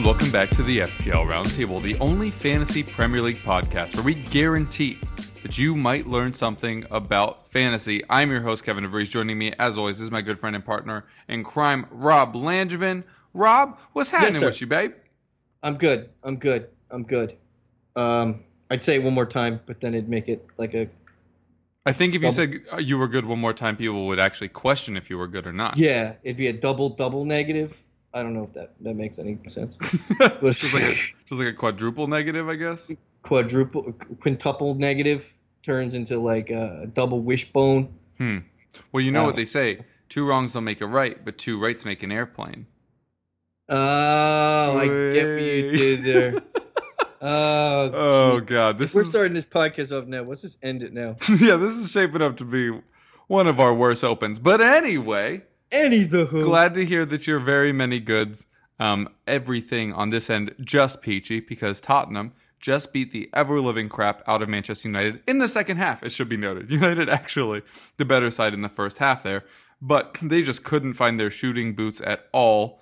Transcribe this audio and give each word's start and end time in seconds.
And 0.00 0.06
welcome 0.06 0.30
back 0.30 0.48
to 0.48 0.62
the 0.62 0.78
FPL 0.78 1.30
Roundtable, 1.30 1.78
the 1.82 1.94
only 1.98 2.30
fantasy 2.30 2.82
Premier 2.82 3.20
League 3.20 3.36
podcast 3.36 3.94
where 3.94 4.02
we 4.02 4.14
guarantee 4.14 4.98
that 5.42 5.58
you 5.58 5.76
might 5.76 6.06
learn 6.06 6.32
something 6.32 6.86
about 6.90 7.50
fantasy. 7.50 8.02
I'm 8.08 8.30
your 8.30 8.40
host, 8.40 8.64
Kevin 8.64 8.82
DeVries. 8.82 9.10
Joining 9.10 9.36
me, 9.36 9.52
as 9.58 9.76
always, 9.76 10.00
is 10.00 10.10
my 10.10 10.22
good 10.22 10.38
friend 10.38 10.56
and 10.56 10.64
partner 10.64 11.04
in 11.28 11.44
crime, 11.44 11.84
Rob 11.90 12.32
Langevin. 12.32 13.04
Rob, 13.34 13.78
what's 13.92 14.10
happening 14.10 14.40
sir. 14.40 14.46
with 14.46 14.62
you, 14.62 14.66
babe? 14.68 14.94
I'm 15.62 15.76
good. 15.76 16.08
I'm 16.22 16.36
good. 16.36 16.70
I'm 16.90 17.02
good. 17.02 17.36
Um, 17.94 18.44
I'd 18.70 18.82
say 18.82 18.94
it 18.94 19.02
one 19.02 19.12
more 19.12 19.26
time, 19.26 19.60
but 19.66 19.80
then 19.80 19.92
it'd 19.92 20.08
make 20.08 20.30
it 20.30 20.46
like 20.56 20.72
a 20.72 20.88
I 21.84 21.92
think 21.92 22.14
if 22.14 22.22
you 22.22 22.30
Double- 22.30 22.34
said 22.34 22.62
uh, 22.72 22.78
you 22.78 22.96
were 22.96 23.06
good 23.06 23.26
one 23.26 23.38
more 23.38 23.52
time, 23.52 23.76
people 23.76 24.06
would 24.06 24.18
actually 24.20 24.48
question 24.48 24.96
if 24.96 25.10
you 25.10 25.18
were 25.18 25.28
good 25.28 25.46
or 25.46 25.52
not. 25.52 25.76
yeah. 25.76 26.14
It'd 26.22 26.38
be 26.38 26.46
a 26.46 26.54
double 26.54 26.88
double 26.88 27.26
negative. 27.26 27.84
I 28.12 28.22
don't 28.22 28.34
know 28.34 28.44
if 28.44 28.52
that 28.54 28.74
that 28.80 28.94
makes 28.96 29.18
any 29.18 29.38
sense. 29.48 29.76
But 30.18 30.56
just 30.58 30.74
like 30.74 30.82
a, 30.84 30.94
just 30.94 31.32
like 31.32 31.48
a 31.48 31.52
quadruple 31.52 32.06
negative, 32.08 32.48
I 32.48 32.56
guess. 32.56 32.90
quadruple 33.22 33.92
quintuple 34.20 34.74
negative 34.74 35.32
turns 35.62 35.94
into 35.94 36.18
like 36.18 36.50
a 36.50 36.88
double 36.92 37.20
wishbone. 37.20 37.92
Hmm. 38.18 38.38
Well, 38.92 39.00
you 39.02 39.12
know 39.12 39.20
Wow. 39.20 39.26
what 39.26 39.36
they 39.36 39.44
say: 39.44 39.80
two 40.08 40.26
wrongs 40.26 40.54
don't 40.54 40.64
make 40.64 40.80
a 40.80 40.86
right, 40.86 41.24
but 41.24 41.38
two 41.38 41.60
rights 41.62 41.84
make 41.84 42.02
an 42.02 42.10
airplane. 42.12 42.66
Oh, 43.68 44.78
I 44.78 44.84
get 44.86 45.28
what 45.28 45.42
you 45.42 45.70
did 45.72 46.02
there. 46.04 46.42
Oh, 47.22 47.90
Oh. 47.92 48.40
God, 48.40 48.78
this 48.78 48.94
We're 48.94 49.02
is 49.02 49.10
starting 49.10 49.34
this 49.34 49.44
podcast 49.44 49.92
off 49.94 50.06
now. 50.08 50.22
Let's 50.22 50.40
just 50.40 50.56
end 50.62 50.82
it 50.82 50.94
now. 50.94 51.16
yeah, 51.28 51.56
this 51.56 51.76
is 51.76 51.90
shaping 51.90 52.22
up 52.22 52.38
to 52.38 52.46
be 52.46 52.70
one 53.26 53.46
of 53.46 53.60
our 53.60 53.74
worst 53.74 54.02
opens. 54.04 54.38
But 54.38 54.62
anyway, 54.62 55.42
Any 55.72 56.04
the 56.04 56.26
who. 56.26 56.44
glad 56.44 56.74
to 56.74 56.84
hear 56.84 57.04
that 57.06 57.26
you're 57.26 57.40
very 57.40 57.72
many 57.72 58.00
goods. 58.00 58.46
Um, 58.78 59.10
everything 59.26 59.92
on 59.92 60.08
this 60.08 60.30
end 60.30 60.54
just 60.60 61.02
peachy 61.02 61.40
because 61.40 61.82
Tottenham 61.82 62.32
just 62.60 62.92
beat 62.92 63.10
the 63.10 63.28
ever 63.32 63.60
living 63.60 63.88
crap 63.88 64.22
out 64.26 64.42
of 64.42 64.48
Manchester 64.48 64.88
United 64.88 65.22
in 65.26 65.38
the 65.38 65.48
second 65.48 65.78
half. 65.78 66.02
It 66.02 66.12
should 66.12 66.28
be 66.28 66.36
noted, 66.36 66.70
United 66.70 67.08
actually 67.08 67.62
the 67.96 68.04
better 68.04 68.30
side 68.30 68.54
in 68.54 68.62
the 68.62 68.68
first 68.68 68.98
half 68.98 69.22
there, 69.22 69.44
but 69.80 70.16
they 70.22 70.42
just 70.42 70.64
couldn't 70.64 70.94
find 70.94 71.18
their 71.18 71.30
shooting 71.30 71.74
boots 71.74 72.00
at 72.00 72.26
all. 72.32 72.80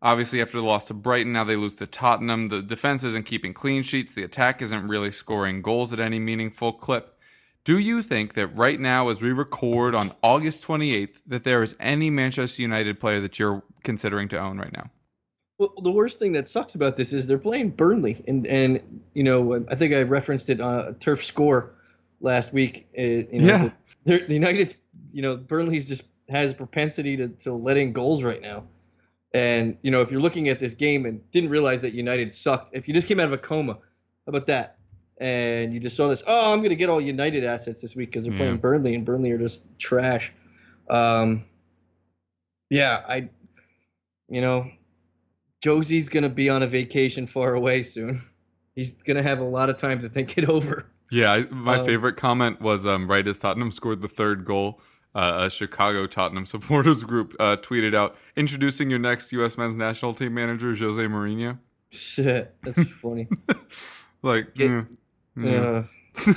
Obviously, 0.00 0.42
after 0.42 0.58
the 0.58 0.64
loss 0.64 0.88
to 0.88 0.94
Brighton, 0.94 1.32
now 1.32 1.44
they 1.44 1.54
lose 1.54 1.76
to 1.76 1.86
Tottenham. 1.86 2.48
The 2.48 2.60
defense 2.60 3.04
isn't 3.04 3.24
keeping 3.24 3.54
clean 3.54 3.84
sheets. 3.84 4.12
The 4.12 4.24
attack 4.24 4.60
isn't 4.60 4.88
really 4.88 5.12
scoring 5.12 5.62
goals 5.62 5.92
at 5.92 6.00
any 6.00 6.18
meaningful 6.18 6.72
clip. 6.72 7.16
Do 7.64 7.78
you 7.78 8.02
think 8.02 8.34
that 8.34 8.48
right 8.48 8.78
now, 8.80 9.08
as 9.08 9.22
we 9.22 9.30
record 9.30 9.94
on 9.94 10.12
August 10.22 10.66
28th, 10.66 11.20
that 11.26 11.44
there 11.44 11.62
is 11.62 11.76
any 11.78 12.10
Manchester 12.10 12.60
United 12.62 12.98
player 12.98 13.20
that 13.20 13.38
you're 13.38 13.62
considering 13.84 14.26
to 14.28 14.38
own 14.38 14.58
right 14.58 14.72
now? 14.72 14.90
Well, 15.58 15.72
the 15.80 15.92
worst 15.92 16.18
thing 16.18 16.32
that 16.32 16.48
sucks 16.48 16.74
about 16.74 16.96
this 16.96 17.12
is 17.12 17.28
they're 17.28 17.38
playing 17.38 17.70
Burnley, 17.70 18.24
and 18.26 18.44
and 18.48 19.02
you 19.14 19.22
know 19.22 19.64
I 19.70 19.76
think 19.76 19.94
I 19.94 20.02
referenced 20.02 20.50
it 20.50 20.60
on 20.60 20.80
a 20.80 20.92
turf 20.94 21.24
score 21.24 21.74
last 22.20 22.52
week. 22.52 22.88
uh, 22.98 23.02
You 23.02 23.26
know, 23.32 23.46
Yeah. 23.46 23.70
the 24.04 24.24
United's 24.34 24.74
you 25.12 25.22
know 25.22 25.36
Burnley's 25.36 25.86
just 25.88 26.02
has 26.30 26.50
a 26.50 26.54
propensity 26.54 27.16
to 27.18 27.28
to 27.28 27.52
let 27.52 27.76
in 27.76 27.92
goals 27.92 28.24
right 28.24 28.42
now, 28.42 28.64
and 29.34 29.76
you 29.82 29.92
know 29.92 30.00
if 30.00 30.10
you're 30.10 30.20
looking 30.22 30.48
at 30.48 30.58
this 30.58 30.74
game 30.74 31.06
and 31.06 31.20
didn't 31.30 31.50
realize 31.50 31.82
that 31.82 31.92
United 31.94 32.34
sucked, 32.34 32.70
if 32.74 32.88
you 32.88 32.94
just 32.94 33.06
came 33.06 33.20
out 33.20 33.26
of 33.26 33.32
a 33.32 33.38
coma, 33.38 33.74
how 33.74 33.78
about 34.26 34.46
that? 34.46 34.78
And 35.22 35.72
you 35.72 35.78
just 35.78 35.94
saw 35.96 36.08
this, 36.08 36.24
oh, 36.26 36.52
I'm 36.52 36.58
going 36.58 36.70
to 36.70 36.76
get 36.76 36.90
all 36.90 37.00
United 37.00 37.44
assets 37.44 37.80
this 37.80 37.94
week 37.94 38.08
because 38.10 38.24
they're 38.24 38.32
Yeah. 38.32 38.38
playing 38.40 38.56
Burnley, 38.58 38.94
and 38.96 39.04
Burnley 39.04 39.30
are 39.30 39.38
just 39.38 39.62
trash. 39.78 40.32
Um, 40.90 41.44
yeah, 42.70 43.02
I, 43.08 43.28
you 44.28 44.40
know, 44.40 44.70
Josie's 45.62 46.08
gonna 46.08 46.28
be 46.28 46.48
on 46.50 46.62
a 46.62 46.66
vacation 46.66 47.26
far 47.26 47.54
away 47.54 47.82
soon. 47.84 48.20
He's 48.74 48.94
gonna 48.94 49.22
have 49.22 49.38
a 49.38 49.44
lot 49.44 49.70
of 49.70 49.78
time 49.78 50.00
to 50.00 50.08
think 50.08 50.36
it 50.38 50.48
over. 50.48 50.86
Yeah, 51.10 51.32
I, 51.32 51.44
my 51.50 51.78
Um, 51.78 51.86
favorite 51.86 52.16
comment 52.16 52.60
was 52.60 52.84
um, 52.86 53.08
right 53.08 53.26
as 53.28 53.38
Tottenham 53.38 53.70
scored 53.70 54.00
the 54.02 54.08
third 54.08 54.44
goal, 54.44 54.80
uh, 55.14 55.44
a 55.46 55.50
Chicago 55.50 56.06
Tottenham 56.06 56.46
supporters 56.54 57.04
group 57.04 57.36
uh, 57.38 57.56
tweeted 57.58 57.94
out, 57.94 58.16
introducing 58.34 58.90
your 58.90 58.98
next 58.98 59.30
U.S. 59.34 59.56
men's 59.56 59.76
national 59.76 60.14
team 60.14 60.34
manager, 60.34 60.74
Jose 60.74 61.02
Mourinho. 61.02 61.58
Shit, 61.90 62.54
that's 62.62 62.88
funny. 62.88 63.28
Like, 64.24 64.54
Get- 64.54 64.70
eh, 64.70 64.82
yeah. 65.36 65.84
uh, 66.26 66.32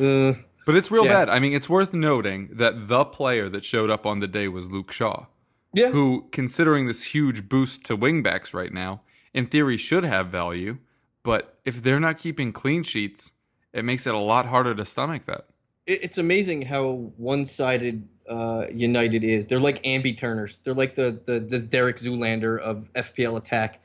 uh, 0.02 0.34
But 0.66 0.76
it's 0.76 0.90
real 0.90 1.04
Yeah. 1.04 1.24
bad. 1.24 1.28
I 1.30 1.38
mean, 1.40 1.52
it's 1.52 1.68
worth 1.68 1.92
noting 1.94 2.48
that 2.52 2.88
the 2.88 3.04
player 3.04 3.48
that 3.48 3.64
showed 3.64 3.90
up 3.90 4.06
on 4.06 4.20
the 4.20 4.28
day 4.28 4.48
was 4.48 4.70
Luke 4.70 4.92
Shaw, 4.92 5.26
yeah, 5.72 5.90
who, 5.90 6.28
considering 6.32 6.86
this 6.86 7.04
huge 7.14 7.48
boost 7.48 7.84
to 7.86 7.96
wingbacks 7.96 8.54
right 8.54 8.72
now, 8.72 9.02
in 9.34 9.46
theory 9.46 9.76
should 9.76 10.04
have 10.04 10.28
value. 10.28 10.78
But 11.22 11.58
if 11.64 11.82
they're 11.82 12.00
not 12.00 12.18
keeping 12.18 12.52
clean 12.52 12.82
sheets, 12.82 13.32
it 13.72 13.84
makes 13.84 14.06
it 14.06 14.14
a 14.14 14.18
lot 14.18 14.46
harder 14.46 14.74
to 14.74 14.84
stomach 14.84 15.26
that. 15.26 15.46
it's 15.86 16.18
amazing 16.18 16.62
how 16.62 17.12
one-sided 17.16 18.06
uh, 18.28 18.66
United 18.72 19.24
is. 19.24 19.46
They're 19.48 19.58
like 19.60 19.82
ambi 19.82 20.16
turners. 20.16 20.58
They're 20.58 20.74
like 20.74 20.94
the, 20.94 21.20
the 21.24 21.40
the 21.40 21.58
Derek 21.58 21.96
Zoolander 21.96 22.60
of 22.60 22.92
FPL 22.94 23.36
attack. 23.36 23.82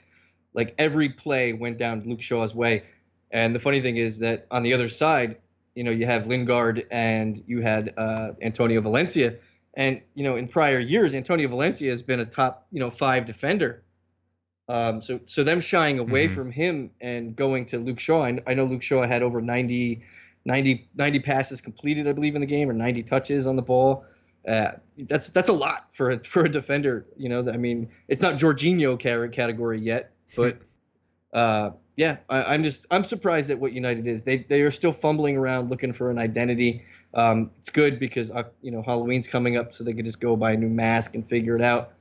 Like 0.54 0.76
every 0.78 1.10
play 1.10 1.54
went 1.54 1.78
down 1.80 2.02
Luke 2.06 2.22
Shaw's 2.22 2.54
way. 2.56 2.84
And 3.32 3.56
the 3.56 3.60
funny 3.60 3.82
thing 3.82 3.98
is 3.98 4.20
that 4.20 4.48
on 4.52 4.64
the 4.64 4.74
other 4.74 4.90
side, 4.90 5.38
you 5.74 5.84
know, 5.84 5.92
you 5.92 6.06
have 6.06 6.28
Lingard 6.28 6.86
and 6.92 7.42
you 7.48 7.62
had 7.62 7.94
uh, 7.98 8.32
Antonio 8.42 8.82
Valencia. 8.82 9.36
And 9.74 10.02
you 10.14 10.24
know, 10.24 10.36
in 10.38 10.48
prior 10.48 10.80
years, 10.80 11.14
Antonio 11.16 11.48
Valencia 11.50 11.92
has 11.92 12.02
been 12.02 12.20
a 12.22 12.26
top, 12.26 12.68
you 12.72 12.80
know, 12.80 12.90
five 12.90 13.26
defender. 13.26 13.84
Um, 14.68 15.02
so 15.02 15.20
so 15.26 15.44
them 15.44 15.60
shying 15.60 16.00
away 16.00 16.28
Mhm. 16.28 16.32
from 16.34 16.52
him 16.52 16.92
and 17.02 17.36
going 17.36 17.66
to 17.68 17.78
Luke 17.78 18.00
Shaw. 18.00 18.24
I, 18.24 18.40
I 18.48 18.54
know 18.54 18.66
Luke 18.66 18.82
Shaw 18.82 19.06
had 19.06 19.22
over 19.22 19.42
90, 19.42 20.02
90, 20.46 20.88
90 20.96 21.20
passes 21.20 21.62
completed, 21.62 22.08
I 22.08 22.14
believe, 22.14 22.36
in 22.36 22.42
the 22.42 22.48
game, 22.48 22.70
or 22.70 22.74
90 22.74 23.04
touches 23.04 23.46
on 23.46 23.56
the 23.58 23.62
ball. 23.62 24.06
Uh, 24.48 24.72
that's 24.98 25.30
that's 25.30 25.50
a 25.50 25.54
lot 25.54 25.94
for 25.94 26.12
a, 26.12 26.24
for 26.24 26.46
a 26.46 26.50
defender. 26.50 27.06
You 27.18 27.30
know, 27.30 27.52
I 27.52 27.58
mean, 27.58 27.90
it's 28.08 28.22
not 28.22 28.36
Jorginho 28.36 28.98
category 28.98 29.82
yet, 29.82 30.14
but 30.36 30.58
uh, 31.34 31.72
yeah, 31.96 32.18
I, 32.30 32.54
I'm 32.54 32.64
just 32.64 32.86
I'm 32.92 33.04
surprised 33.04 33.50
at 33.52 33.60
what 33.60 33.72
United 33.74 34.08
is. 34.08 34.24
They 34.24 34.38
they 34.38 34.62
are 34.62 34.72
still 34.72 34.92
fumbling 34.92 35.38
around 35.38 35.70
looking 35.70 35.92
for 35.94 36.12
an 36.12 36.18
identity. 36.18 36.84
Um, 37.14 37.52
it's 37.60 37.70
good 37.70 38.00
because 38.00 38.32
uh, 38.32 38.44
you 38.62 38.72
know 38.72 38.82
Halloween's 38.82 39.28
coming 39.28 39.56
up, 39.58 39.74
so 39.74 39.84
they 39.84 39.94
could 39.94 40.06
just 40.06 40.20
go 40.20 40.36
buy 40.36 40.52
a 40.52 40.58
new 40.58 40.70
mask 40.70 41.16
and 41.16 41.26
figure 41.26 41.56
it 41.56 41.62
out, 41.62 41.94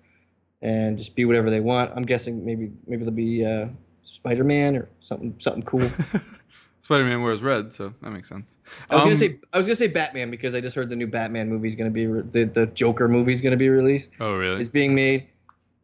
and 0.62 0.99
just 0.99 1.15
be 1.15 1.25
whatever 1.25 1.50
they 1.50 1.60
want. 1.60 1.93
I'm 1.94 2.03
guessing 2.05 2.44
maybe 2.44 2.72
maybe 2.87 3.05
they'll 3.05 3.12
be 3.15 3.44
uh, 3.44 3.66
Spider-Man 4.03 4.77
or 4.77 4.88
something 5.00 5.34
something 5.38 5.62
cool. 5.62 5.88
Spider 6.82 7.05
Man 7.05 7.23
wears 7.23 7.43
red, 7.43 7.73
so 7.73 7.94
that 8.02 8.11
makes 8.11 8.29
sense. 8.29 8.58
I 8.91 8.96
was 8.96 9.05
Um, 9.05 9.08
gonna 9.08 9.17
say 9.17 9.38
I 9.52 9.56
was 9.58 9.67
gonna 9.67 9.76
say 9.76 9.87
Batman 9.87 10.31
because 10.31 10.55
I 10.55 10.61
just 10.61 10.76
heard 10.76 10.91
the 10.91 10.96
new 10.96 11.06
Batman 11.06 11.49
movie's 11.49 11.76
gonna 11.76 11.91
be 11.91 12.06
re- 12.06 12.23
the 12.31 12.44
the 12.44 12.67
Joker 12.67 13.08
movie's 13.08 13.41
gonna 13.41 13.56
be 13.56 13.70
released. 13.70 14.11
Oh, 14.20 14.35
really? 14.37 14.61
Is 14.61 14.69
being 14.69 14.94
made. 14.94 15.29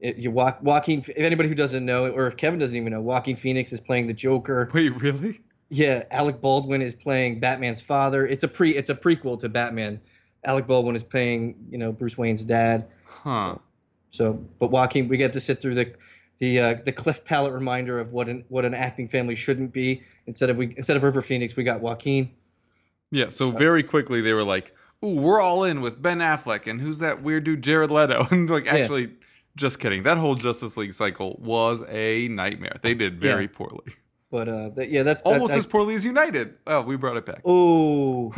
It, 0.01 0.17
you 0.17 0.31
walk 0.31 0.59
Joaquin. 0.63 1.01
If 1.01 1.11
anybody 1.17 1.49
who 1.49 1.55
doesn't 1.55 1.85
know, 1.85 2.07
or 2.07 2.27
if 2.27 2.37
Kevin 2.37 2.59
doesn't 2.59 2.77
even 2.77 2.93
know, 2.93 3.01
Joaquin 3.01 3.37
Phoenix 3.37 3.73
is 3.73 3.81
playing 3.81 4.07
the 4.07 4.15
Joker. 4.15 4.71
Wait, 4.73 4.91
really? 5.01 5.41
Yeah, 5.69 6.05
Alec 6.11 6.41
Baldwin 6.41 6.83
is 6.83 6.95
playing 6.95 7.39
Batman's 7.39 7.81
father. 7.81 8.27
It's 8.27 8.43
a 8.43 8.49
pre. 8.49 8.75
It's 8.75 8.91
a 8.91 8.95
prequel 8.95 9.39
to 9.41 9.49
Batman. 9.49 10.01
Alec 10.45 10.67
Baldwin 10.67 10.97
is 10.97 11.03
playing, 11.03 11.55
you 11.71 11.79
know, 11.79 11.93
Bruce 11.93 12.17
Wayne's 12.17 12.45
dad. 12.45 12.89
Huh. 13.05 13.57
So, 14.11 14.33
but 14.59 14.71
Joaquin, 14.71 15.09
we 15.09 15.17
get 15.17 15.35
to 15.35 15.41
sit 15.41 15.61
through 15.61 15.75
the 15.75 15.95
the 16.39 16.61
uh, 16.61 16.75
the 16.85 16.93
Cliff 16.93 17.25
Palette 17.25 17.53
reminder 17.53 18.01
of 18.01 18.13
what 18.13 18.29
an 18.29 18.45
what 18.49 18.65
an 18.65 18.75
acting 18.75 19.07
family 19.07 19.35
shouldn't 19.35 19.73
be. 19.73 20.03
Instead 20.27 20.51
of 20.51 20.57
we 20.57 20.75
instead 20.77 20.97
of 20.97 21.03
River 21.03 21.23
Phoenix, 21.23 21.55
we 21.55 21.63
got 21.63 21.81
Joaquin. 21.81 22.31
Yeah, 23.13 23.29
so 23.29 23.51
very 23.51 23.83
quickly 23.83 24.21
they 24.21 24.33
were 24.33 24.45
like, 24.45 24.75
"Ooh, 25.05 25.15
we're 25.15 25.41
all 25.41 25.65
in 25.65 25.81
with 25.81 26.01
Ben 26.01 26.19
Affleck 26.19 26.67
and 26.67 26.81
who's 26.81 27.01
that 27.01 27.23
weird 27.23 27.45
dude 27.45 27.63
Jared 27.63 27.91
Leto?" 27.91 28.27
And 28.31 28.49
like, 28.49 28.65
Yeah. 28.65 28.87
Just 29.57 29.79
kidding. 29.81 30.03
That 30.05 30.17
whole 30.19 30.35
Justice 30.35 30.77
League 30.77 30.95
cycle 30.95 31.37
was 31.41 31.83
a 31.89 32.29
nightmare. 32.29 32.77
They 32.83 32.95
did 32.95 33.21
very 33.21 33.45
Yeah. 33.45 33.49
poorly. 33.53 33.93
But 34.31 34.49
uh, 34.49 34.69
that, 34.71 34.91
yeah, 34.91 35.03
that 35.03 35.23
Almost 35.25 35.53
that, 35.53 35.59
as 35.59 35.67
poorly 35.67 35.95
as 35.97 36.05
United. 36.05 36.55
Oh, 36.67 36.83
we 36.83 36.97
brought 36.97 37.17
it 37.17 37.27
back. 37.27 37.41
Oh, 37.45 38.33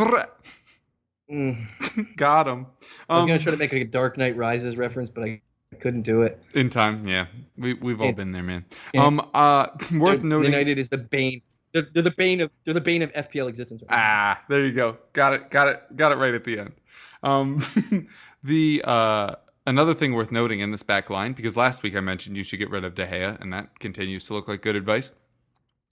mm. 1.31 2.17
Got 2.17 2.49
him. 2.49 2.67
I 3.09 3.15
was 3.17 3.23
Um, 3.23 3.29
gonna 3.29 3.39
try 3.39 3.53
to 3.53 3.59
make 3.59 3.73
a 3.73 3.85
Dark 3.85 4.17
Knight 4.17 4.37
Rises 4.37 4.77
reference, 4.77 5.11
but 5.11 5.25
I 5.25 5.41
couldn't 5.81 6.03
do 6.03 6.23
it. 6.23 6.43
in 6.55 6.69
time, 6.69 7.07
yeah. 7.07 7.27
We 7.57 7.75
we've 7.75 8.01
all 8.01 8.07
Yeah. 8.09 8.13
been 8.13 8.33
there, 8.33 8.43
man. 8.43 8.65
Um, 8.97 9.21
uh, 9.35 9.67
worth 9.95 10.23
noting. 10.23 10.51
United 10.53 10.79
is 10.79 10.89
the 10.89 10.99
bane. 10.99 11.43
They're, 11.73 11.83
they're 11.93 12.03
the 12.03 12.11
bane 12.11 12.41
of 12.43 12.51
they're 12.65 12.75
the 12.75 12.81
bane 12.81 13.03
of 13.03 13.13
FPL 13.13 13.49
existence. 13.49 13.83
Right. 13.83 13.91
Ah, 13.99 14.43
there 14.49 14.65
you 14.65 14.73
go. 14.73 14.99
Got 15.15 15.35
it. 15.35 15.51
Got 15.51 15.69
it. 15.69 15.83
Got 15.97 16.13
it 16.13 16.19
right 16.19 16.35
at 16.35 16.45
the 16.45 16.59
end. 16.59 16.73
Um, 17.23 17.63
the 18.43 18.83
uh, 18.85 19.35
another 19.67 19.95
thing 19.95 20.15
worth 20.15 20.33
noting 20.33 20.61
in 20.61 20.71
this 20.71 20.83
back 20.83 21.11
line, 21.11 21.33
because 21.33 21.57
last 21.57 21.83
week 21.83 21.97
I 21.97 22.01
mentioned 22.01 22.37
you 22.37 22.43
should 22.43 22.59
get 22.59 22.71
rid 22.71 22.85
of 22.85 22.95
De 22.95 23.07
Gea, 23.07 23.41
and 23.41 23.53
that 23.53 23.79
continues 23.79 24.27
to 24.27 24.35
look 24.35 24.49
like 24.49 24.63
good 24.63 24.77
advice. 24.77 25.13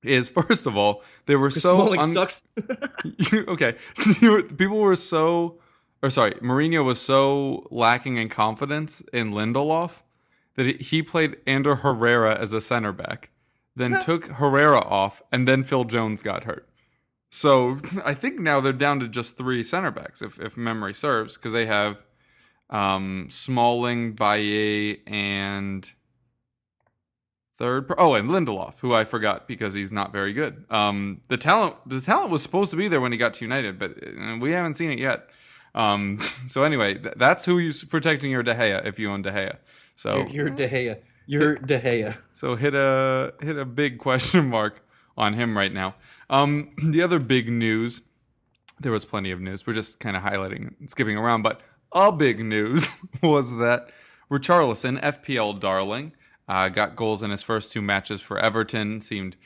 Is 0.03 0.29
first 0.29 0.67
of 0.67 0.77
all, 0.77 1.03
they 1.27 1.37
were 1.37 1.51
so 1.51 1.99
un- 1.99 2.09
sucks. 2.09 2.47
okay. 3.33 3.77
People 4.21 4.79
were 4.79 4.97
so, 4.97 5.59
or 6.03 6.11
sorry, 6.11 6.33
Mourinho 6.35 6.85
was 6.85 7.01
so 7.01 7.67
lacking 7.71 8.19
in 8.19 8.29
confidence 8.29 9.03
in 9.13 9.33
Lindelof 9.33 10.03
that 10.57 10.67
he, 10.67 10.73
he 10.75 11.03
played 11.03 11.37
Ander 11.47 11.77
Herrera 11.77 12.37
as 12.39 12.53
a 12.53 12.61
center 12.61 12.93
back, 12.93 13.31
then 13.77 14.01
took 14.01 14.27
Herrera 14.27 14.81
off, 14.81 15.23
and 15.31 15.47
then 15.47 15.63
Phil 15.63 15.85
Jones 15.85 16.23
got 16.23 16.45
hurt. 16.45 16.67
So 17.31 17.79
I 18.05 18.15
think 18.15 18.41
now 18.41 18.61
they're 18.61 18.73
down 18.73 18.99
to 19.01 19.09
just 19.09 19.39
three 19.39 19.63
center 19.63 19.93
backs, 19.93 20.21
if, 20.21 20.41
if 20.41 20.57
memory 20.57 20.93
serves, 20.93 21.37
because 21.37 21.53
they 21.53 21.67
have 21.67 22.03
um, 22.71 23.27
Smalling, 23.31 24.13
Baye, 24.13 25.01
and 25.07 25.91
third. 27.57 27.89
Per- 27.89 27.97
oh, 27.99 28.15
and 28.15 28.31
Lindelof, 28.31 28.79
who 28.81 28.95
I 28.95 29.05
forgot 29.05 29.47
because 29.47 29.75
he's 29.75 29.93
not 29.93 30.13
very 30.13 30.33
good. 30.33 30.65
Um, 30.71 31.21
the 31.29 31.37
talent, 31.37 31.77
the 31.87 32.01
talent 32.01 32.31
was 32.31 32.43
supposed 32.43 32.71
to 32.71 32.77
be 32.77 32.89
there 32.89 33.01
when 33.01 33.13
he 33.13 33.19
got 33.19 33.35
to 33.35 33.45
United, 33.45 33.79
but 33.79 33.97
uh, 34.03 34.37
we 34.41 34.53
haven't 34.53 34.75
seen 34.75 34.91
it 34.91 34.99
yet. 34.99 35.29
Um, 35.75 36.21
so 36.47 36.65
anyway, 36.65 36.95
th- 36.95 37.15
that's 37.17 37.45
who 37.45 37.59
you're 37.59 37.75
protecting 37.89 38.31
your 38.31 38.43
De 38.43 38.55
Gea 38.55 38.85
if 38.87 38.99
you 38.99 39.11
own 39.11 39.23
De 39.23 39.31
Gea. 39.31 39.57
So 39.97 40.19
You're, 40.19 40.29
you're 40.29 40.51
De 40.51 40.69
Gea. 40.69 40.99
You're 41.27 41.55
De 41.57 41.79
Gea. 41.79 42.17
so 42.35 42.57
hit 42.57 42.75
a 42.75 43.35
hit 43.43 43.57
a 43.57 43.65
big 43.65 43.99
question 43.99 44.49
mark 44.57 44.83
on 45.17 45.35
him 45.35 45.57
right 45.57 45.73
now. 45.73 45.95
Um, 46.29 46.71
the 46.83 47.03
other 47.03 47.19
big 47.19 47.49
news, 47.49 48.01
there 48.81 48.91
was 48.93 49.05
plenty 49.05 49.31
of 49.31 49.41
news. 49.41 49.67
We're 49.67 49.75
just 49.75 50.01
kind 50.01 50.17
of 50.17 50.23
highlighting 50.23 50.89
skipping 50.89 51.17
around, 51.17 51.43
but 51.43 51.61
a 51.93 52.13
big 52.13 52.45
news 52.45 52.97
was 53.23 53.57
that 53.57 53.91
Richarlison, 54.31 55.01
FPL 55.03 55.59
darling, 55.59 56.13
uh, 56.49 56.69
got 56.69 56.97
goals 56.97 57.23
in 57.23 57.31
his 57.31 57.43
first 57.43 57.73
two 57.73 57.83
matches 57.83 58.21
for 58.21 58.39
Everton. 58.39 59.01
Seemed 59.01 59.37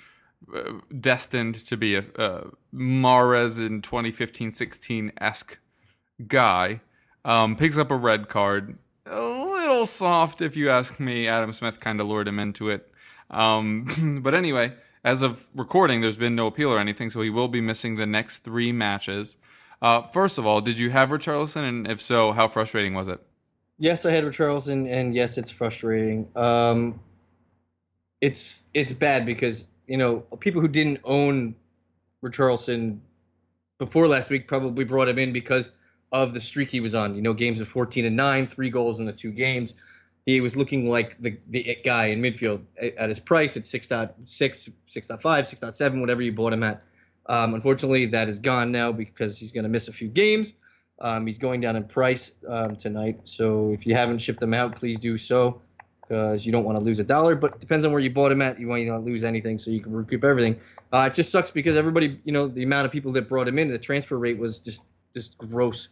uh, 0.54 0.74
destined 0.98 1.54
to 1.66 1.76
be 1.76 1.96
a, 1.96 2.04
a 2.16 2.50
Mahrez 2.74 3.64
in 3.64 3.82
2015-16 3.82 5.12
esque 5.18 5.58
guy. 6.26 6.80
Um, 7.24 7.56
picks 7.56 7.78
up 7.78 7.90
a 7.90 7.96
red 7.96 8.28
card. 8.28 8.78
A 9.06 9.20
little 9.20 9.86
soft, 9.86 10.40
if 10.40 10.56
you 10.56 10.70
ask 10.70 11.00
me. 11.00 11.28
Adam 11.28 11.52
Smith 11.52 11.80
kind 11.80 12.00
of 12.00 12.06
lured 12.06 12.28
him 12.28 12.38
into 12.38 12.68
it. 12.68 12.90
Um, 13.30 14.20
but 14.22 14.34
anyway, 14.34 14.74
as 15.02 15.22
of 15.22 15.46
recording, 15.54 16.00
there's 16.00 16.16
been 16.16 16.34
no 16.34 16.46
appeal 16.46 16.70
or 16.70 16.78
anything, 16.78 17.10
so 17.10 17.20
he 17.20 17.30
will 17.30 17.48
be 17.48 17.60
missing 17.60 17.96
the 17.96 18.06
next 18.06 18.38
three 18.38 18.72
matches. 18.72 19.36
Uh, 19.82 20.02
first 20.02 20.38
of 20.38 20.46
all, 20.46 20.60
did 20.60 20.78
you 20.78 20.90
have 20.90 21.10
Richarlison? 21.10 21.68
And 21.68 21.90
if 21.90 22.00
so, 22.00 22.32
how 22.32 22.48
frustrating 22.48 22.94
was 22.94 23.08
it? 23.08 23.20
Yes, 23.78 24.06
I 24.06 24.12
had 24.12 24.24
Richarlison, 24.24 24.88
and 24.90 25.14
yes, 25.14 25.36
it's 25.36 25.50
frustrating. 25.50 26.28
Um, 26.36 27.00
it's 28.20 28.64
it's 28.72 28.92
bad 28.92 29.26
because 29.26 29.66
you 29.86 29.96
know 29.96 30.20
people 30.38 30.60
who 30.60 30.68
didn't 30.68 31.00
own 31.04 31.56
Richarlison 32.24 33.00
before 33.78 34.06
last 34.06 34.30
week 34.30 34.46
probably 34.46 34.84
brought 34.84 35.08
him 35.08 35.18
in 35.18 35.32
because 35.32 35.70
of 36.12 36.32
the 36.32 36.40
streak 36.40 36.70
he 36.70 36.80
was 36.80 36.94
on. 36.94 37.16
You 37.16 37.22
know, 37.22 37.34
games 37.34 37.60
of 37.60 37.68
14 37.68 38.04
and 38.04 38.16
nine, 38.16 38.46
three 38.46 38.70
goals 38.70 39.00
in 39.00 39.06
the 39.06 39.12
two 39.12 39.32
games. 39.32 39.74
He 40.24 40.40
was 40.40 40.56
looking 40.56 40.88
like 40.88 41.18
the 41.18 41.38
the 41.48 41.78
guy 41.84 42.06
in 42.06 42.22
midfield 42.22 42.62
at 42.96 43.08
his 43.08 43.20
price 43.20 43.56
at 43.56 43.64
6.6, 43.64 44.14
6.5, 44.24 45.20
6.7, 45.20 46.00
whatever 46.00 46.22
you 46.22 46.32
bought 46.32 46.52
him 46.52 46.62
at. 46.62 46.82
Um, 47.26 47.54
unfortunately, 47.54 48.06
that 48.06 48.28
is 48.28 48.38
gone 48.38 48.72
now 48.72 48.92
because 48.92 49.38
he's 49.38 49.52
going 49.52 49.64
to 49.64 49.70
miss 49.70 49.88
a 49.88 49.92
few 49.92 50.08
games. 50.08 50.52
Um, 50.98 51.26
he's 51.26 51.38
going 51.38 51.60
down 51.60 51.76
in 51.76 51.84
price 51.84 52.32
um, 52.48 52.76
tonight. 52.76 53.20
So 53.24 53.72
if 53.72 53.86
you 53.86 53.94
haven't 53.94 54.18
shipped 54.18 54.42
him 54.42 54.54
out, 54.54 54.76
please 54.76 54.98
do 54.98 55.16
so 55.16 55.62
because 56.00 56.44
you 56.44 56.52
don't 56.52 56.64
want 56.64 56.78
to 56.78 56.84
lose 56.84 56.98
a 56.98 57.04
dollar. 57.04 57.34
But 57.34 57.54
it 57.54 57.60
depends 57.60 57.84
on 57.84 57.92
where 57.92 58.00
you 58.00 58.10
bought 58.10 58.30
him 58.30 58.42
at. 58.42 58.60
You 58.60 58.68
want 58.68 58.82
to 58.82 58.86
not 58.86 59.04
lose 59.04 59.24
anything 59.24 59.58
so 59.58 59.70
you 59.70 59.80
can 59.80 59.92
recoup 59.92 60.22
everything. 60.22 60.60
Uh, 60.92 61.08
it 61.10 61.14
just 61.14 61.32
sucks 61.32 61.50
because 61.50 61.76
everybody, 61.76 62.20
you 62.24 62.32
know, 62.32 62.46
the 62.46 62.62
amount 62.62 62.86
of 62.86 62.92
people 62.92 63.12
that 63.12 63.28
brought 63.28 63.48
him 63.48 63.58
in, 63.58 63.68
the 63.68 63.78
transfer 63.78 64.16
rate 64.16 64.38
was 64.38 64.60
just 64.60 64.82
just 65.14 65.38
gross. 65.38 65.88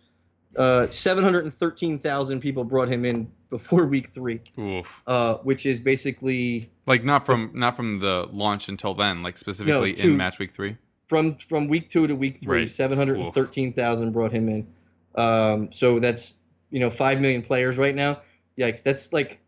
Uh, 0.54 0.86
713,000 0.86 2.40
people 2.40 2.64
brought 2.64 2.88
him 2.88 3.04
in 3.06 3.32
before 3.48 3.86
week 3.86 4.08
three, 4.08 4.40
Oof. 4.58 5.02
uh, 5.06 5.36
which 5.36 5.64
is 5.64 5.80
basically 5.80 6.70
Like 6.86 7.04
not 7.04 7.24
from 7.24 7.52
not 7.54 7.74
from 7.74 8.00
the 8.00 8.28
launch 8.30 8.68
until 8.68 8.94
then, 8.94 9.22
like 9.22 9.38
specifically 9.38 9.94
two- 9.94 10.10
in 10.10 10.16
match 10.16 10.38
week 10.38 10.52
three. 10.52 10.76
From 11.12 11.34
from 11.34 11.68
week 11.68 11.90
two 11.90 12.06
to 12.06 12.14
week 12.16 12.38
three, 12.38 12.60
Right. 12.60 12.70
seven 12.70 12.96
hundred 12.96 13.18
and 13.20 13.34
thirteen 13.34 13.74
thousand 13.74 14.12
brought 14.12 14.32
him 14.32 14.48
in. 14.48 14.66
Um, 15.14 15.70
so 15.70 15.98
that's 15.98 16.32
you 16.70 16.80
know 16.80 16.88
five 16.88 17.20
million 17.20 17.42
players 17.42 17.76
right 17.76 17.94
now. 17.94 18.22
Yikes, 18.58 18.82
that's 18.82 19.12
like 19.12 19.38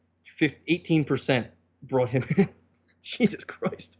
eighteen 0.69 1.05
percent 1.05 1.47
brought 1.83 2.11
him 2.11 2.23
in. 2.37 2.51
Jesus 3.03 3.45
Christ. 3.45 3.97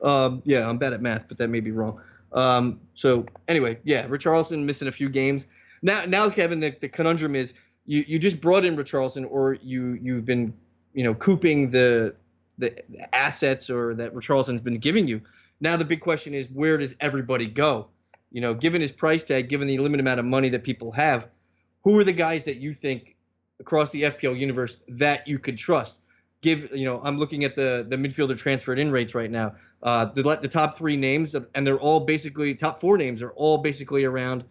Um, 0.00 0.42
yeah, 0.44 0.68
I'm 0.68 0.78
bad 0.78 0.92
at 0.92 1.02
math, 1.02 1.26
but 1.26 1.38
that 1.38 1.48
may 1.48 1.58
be 1.58 1.72
wrong. 1.72 2.00
Um, 2.32 2.82
so 2.94 3.26
anyway, 3.48 3.80
yeah, 3.82 4.06
Richarlison 4.06 4.62
missing 4.62 4.86
a 4.86 4.92
few 4.92 5.08
games. 5.08 5.44
Now, 5.82 6.04
now 6.04 6.30
Kevin, 6.30 6.60
the, 6.60 6.70
the 6.80 6.88
conundrum 6.88 7.34
is 7.34 7.52
you 7.84 8.04
you 8.06 8.20
just 8.20 8.40
brought 8.40 8.64
in 8.64 8.76
Richarlison, 8.76 9.26
or 9.28 9.54
you 9.54 9.98
you've 10.00 10.24
been 10.24 10.54
you 10.94 11.02
know 11.02 11.14
cooping 11.14 11.70
the 11.72 12.14
the 12.58 12.76
assets 13.12 13.70
or 13.70 13.96
that 13.96 14.14
Richarlison's 14.14 14.60
been 14.60 14.78
giving 14.78 15.08
you. 15.08 15.22
Now 15.60 15.76
the 15.76 15.84
big 15.84 16.00
question 16.00 16.34
is 16.34 16.48
where 16.48 16.78
does 16.78 16.94
everybody 17.00 17.46
go? 17.46 17.88
You 18.30 18.40
know, 18.40 18.54
given 18.54 18.80
his 18.80 18.92
price 18.92 19.24
tag, 19.24 19.48
given 19.48 19.66
the 19.66 19.78
limited 19.78 20.00
amount 20.00 20.20
of 20.20 20.26
money 20.26 20.50
that 20.50 20.62
people 20.62 20.92
have, 20.92 21.28
who 21.84 21.98
are 21.98 22.04
the 22.04 22.12
guys 22.12 22.44
that 22.44 22.56
you 22.56 22.74
think 22.74 23.16
across 23.60 23.90
the 23.90 24.02
FPL 24.02 24.38
universe 24.38 24.76
that 24.88 25.26
you 25.26 25.38
could 25.38 25.58
trust? 25.58 26.02
Give 26.40 26.70
you 26.72 26.84
know, 26.84 27.00
I'm 27.02 27.18
looking 27.18 27.44
at 27.44 27.56
the 27.56 27.84
the 27.88 27.96
midfielder 27.96 28.38
transferred 28.38 28.78
in 28.78 28.92
rates 28.92 29.14
right 29.14 29.30
now. 29.30 29.54
Uh, 29.82 30.04
the 30.06 30.22
the 30.40 30.48
top 30.48 30.76
three 30.76 30.96
names, 30.96 31.34
and 31.34 31.66
they're 31.66 31.80
all 31.80 32.00
basically 32.00 32.54
top 32.54 32.80
four 32.80 32.96
names 32.96 33.22
are 33.22 33.30
all 33.30 33.58
basically 33.58 34.04
around 34.04 34.44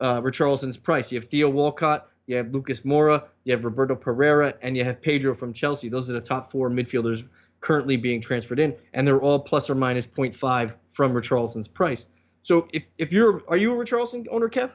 uh, 0.00 0.20
Richarlison's 0.20 0.76
price. 0.76 1.10
You 1.10 1.18
have 1.18 1.28
Theo 1.28 1.50
Walcott, 1.50 2.08
you 2.26 2.36
have 2.36 2.52
Lucas 2.52 2.80
Moura, 2.80 3.24
you 3.42 3.52
have 3.52 3.64
Roberto 3.64 3.96
Pereyra, 3.96 4.54
and 4.62 4.76
you 4.76 4.84
have 4.84 5.02
Pedro 5.02 5.34
from 5.34 5.52
Chelsea. 5.52 5.88
Those 5.88 6.08
are 6.08 6.12
the 6.12 6.20
top 6.20 6.50
four 6.50 6.70
midfielders 6.70 7.26
currently 7.64 7.96
being 7.96 8.20
transferred 8.20 8.60
in, 8.60 8.76
and 8.92 9.08
they're 9.08 9.20
all 9.20 9.40
plus 9.40 9.70
or 9.70 9.74
minus 9.74 10.06
0.5 10.06 10.76
from 10.88 11.14
Richarlison's 11.14 11.66
price. 11.66 12.04
So 12.42 12.68
if, 12.74 12.84
if 12.98 13.10
you're 13.10 13.42
are 13.48 13.56
you 13.56 13.72
a 13.72 13.82
Richarlison 13.82 14.26
owner, 14.30 14.50
Kev? 14.50 14.70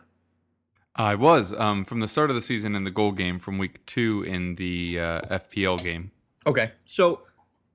I 0.95 1.13
was 1.13 1.53
um, 1.53 1.85
from 1.85 1.99
the 1.99 2.07
start 2.07 2.31
of 2.31 2.35
the 2.35 2.41
season 2.41 2.75
in 2.75 2.83
the 2.83 2.91
goal 2.91 3.11
game, 3.11 3.37
from 3.37 3.59
week 3.59 3.85
two 3.85 4.23
in 4.23 4.55
the 4.55 4.99
uh, 4.99 5.21
FPL 5.21 5.81
game. 5.83 6.11
Okay. 6.47 6.71
So 6.85 7.21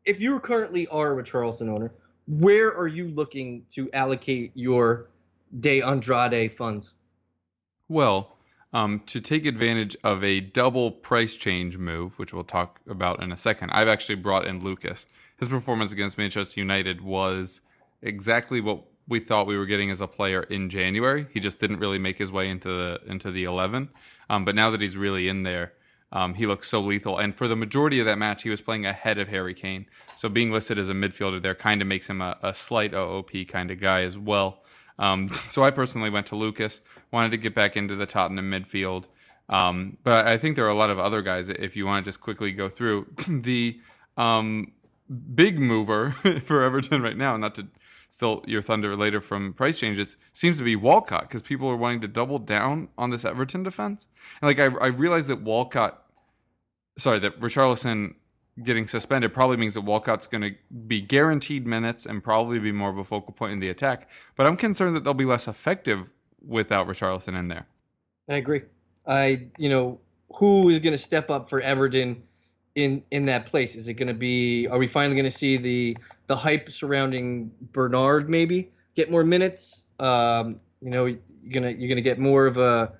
if 0.04 0.21
you 0.21 0.40
currently 0.40 0.88
are 0.88 1.18
a 1.18 1.23
Richarlison 1.23 1.68
owner, 1.68 1.92
where 2.26 2.76
are 2.76 2.88
you 2.88 3.06
looking 3.06 3.64
to 3.75 3.88
allocate 3.92 4.50
your 4.54 5.11
De 5.61 5.80
Andrade 5.80 6.52
funds? 6.52 6.94
Well, 7.88 8.33
um, 8.74 9.00
to 9.06 9.20
take 9.20 9.46
advantage 9.46 9.96
of 10.02 10.22
a 10.24 10.40
double 10.40 10.90
price 10.90 11.36
change 11.36 11.78
move, 11.78 12.18
which 12.18 12.34
we'll 12.34 12.42
talk 12.42 12.80
about 12.88 13.22
in 13.22 13.30
a 13.30 13.36
second, 13.36 13.70
I've 13.70 13.88
actually 13.88 14.16
brought 14.16 14.46
in 14.46 14.62
Lucas. 14.62 15.06
His 15.38 15.48
performance 15.48 15.92
against 15.92 16.18
Manchester 16.18 16.60
United 16.60 17.00
was 17.00 17.60
exactly 18.02 18.60
what 18.60 18.82
we 19.06 19.20
thought 19.20 19.46
we 19.46 19.56
were 19.56 19.66
getting 19.66 19.90
as 19.90 20.00
a 20.00 20.08
player 20.08 20.42
in 20.42 20.68
January. 20.68 21.26
He 21.32 21.38
just 21.38 21.60
didn't 21.60 21.78
really 21.78 22.00
make 22.00 22.18
his 22.18 22.32
way 22.32 22.48
into 22.48 22.68
the 22.68 23.00
into 23.06 23.30
the 23.30 23.44
eleven. 23.44 23.90
Um, 24.28 24.44
but 24.44 24.56
now 24.56 24.70
that 24.70 24.80
he's 24.80 24.96
really 24.96 25.28
in 25.28 25.44
there, 25.44 25.74
um, 26.10 26.34
he 26.34 26.46
looks 26.46 26.68
so 26.68 26.80
lethal. 26.80 27.18
And 27.18 27.34
for 27.34 27.46
the 27.46 27.56
majority 27.56 28.00
of 28.00 28.06
that 28.06 28.18
match, 28.18 28.42
he 28.42 28.50
was 28.50 28.60
playing 28.60 28.86
ahead 28.86 29.18
of 29.18 29.28
Harry 29.28 29.54
Kane. 29.54 29.86
So 30.16 30.28
being 30.28 30.50
listed 30.50 30.78
as 30.78 30.88
a 30.88 30.94
midfielder 30.94 31.40
there 31.40 31.54
kind 31.54 31.80
of 31.80 31.86
makes 31.86 32.10
him 32.10 32.20
a, 32.20 32.38
a 32.42 32.54
slight 32.54 32.92
OOP 32.92 33.30
kind 33.46 33.70
of 33.70 33.78
guy 33.78 34.02
as 34.02 34.18
well. 34.18 34.64
Um, 34.98 35.30
so 35.48 35.64
I 35.64 35.70
personally 35.70 36.10
went 36.10 36.26
to 36.28 36.36
Lucas, 36.36 36.80
wanted 37.10 37.30
to 37.32 37.36
get 37.36 37.54
back 37.54 37.76
into 37.76 37.96
the 37.96 38.06
Tottenham 38.06 38.50
midfield. 38.50 39.06
Um, 39.48 39.98
but 40.02 40.26
I 40.26 40.38
think 40.38 40.56
there 40.56 40.64
are 40.64 40.70
a 40.70 40.74
lot 40.74 40.90
of 40.90 40.98
other 40.98 41.22
guys. 41.22 41.48
If 41.48 41.76
you 41.76 41.86
want 41.86 42.04
to 42.04 42.08
just 42.08 42.20
quickly 42.20 42.52
go 42.52 42.68
through 42.68 43.06
the 43.28 43.78
um, 44.16 44.72
big 45.34 45.58
mover 45.58 46.12
for 46.44 46.62
Everton 46.62 47.02
right 47.02 47.16
now, 47.16 47.36
not 47.36 47.54
to 47.56 47.68
steal 48.10 48.44
your 48.46 48.62
thunder 48.62 48.94
later 48.96 49.20
from 49.20 49.52
price 49.52 49.78
changes, 49.78 50.16
seems 50.32 50.56
to 50.58 50.64
be 50.64 50.76
Walcott 50.76 51.22
because 51.22 51.42
people 51.42 51.68
are 51.68 51.76
wanting 51.76 52.00
to 52.00 52.08
double 52.08 52.38
down 52.38 52.88
on 52.96 53.10
this 53.10 53.24
Everton 53.24 53.62
defense. 53.62 54.06
And 54.40 54.48
like 54.48 54.58
I, 54.58 54.76
I 54.76 54.88
realized 54.88 55.28
that 55.28 55.42
Walcott, 55.42 56.02
sorry, 56.96 57.18
that 57.18 57.40
Richarlison 57.40 58.14
getting 58.62 58.87
suspended 58.87 59.34
probably 59.34 59.56
means 59.56 59.75
that 59.75 59.82
Walcott's 59.82 60.26
going 60.26 60.42
to 60.42 60.54
be 60.87 61.00
guaranteed 61.00 61.66
minutes 61.66 62.06
and 62.06 62.23
probably 62.23 62.58
be 62.58 62.73
more 62.73 62.90
of 62.90 62.99
a 62.99 63.04
focal 63.04 63.32
point 63.32 63.52
in 63.52 63.61
the 63.61 63.68
attack. 63.68 64.08
But 64.37 64.46
I'm 64.46 64.56
concerned 64.56 64.94
that 64.96 65.04
they'll 65.04 65.14
be 65.14 65.25
less 65.25 65.49
effective 65.49 66.11
without 66.46 66.87
Richarlison 66.87 67.38
in 67.38 67.49
there. 67.49 67.66
I 68.28 68.37
agree. 68.37 68.62
I, 69.06 69.49
you 69.58 69.68
know, 69.68 70.00
who 70.34 70.68
is 70.68 70.78
going 70.78 70.92
to 70.92 70.99
step 70.99 71.30
up 71.30 71.49
for 71.49 71.61
Everton 71.61 72.23
in 72.75 73.02
in 73.11 73.26
that 73.26 73.46
place? 73.46 73.76
Is 73.76 73.88
it 73.88 73.94
going 73.94 74.08
to 74.08 74.14
be? 74.14 74.66
Are 74.66 74.78
we 74.78 74.87
finally 74.87 75.16
going 75.16 75.30
to 75.30 75.37
see 75.37 75.56
the 75.56 75.96
the 76.26 76.37
hype 76.37 76.70
surrounding 76.70 77.50
Bernard 77.73 78.28
maybe 78.28 78.70
get 78.94 79.11
more 79.11 79.25
minutes? 79.25 79.87
Um, 79.99 80.61
you 80.80 80.90
know, 80.90 81.06
you're 81.06 81.18
gonna 81.52 81.70
you're 81.70 81.88
gonna 81.88 82.00
get 82.00 82.18
more 82.18 82.46
of 82.46 82.56
a 82.56 82.92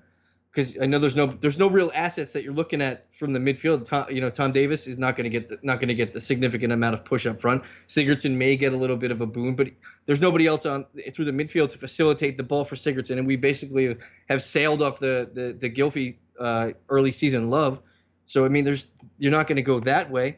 because 0.55 0.77
I 0.81 0.85
know 0.85 0.99
there's 0.99 1.17
no 1.17 1.25
there's 1.25 1.59
no 1.59 1.69
real 1.69 1.91
assets 1.93 2.31
that 2.31 2.43
you're 2.43 2.53
looking 2.53 2.81
at 2.81 3.13
from 3.13 3.33
the 3.33 3.39
midfield. 3.39 3.85
Tom, 3.85 4.05
you 4.09 4.21
know, 4.21 4.29
Tom 4.29 4.53
Davies 4.53 4.87
is 4.87 4.97
not 4.97 5.17
going 5.17 5.25
to 5.25 5.29
get 5.29 5.49
the, 5.49 5.59
not 5.61 5.79
going 5.79 5.89
to 5.89 5.95
get 5.95 6.13
the 6.13 6.21
significant 6.21 6.71
amount 6.71 6.93
of 6.93 7.03
push 7.03 7.27
up 7.27 7.41
front. 7.41 7.63
Sigurdsson 7.89 8.35
may 8.35 8.55
get 8.55 8.71
a 8.71 8.77
little 8.77 8.95
bit 8.95 9.11
of 9.11 9.19
a 9.19 9.25
boon, 9.25 9.55
but 9.55 9.67
there's 10.05 10.21
nobody 10.21 10.47
else 10.47 10.65
on 10.65 10.85
through 11.13 11.25
the 11.25 11.33
midfield 11.33 11.71
to 11.71 11.77
facilitate 11.77 12.37
the 12.37 12.43
ball 12.43 12.63
for 12.63 12.75
Sigurdsson, 12.75 13.17
and 13.17 13.27
we 13.27 13.35
basically 13.35 13.97
have 14.29 14.41
sailed 14.41 14.81
off 14.81 14.99
the 14.99 15.29
the 15.31 15.53
the 15.53 15.69
Gylfi 15.69 16.15
uh, 16.39 16.71
early 16.87 17.11
season 17.11 17.49
love. 17.49 17.81
So 18.25 18.45
I 18.45 18.47
mean, 18.47 18.63
there's 18.63 18.87
you're 19.17 19.33
not 19.33 19.47
going 19.47 19.57
to 19.57 19.61
go 19.61 19.81
that 19.81 20.09
way. 20.09 20.37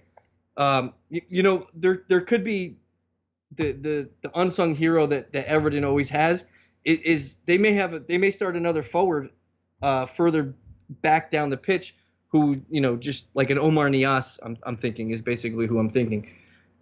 Um, 0.57 0.93
you, 1.11 1.21
you 1.29 1.43
know, 1.43 1.67
there 1.75 2.03
there 2.07 2.21
could 2.21 2.43
be 2.43 2.77
the 3.55 3.71
the 3.71 4.09
the 4.23 4.31
unsung 4.33 4.73
hero 4.73 5.05
that 5.05 5.33
that 5.33 5.45
Everton 5.45 5.83
always 5.83 6.09
has 6.09 6.43
is 6.83 7.35
they 7.45 7.57
may 7.57 7.73
have 7.73 7.93
a, 7.93 7.99
they 7.99 8.17
may 8.17 8.31
start 8.31 8.55
another 8.55 8.81
forward 8.81 9.29
uh, 9.81 10.05
further 10.05 10.53
back 10.89 11.31
down 11.31 11.49
the 11.49 11.57
pitch 11.57 11.95
who 12.29 12.61
you 12.69 12.81
know 12.81 12.95
just 12.95 13.25
like 13.33 13.49
an 13.49 13.57
Omar 13.57 13.89
Niasse 13.89 14.39
I'm, 14.43 14.57
I'm 14.63 14.77
thinking 14.77 15.11
is 15.11 15.21
basically 15.21 15.67
who 15.67 15.79
I'm 15.79 15.89
thinking 15.89 16.29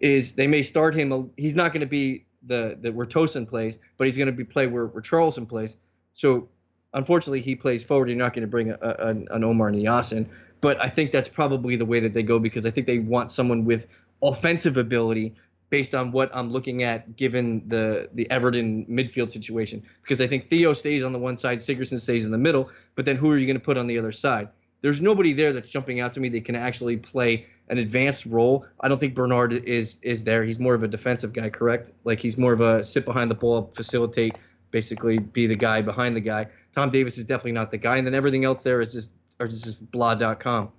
is 0.00 0.34
they 0.34 0.46
may 0.46 0.62
start 0.62 0.94
him 0.94 1.30
he's 1.36 1.54
not 1.54 1.72
going 1.72 1.80
to 1.80 1.86
be 1.86 2.26
the 2.42 2.76
the 2.80 2.92
where 2.92 3.06
Tosun 3.06 3.48
plays 3.48 3.78
but 3.96 4.06
he's 4.06 4.16
going 4.16 4.26
to 4.26 4.32
be 4.32 4.44
play 4.44 4.66
where, 4.66 4.86
where 4.86 5.02
Charleston 5.02 5.46
plays. 5.46 5.76
So 6.14 6.48
unfortunately 6.94 7.40
he 7.40 7.56
plays 7.56 7.82
forward 7.82 8.08
you're 8.08 8.18
not 8.18 8.32
going 8.32 8.42
to 8.42 8.50
bring 8.50 8.70
a, 8.70 8.78
a, 8.80 9.08
an 9.08 9.44
Omar 9.44 9.70
Niasse 9.70 10.16
in. 10.16 10.28
But 10.60 10.82
I 10.82 10.88
think 10.88 11.10
that's 11.10 11.28
probably 11.28 11.76
the 11.76 11.84
way 11.84 12.00
that 12.00 12.12
they 12.12 12.22
go 12.22 12.38
because 12.38 12.64
I 12.64 12.70
think 12.70 12.86
they 12.86 12.98
want 12.98 13.30
someone 13.30 13.64
with 13.64 13.86
offensive 14.22 14.76
ability 14.78 15.34
based 15.68 15.94
on 15.94 16.12
what 16.12 16.30
I'm 16.34 16.52
looking 16.52 16.82
at 16.82 17.16
given 17.16 17.68
the 17.68 18.08
the 18.12 18.30
Everton 18.30 18.86
midfield 18.86 19.30
situation. 19.30 19.82
Because 20.02 20.20
I 20.20 20.26
think 20.26 20.46
Theo 20.46 20.72
stays 20.72 21.02
on 21.02 21.12
the 21.12 21.18
one 21.18 21.36
side, 21.36 21.58
Sigurdsson 21.58 22.00
stays 22.00 22.24
in 22.24 22.30
the 22.30 22.38
middle, 22.38 22.70
but 22.94 23.04
then 23.04 23.16
who 23.16 23.30
are 23.30 23.38
you 23.38 23.46
going 23.46 23.58
to 23.58 23.64
put 23.64 23.76
on 23.76 23.86
the 23.86 23.98
other 23.98 24.12
side? 24.12 24.48
There's 24.80 25.00
nobody 25.02 25.32
there 25.32 25.52
that's 25.52 25.70
jumping 25.70 26.00
out 26.00 26.12
to 26.12 26.20
me 26.20 26.28
that 26.30 26.44
can 26.44 26.54
actually 26.54 26.98
play 26.98 27.46
an 27.68 27.78
advanced 27.78 28.26
role. 28.26 28.66
I 28.80 28.88
don't 28.88 28.98
think 28.98 29.14
Bernard 29.14 29.52
is 29.52 29.98
is 30.02 30.24
there. 30.24 30.44
He's 30.44 30.58
more 30.58 30.74
of 30.74 30.82
a 30.82 30.88
defensive 30.88 31.32
guy, 31.32 31.50
correct? 31.50 31.90
Like 32.04 32.20
he's 32.20 32.38
more 32.38 32.52
of 32.52 32.60
a 32.60 32.84
sit 32.84 33.04
behind 33.04 33.30
the 33.30 33.34
ball, 33.34 33.70
facilitate, 33.74 34.36
basically 34.70 35.18
be 35.18 35.46
the 35.46 35.56
guy 35.56 35.82
behind 35.82 36.14
the 36.14 36.20
guy. 36.20 36.48
Tom 36.72 36.90
Davies 36.90 37.18
is 37.18 37.24
definitely 37.24 37.52
not 37.52 37.70
the 37.70 37.78
guy, 37.78 37.96
and 37.96 38.06
then 38.06 38.14
everything 38.14 38.44
else 38.44 38.62
there 38.62 38.80
is 38.80 38.92
just 38.92 39.10
or 39.40 39.48
just 39.48 39.90
blah.com. 39.90 40.70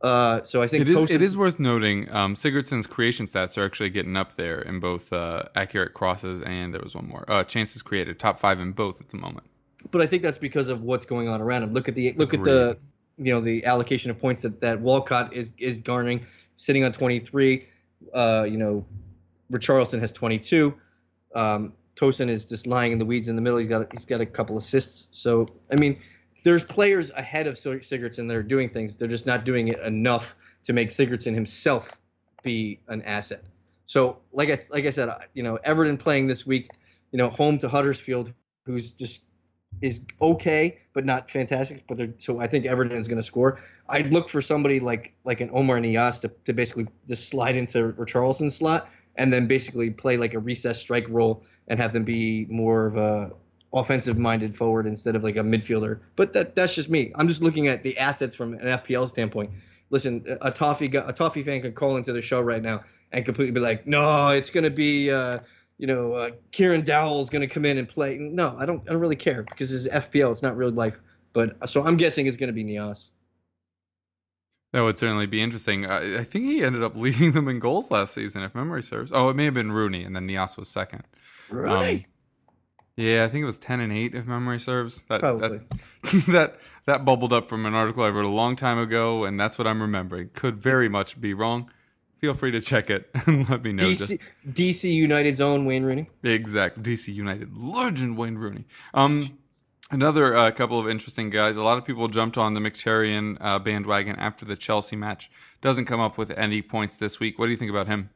Uh, 0.00 0.44
so 0.44 0.62
I 0.62 0.68
think 0.68 0.82
it 0.82 0.88
is, 0.88 1.10
it 1.10 1.22
is 1.22 1.36
worth 1.36 1.58
noting 1.58 2.10
um, 2.12 2.36
Sigurdsson's 2.36 2.86
creation 2.86 3.26
stats 3.26 3.58
are 3.58 3.64
actually 3.64 3.90
getting 3.90 4.16
up 4.16 4.36
there 4.36 4.60
in 4.60 4.78
both 4.78 5.12
uh, 5.12 5.44
accurate 5.56 5.92
crosses 5.92 6.40
and 6.40 6.72
there 6.72 6.80
was 6.80 6.94
one 6.94 7.08
more 7.08 7.24
uh, 7.26 7.42
chances 7.42 7.82
created, 7.82 8.18
top 8.18 8.38
five 8.38 8.60
in 8.60 8.72
both 8.72 9.00
at 9.00 9.08
the 9.08 9.16
moment. 9.16 9.46
But 9.90 10.02
I 10.02 10.06
think 10.06 10.22
that's 10.22 10.38
because 10.38 10.68
of 10.68 10.84
what's 10.84 11.06
going 11.06 11.28
on 11.28 11.40
around 11.40 11.64
him. 11.64 11.72
Look 11.72 11.88
at 11.88 11.94
the 11.94 12.12
look 12.12 12.32
Agreed. 12.32 12.52
at 12.52 12.78
the 13.16 13.24
you 13.24 13.32
know 13.32 13.40
the 13.40 13.64
allocation 13.64 14.10
of 14.10 14.20
points 14.20 14.42
that, 14.42 14.60
that 14.60 14.80
Walcott 14.80 15.34
is 15.34 15.56
is 15.58 15.80
garnering, 15.82 16.26
sitting 16.56 16.84
on 16.84 16.92
23. 16.92 17.66
Uh, 18.12 18.46
you 18.48 18.56
know, 18.56 18.86
Richarlison 19.50 20.00
has 20.00 20.12
22. 20.12 20.74
Um, 21.34 21.72
Tosun 21.96 22.28
is 22.28 22.46
just 22.46 22.66
lying 22.66 22.92
in 22.92 22.98
the 22.98 23.04
weeds 23.04 23.28
in 23.28 23.36
the 23.36 23.42
middle. 23.42 23.58
He's 23.58 23.68
got 23.68 23.92
he's 23.92 24.04
got 24.04 24.20
a 24.20 24.26
couple 24.26 24.56
assists. 24.56 25.18
So 25.18 25.48
I 25.70 25.76
mean, 25.76 26.00
there's 26.44 26.64
players 26.64 27.10
ahead 27.10 27.46
of 27.46 27.54
Sigurdsson 27.54 28.28
that 28.28 28.36
are 28.36 28.42
doing 28.42 28.68
things. 28.68 28.96
They're 28.96 29.08
just 29.08 29.26
not 29.26 29.44
doing 29.44 29.68
it 29.68 29.80
enough 29.80 30.34
to 30.64 30.72
make 30.72 30.88
Sigurdsson 30.88 31.34
himself 31.34 31.98
be 32.42 32.80
an 32.88 33.02
asset. 33.02 33.44
So, 33.86 34.18
like 34.32 34.50
I 34.50 34.60
like 34.70 34.84
I 34.84 34.90
said, 34.90 35.10
you 35.34 35.42
know, 35.42 35.58
Everton 35.62 35.96
playing 35.96 36.26
this 36.26 36.46
week, 36.46 36.70
you 37.10 37.18
know, 37.18 37.30
home 37.30 37.58
to 37.60 37.68
Huddersfield, 37.68 38.32
who's 38.66 38.92
just 38.92 39.22
is 39.82 40.00
okay 40.20 40.78
but 40.92 41.04
not 41.04 41.30
fantastic. 41.30 41.84
But 41.86 41.98
they're, 41.98 42.14
so 42.18 42.40
I 42.40 42.46
think 42.46 42.66
Everton 42.66 42.96
is 42.96 43.08
going 43.08 43.18
to 43.18 43.22
score. 43.22 43.60
I'd 43.88 44.12
look 44.12 44.28
for 44.28 44.42
somebody 44.42 44.80
like 44.80 45.14
like 45.24 45.40
an 45.40 45.50
Omar 45.52 45.78
Niasse 45.78 46.20
to, 46.22 46.32
to 46.44 46.52
basically 46.52 46.86
just 47.06 47.28
slide 47.28 47.56
into 47.56 47.92
Richarlison's 47.92 48.56
slot 48.56 48.88
and 49.16 49.32
then 49.32 49.46
basically 49.46 49.90
play 49.90 50.16
like 50.16 50.34
a 50.34 50.38
recess 50.38 50.78
strike 50.78 51.08
role 51.08 51.44
and 51.66 51.80
have 51.80 51.92
them 51.92 52.04
be 52.04 52.46
more 52.48 52.86
of 52.86 52.96
a 52.96 53.32
offensive 53.72 54.18
minded 54.18 54.54
forward 54.54 54.86
instead 54.86 55.16
of 55.16 55.22
like 55.22 55.36
a 55.36 55.40
midfielder. 55.40 56.00
But 56.16 56.32
that 56.32 56.54
that's 56.54 56.74
just 56.74 56.88
me. 56.88 57.12
I'm 57.14 57.28
just 57.28 57.42
looking 57.42 57.68
at 57.68 57.82
the 57.82 57.98
assets 57.98 58.34
from 58.34 58.54
an 58.54 58.60
FPL 58.60 59.08
standpoint. 59.08 59.50
Listen, 59.90 60.24
a 60.42 60.50
toffee 60.50 60.86
a 60.86 61.12
toffee 61.12 61.42
fan 61.42 61.62
could 61.62 61.74
call 61.74 61.96
into 61.96 62.12
the 62.12 62.22
show 62.22 62.40
right 62.40 62.62
now 62.62 62.82
and 63.12 63.24
completely 63.24 63.52
be 63.52 63.60
like, 63.60 63.86
no, 63.86 64.28
it's 64.28 64.50
gonna 64.50 64.70
be. 64.70 65.10
Uh, 65.10 65.40
you 65.78 65.86
know, 65.86 66.12
uh, 66.12 66.30
Kieran 66.50 66.82
Dowell 66.82 67.20
is 67.20 67.30
going 67.30 67.48
to 67.48 67.54
come 67.54 67.64
in 67.64 67.78
and 67.78 67.88
play. 67.88 68.18
No, 68.18 68.56
I 68.58 68.66
don't. 68.66 68.82
I 68.88 68.92
don't 68.92 69.00
really 69.00 69.16
care 69.16 69.44
because 69.44 69.70
this 69.70 69.82
is 69.82 69.88
FPL. 69.88 70.32
It's 70.32 70.42
not 70.42 70.56
real 70.56 70.70
life. 70.70 71.00
But 71.32 71.68
so 71.68 71.84
I'm 71.84 71.96
guessing 71.96 72.26
it's 72.26 72.36
going 72.36 72.48
to 72.48 72.52
be 72.52 72.64
Niasse. 72.64 73.10
That 74.72 74.82
would 74.82 74.98
certainly 74.98 75.26
be 75.26 75.40
interesting. 75.40 75.86
I, 75.86 76.18
I, 76.18 76.24
think 76.24 76.44
he 76.44 76.62
ended 76.62 76.82
up 76.82 76.94
leading 76.96 77.32
them 77.32 77.48
in 77.48 77.58
goals 77.58 77.90
last 77.90 78.12
season, 78.12 78.42
if 78.42 78.54
memory 78.54 78.82
serves. 78.82 79.12
Oh, 79.12 79.28
it 79.30 79.36
may 79.36 79.44
have 79.44 79.54
been 79.54 79.72
Rooney, 79.72 80.02
and 80.04 80.14
then 80.14 80.28
Niasse 80.28 80.58
was 80.58 80.68
second. 80.68 81.04
Rooney. 81.48 81.94
Um, 81.94 82.04
yeah, 82.98 83.24
I 83.24 83.28
think 83.28 83.42
it 83.42 83.46
was 83.46 83.58
ten 83.58 83.78
and 83.78 83.92
eight, 83.92 84.16
if 84.16 84.26
memory 84.26 84.58
serves. 84.58 85.02
That 85.02 85.20
Probably. 85.20 85.60
that 85.60 85.70
that 86.26 86.58
that 86.86 87.04
bubbled 87.04 87.32
up 87.32 87.48
from 87.48 87.64
an 87.64 87.72
article 87.72 88.02
I 88.02 88.10
wrote 88.10 88.24
a 88.24 88.28
long 88.28 88.56
time 88.56 88.76
ago, 88.76 89.22
and 89.22 89.38
that's 89.38 89.56
what 89.56 89.68
I'm 89.68 89.80
remembering. 89.80 90.30
Could 90.34 90.56
very 90.56 90.88
much 90.88 91.20
be 91.20 91.32
wrong. 91.32 91.70
Feel 92.18 92.34
free 92.34 92.50
to 92.50 92.60
check 92.60 92.90
it 92.90 93.08
and 93.26 93.48
let 93.48 93.62
me 93.62 93.72
know. 93.72 93.84
DC, 93.84 94.20
DC 94.50 94.92
United's 94.92 95.40
own 95.40 95.64
Wayne 95.64 95.84
Rooney. 95.84 96.10
Exact. 96.24 96.82
DC 96.82 97.14
United 97.14 97.56
legend 97.56 98.18
Wayne 98.18 98.34
Rooney. 98.34 98.64
Um, 98.92 99.38
another 99.92 100.36
uh, 100.36 100.50
couple 100.50 100.80
of 100.80 100.88
interesting 100.88 101.30
guys. 101.30 101.56
A 101.56 101.62
lot 101.62 101.78
of 101.78 101.84
people 101.84 102.08
jumped 102.08 102.36
on 102.36 102.54
the 102.54 102.60
Mkhitaryan 102.60 103.36
uh, 103.40 103.60
bandwagon 103.60 104.16
after 104.16 104.44
the 104.44 104.56
Chelsea 104.56 104.96
match. 104.96 105.30
Doesn't 105.60 105.84
come 105.84 106.00
up 106.00 106.18
with 106.18 106.32
any 106.32 106.62
points 106.62 106.96
this 106.96 107.20
week. 107.20 107.38
What 107.38 107.46
do 107.46 107.52
you 107.52 107.56
think 107.56 107.70
about 107.70 107.86
him? 107.86 108.10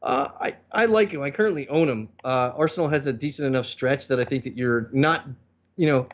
Uh, 0.00 0.28
I 0.40 0.56
I 0.70 0.84
like 0.86 1.10
him. 1.10 1.22
I 1.22 1.30
currently 1.30 1.68
own 1.68 1.88
him. 1.88 2.08
Uh, 2.22 2.52
Arsenal 2.56 2.88
has 2.88 3.06
a 3.06 3.12
decent 3.12 3.46
enough 3.46 3.66
stretch 3.66 4.08
that 4.08 4.20
I 4.20 4.24
think 4.24 4.44
that 4.44 4.56
you're 4.56 4.88
not, 4.92 5.26
you 5.76 5.86
know, 5.86 6.08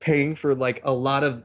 paying 0.00 0.34
for 0.34 0.54
like 0.54 0.82
a 0.84 0.92
lot 0.92 1.24
of. 1.24 1.44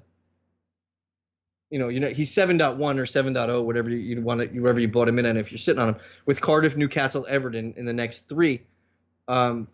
You 1.69 1.79
know, 1.79 1.87
you 1.87 2.01
know 2.01 2.09
he's 2.09 2.35
7.1 2.35 2.79
or 2.81 3.05
7.0, 3.05 3.63
whatever 3.63 3.89
you, 3.89 3.95
you 3.95 4.21
want 4.21 4.41
to, 4.41 4.59
wherever 4.59 4.77
you 4.77 4.89
bought 4.89 5.07
him 5.07 5.19
in, 5.19 5.25
and 5.25 5.39
if 5.39 5.53
you're 5.53 5.57
sitting 5.57 5.81
on 5.81 5.89
him 5.89 5.95
with 6.25 6.41
Cardiff, 6.41 6.75
Newcastle, 6.75 7.25
Everton 7.29 7.75
in 7.77 7.85
the 7.85 7.93
next 7.93 8.27
three, 8.27 8.63
um, 9.29 9.69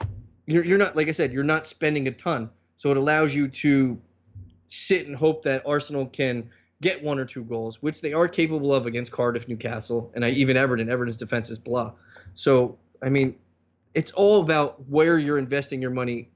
you're 0.45 0.63
you're 0.63 0.77
not 0.77 0.95
like 0.95 1.07
I 1.07 1.11
said, 1.11 1.31
you're 1.33 1.43
not 1.43 1.65
spending 1.65 2.07
a 2.07 2.11
ton, 2.11 2.51
so 2.75 2.91
it 2.91 2.97
allows 2.97 3.33
you 3.33 3.47
to 3.47 3.99
sit 4.69 5.07
and 5.07 5.15
hope 5.15 5.43
that 5.43 5.63
Arsenal 5.65 6.05
can 6.05 6.51
get 6.81 7.03
one 7.03 7.19
or 7.19 7.25
two 7.25 7.43
goals, 7.43 7.81
which 7.81 8.01
they 8.01 8.13
are 8.13 8.27
capable 8.27 8.73
of 8.73 8.85
against 8.85 9.11
Cardiff, 9.11 9.47
Newcastle, 9.47 10.11
and 10.13 10.23
I, 10.23 10.29
even 10.31 10.57
Everton. 10.57 10.89
Everton's 10.89 11.17
defense 11.17 11.49
is 11.49 11.57
blah. 11.57 11.93
So, 12.35 12.77
I 13.01 13.09
mean, 13.09 13.35
it's 13.93 14.11
all 14.11 14.41
about 14.41 14.87
where 14.87 15.17
you're 15.17 15.39
investing 15.39 15.81
your 15.81 15.91
money 15.91 16.29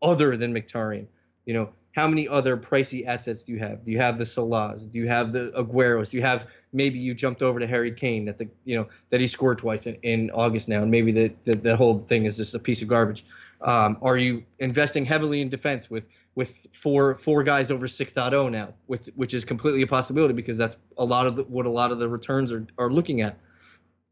other 0.00 0.36
than 0.36 0.54
Mkhitaryan. 0.54 1.06
You 1.46 1.54
know, 1.54 1.70
how 1.92 2.06
many 2.06 2.28
other 2.28 2.56
pricey 2.56 3.06
assets 3.06 3.42
do 3.42 3.52
you 3.52 3.58
have? 3.58 3.82
Do 3.82 3.90
you 3.90 3.98
have 3.98 4.18
the 4.18 4.24
Salahs? 4.24 4.90
Do 4.90 4.98
you 4.98 5.08
have 5.08 5.32
the 5.32 5.50
Agueros? 5.56 6.10
Do 6.10 6.16
you 6.18 6.22
have 6.22 6.46
maybe 6.72 6.98
you 7.00 7.14
jumped 7.14 7.42
over 7.42 7.58
to 7.58 7.66
Harry 7.66 7.92
Kane 7.92 8.26
that 8.26 8.38
the 8.38 8.48
you 8.64 8.76
know 8.76 8.88
that 9.08 9.20
he 9.20 9.26
scored 9.26 9.58
twice 9.58 9.86
in, 9.86 9.96
in 10.02 10.30
August 10.30 10.68
now, 10.68 10.82
and 10.82 10.90
maybe 10.92 11.10
the, 11.10 11.34
the 11.42 11.54
the 11.56 11.76
whole 11.76 11.98
thing 11.98 12.24
is 12.24 12.36
just 12.36 12.54
a 12.54 12.60
piece 12.60 12.82
of 12.82 12.88
garbage. 12.88 13.24
Um, 13.60 13.98
are 14.02 14.16
you 14.16 14.44
investing 14.60 15.04
heavily 15.04 15.40
in 15.40 15.48
defense 15.48 15.90
with 15.90 16.06
with 16.38 16.68
four 16.72 17.16
four 17.16 17.42
guys 17.42 17.72
over 17.72 17.88
6.0 17.88 18.52
now, 18.52 18.72
with 18.86 19.10
which 19.16 19.34
is 19.34 19.44
completely 19.44 19.82
a 19.82 19.88
possibility 19.88 20.34
because 20.34 20.56
that's 20.56 20.76
a 20.96 21.04
lot 21.04 21.26
of 21.26 21.34
the, 21.34 21.42
what 21.42 21.66
a 21.66 21.68
lot 21.68 21.90
of 21.90 21.98
the 21.98 22.08
returns 22.08 22.52
are, 22.52 22.64
are 22.78 22.92
looking 22.92 23.22
at. 23.22 23.40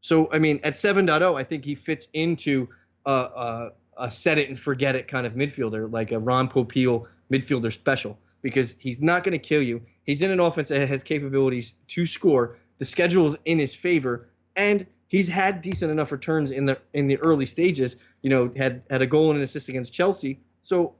So 0.01 0.29
I 0.33 0.39
mean, 0.39 0.59
at 0.65 0.73
7.0, 0.73 1.39
I 1.39 1.43
think 1.45 1.63
he 1.63 1.73
fits 1.73 2.09
into 2.11 2.67
a, 3.05 3.11
a, 3.11 3.71
a 3.97 4.11
set 4.11 4.39
it 4.39 4.49
and 4.49 4.59
forget 4.59 4.93
it 4.93 5.07
kind 5.07 5.25
of 5.25 5.35
midfielder, 5.35 5.89
like 5.89 6.11
a 6.11 6.19
Ron 6.19 6.49
Popeil 6.49 7.07
midfielder 7.31 7.71
special, 7.71 8.19
because 8.41 8.75
he's 8.77 9.01
not 9.01 9.23
going 9.23 9.31
to 9.31 9.39
kill 9.39 9.61
you. 9.61 9.83
He's 10.03 10.21
in 10.21 10.29
an 10.29 10.41
offense 10.41 10.67
that 10.67 10.85
has 10.89 11.03
capabilities 11.03 11.75
to 11.87 12.05
score. 12.05 12.57
The 12.77 12.85
schedule 12.85 13.27
is 13.27 13.37
in 13.45 13.57
his 13.57 13.73
favor, 13.73 14.27
and 14.53 14.85
he's 15.07 15.29
had 15.29 15.61
decent 15.61 15.93
enough 15.93 16.11
returns 16.11 16.51
in 16.51 16.65
the 16.65 16.77
in 16.93 17.07
the 17.07 17.19
early 17.19 17.45
stages. 17.45 17.95
You 18.21 18.31
know, 18.31 18.51
had 18.53 18.83
had 18.89 19.01
a 19.01 19.07
goal 19.07 19.29
and 19.29 19.37
an 19.37 19.43
assist 19.45 19.69
against 19.69 19.93
Chelsea. 19.93 20.41
So 20.61 20.95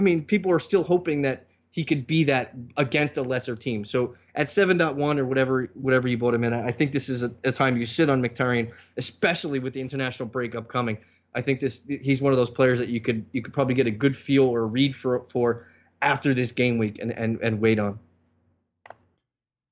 I 0.00 0.02
mean, 0.02 0.24
people 0.24 0.50
are 0.50 0.58
still 0.58 0.82
hoping 0.82 1.22
that 1.22 1.44
he 1.70 1.84
could 1.84 2.06
be 2.06 2.24
that 2.24 2.54
against 2.78 3.18
a 3.18 3.22
lesser 3.22 3.54
team. 3.54 3.84
So 3.84 4.14
at 4.34 4.46
7.1 4.46 5.18
or 5.18 5.26
whatever 5.26 5.70
whatever 5.74 6.08
you 6.08 6.16
bought 6.16 6.32
him 6.32 6.42
in, 6.42 6.54
I 6.54 6.70
think 6.70 6.92
this 6.92 7.10
is 7.10 7.22
a, 7.22 7.34
a 7.44 7.52
time 7.52 7.76
you 7.76 7.84
sit 7.84 8.08
on 8.08 8.22
Mkhitaryan, 8.22 8.72
especially 8.96 9.58
with 9.58 9.74
the 9.74 9.82
international 9.82 10.30
break 10.30 10.54
upcoming. 10.54 10.96
I 11.34 11.42
think 11.42 11.60
this 11.60 11.82
he's 11.86 12.22
one 12.22 12.32
of 12.32 12.38
those 12.38 12.48
players 12.48 12.78
that 12.78 12.88
you 12.88 13.02
could 13.02 13.26
you 13.32 13.42
could 13.42 13.52
probably 13.52 13.74
get 13.74 13.86
a 13.86 13.90
good 13.90 14.16
feel 14.16 14.44
or 14.44 14.66
read 14.66 14.96
for 14.96 15.26
for 15.28 15.66
after 16.00 16.32
this 16.32 16.52
game 16.52 16.78
week 16.78 16.98
and 16.98 17.12
and, 17.12 17.38
and 17.42 17.60
wait 17.60 17.78
on. 17.78 17.98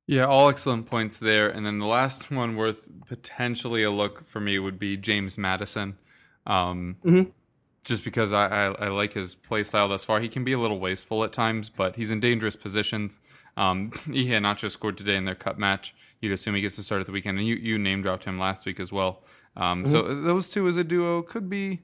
Yeah, 0.06 0.26
all 0.26 0.50
excellent 0.50 0.84
points 0.84 1.16
there. 1.18 1.48
And 1.48 1.64
then 1.64 1.78
the 1.78 1.86
last 1.86 2.30
one 2.30 2.54
worth 2.54 2.86
potentially 3.06 3.82
a 3.82 3.90
look 3.90 4.26
for 4.26 4.40
me 4.40 4.58
would 4.58 4.78
be 4.78 4.98
James 4.98 5.38
Madison. 5.38 5.96
Um, 6.46 6.96
mm-hmm. 7.02 7.30
Just 7.88 8.04
because 8.04 8.34
I, 8.34 8.46
I, 8.46 8.64
I, 8.66 8.88
like 8.88 9.14
his 9.14 9.34
play 9.34 9.64
style 9.64 9.88
thus 9.88 10.04
far. 10.04 10.20
He 10.20 10.28
can 10.28 10.44
be 10.44 10.52
a 10.52 10.58
little 10.58 10.78
wasteful 10.78 11.24
at 11.24 11.32
times, 11.32 11.70
but 11.70 11.96
he's 11.96 12.10
in 12.10 12.20
dangerous 12.20 12.54
positions. 12.54 13.18
Um, 13.56 13.90
Iheanacho 14.06 14.70
scored 14.70 14.98
today 14.98 15.16
in 15.16 15.24
their 15.24 15.34
cup 15.34 15.56
match. 15.56 15.94
You'd 16.20 16.32
assume 16.32 16.54
he 16.54 16.60
gets 16.60 16.76
to 16.76 16.82
start 16.82 17.00
at 17.00 17.06
the 17.06 17.12
weekend. 17.12 17.38
And 17.38 17.46
you, 17.46 17.56
you 17.56 17.78
name 17.78 18.02
dropped 18.02 18.24
him 18.24 18.38
last 18.38 18.66
week 18.66 18.78
as 18.78 18.92
well. 18.92 19.22
Um, 19.56 19.84
mm-hmm. 19.84 19.90
So 19.90 20.02
those 20.02 20.50
two 20.50 20.68
as 20.68 20.76
a 20.76 20.84
duo 20.84 21.22
could 21.22 21.48
be 21.48 21.80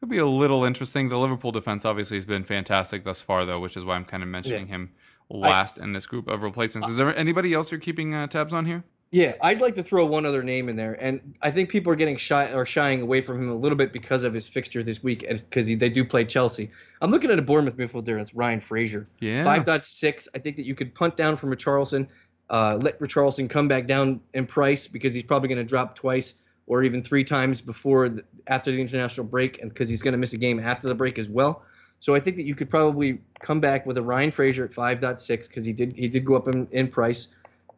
could 0.00 0.08
be 0.08 0.18
a 0.18 0.26
little 0.26 0.64
interesting. 0.64 1.08
The 1.08 1.18
Liverpool 1.18 1.52
defense 1.52 1.84
obviously 1.84 2.16
has 2.16 2.24
been 2.24 2.42
fantastic 2.42 3.04
thus 3.04 3.20
far, 3.20 3.44
though, 3.44 3.60
which 3.60 3.76
is 3.76 3.84
why 3.84 3.94
I'm 3.94 4.04
kind 4.04 4.24
of 4.24 4.28
mentioning 4.28 4.66
yeah. 4.66 4.74
him 4.74 4.92
last 5.30 5.78
I, 5.78 5.84
in 5.84 5.92
this 5.92 6.06
group 6.06 6.26
of 6.26 6.42
replacements. 6.42 6.88
Is 6.88 6.96
there 6.96 7.16
anybody 7.16 7.54
else 7.54 7.70
you're 7.70 7.80
keeping 7.80 8.12
uh, 8.12 8.26
tabs 8.26 8.52
on 8.52 8.66
here? 8.66 8.82
Yeah, 9.10 9.36
I'd 9.40 9.62
like 9.62 9.76
to 9.76 9.82
throw 9.82 10.04
one 10.04 10.26
other 10.26 10.42
name 10.42 10.68
in 10.68 10.76
there, 10.76 10.92
and 10.92 11.34
I 11.40 11.50
think 11.50 11.70
people 11.70 11.92
are 11.92 11.96
getting 11.96 12.18
shy 12.18 12.52
or 12.52 12.66
shying 12.66 13.00
away 13.00 13.22
from 13.22 13.42
him 13.42 13.48
a 13.48 13.54
little 13.54 13.78
bit 13.78 13.90
because 13.90 14.24
of 14.24 14.34
his 14.34 14.46
fixture 14.46 14.82
this 14.82 15.02
week, 15.02 15.26
because 15.26 15.66
they 15.66 15.88
do 15.88 16.04
play 16.04 16.26
Chelsea. 16.26 16.72
I'm 17.00 17.10
looking 17.10 17.30
at 17.30 17.38
a 17.38 17.42
Bournemouth 17.42 17.78
midfielder. 17.78 18.20
It's 18.20 18.34
Ryan 18.34 18.60
Fraser. 18.60 19.08
Yeah, 19.18 19.44
five 19.44 19.64
point 19.64 19.84
six. 19.84 20.28
I 20.34 20.40
think 20.40 20.56
that 20.56 20.66
you 20.66 20.74
could 20.74 20.94
punt 20.94 21.16
down 21.16 21.38
from 21.38 21.50
Richarlison, 21.50 22.08
uh, 22.50 22.78
let 22.82 23.00
Richarlison 23.00 23.48
come 23.48 23.68
back 23.68 23.86
down 23.86 24.20
in 24.34 24.46
price 24.46 24.88
because 24.88 25.14
he's 25.14 25.24
probably 25.24 25.48
going 25.48 25.58
to 25.58 25.64
drop 25.64 25.94
twice 25.94 26.34
or 26.66 26.82
even 26.82 27.02
three 27.02 27.24
times 27.24 27.62
before 27.62 28.10
the, 28.10 28.24
after 28.46 28.70
the 28.70 28.80
international 28.80 29.26
break, 29.26 29.60
and 29.62 29.70
because 29.70 29.88
he's 29.88 30.02
going 30.02 30.12
to 30.12 30.18
miss 30.18 30.34
a 30.34 30.38
game 30.38 30.60
after 30.60 30.86
the 30.86 30.94
break 30.94 31.18
as 31.18 31.30
well. 31.30 31.62
So 32.00 32.14
I 32.14 32.20
think 32.20 32.36
that 32.36 32.44
you 32.44 32.54
could 32.54 32.68
probably 32.70 33.20
come 33.40 33.60
back 33.60 33.86
with 33.86 33.96
a 33.96 34.02
Ryan 34.02 34.30
Fraser 34.30 34.64
at 34.64 34.70
5.6 34.70 35.48
because 35.48 35.64
he 35.64 35.72
did 35.72 35.94
he 35.96 36.08
did 36.08 36.24
go 36.24 36.36
up 36.36 36.46
in, 36.46 36.68
in 36.70 36.88
price. 36.88 37.28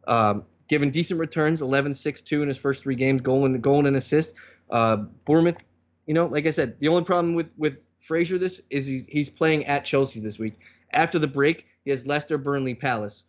Um, 0.05 0.43
given 0.71 0.89
decent 0.89 1.19
returns, 1.19 1.61
11, 1.61 1.95
6, 1.95 2.21
2 2.21 2.43
in 2.43 2.47
his 2.47 2.57
first 2.57 2.81
three 2.81 2.95
games, 2.95 3.19
goal 3.19 3.45
and 3.45 3.61
goal 3.61 3.85
and 3.85 3.97
assist. 3.97 4.35
Uh, 4.69 4.95
Bournemouth, 5.25 5.61
you 6.07 6.13
know, 6.13 6.27
like 6.27 6.47
I 6.47 6.51
said, 6.51 6.79
the 6.79 6.87
only 6.87 7.03
problem 7.03 7.35
with 7.35 7.51
with 7.57 7.79
Fraser 7.99 8.37
this 8.37 8.61
is 8.69 8.85
he's, 8.85 9.05
he's 9.05 9.29
playing 9.29 9.65
at 9.65 9.83
Chelsea 9.83 10.21
this 10.21 10.39
week. 10.39 10.53
After 10.89 11.19
the 11.19 11.27
break, 11.27 11.67
he 11.83 11.91
has 11.91 12.07
Leicester, 12.07 12.37
Burnley, 12.37 12.73
Palace, 12.73 13.25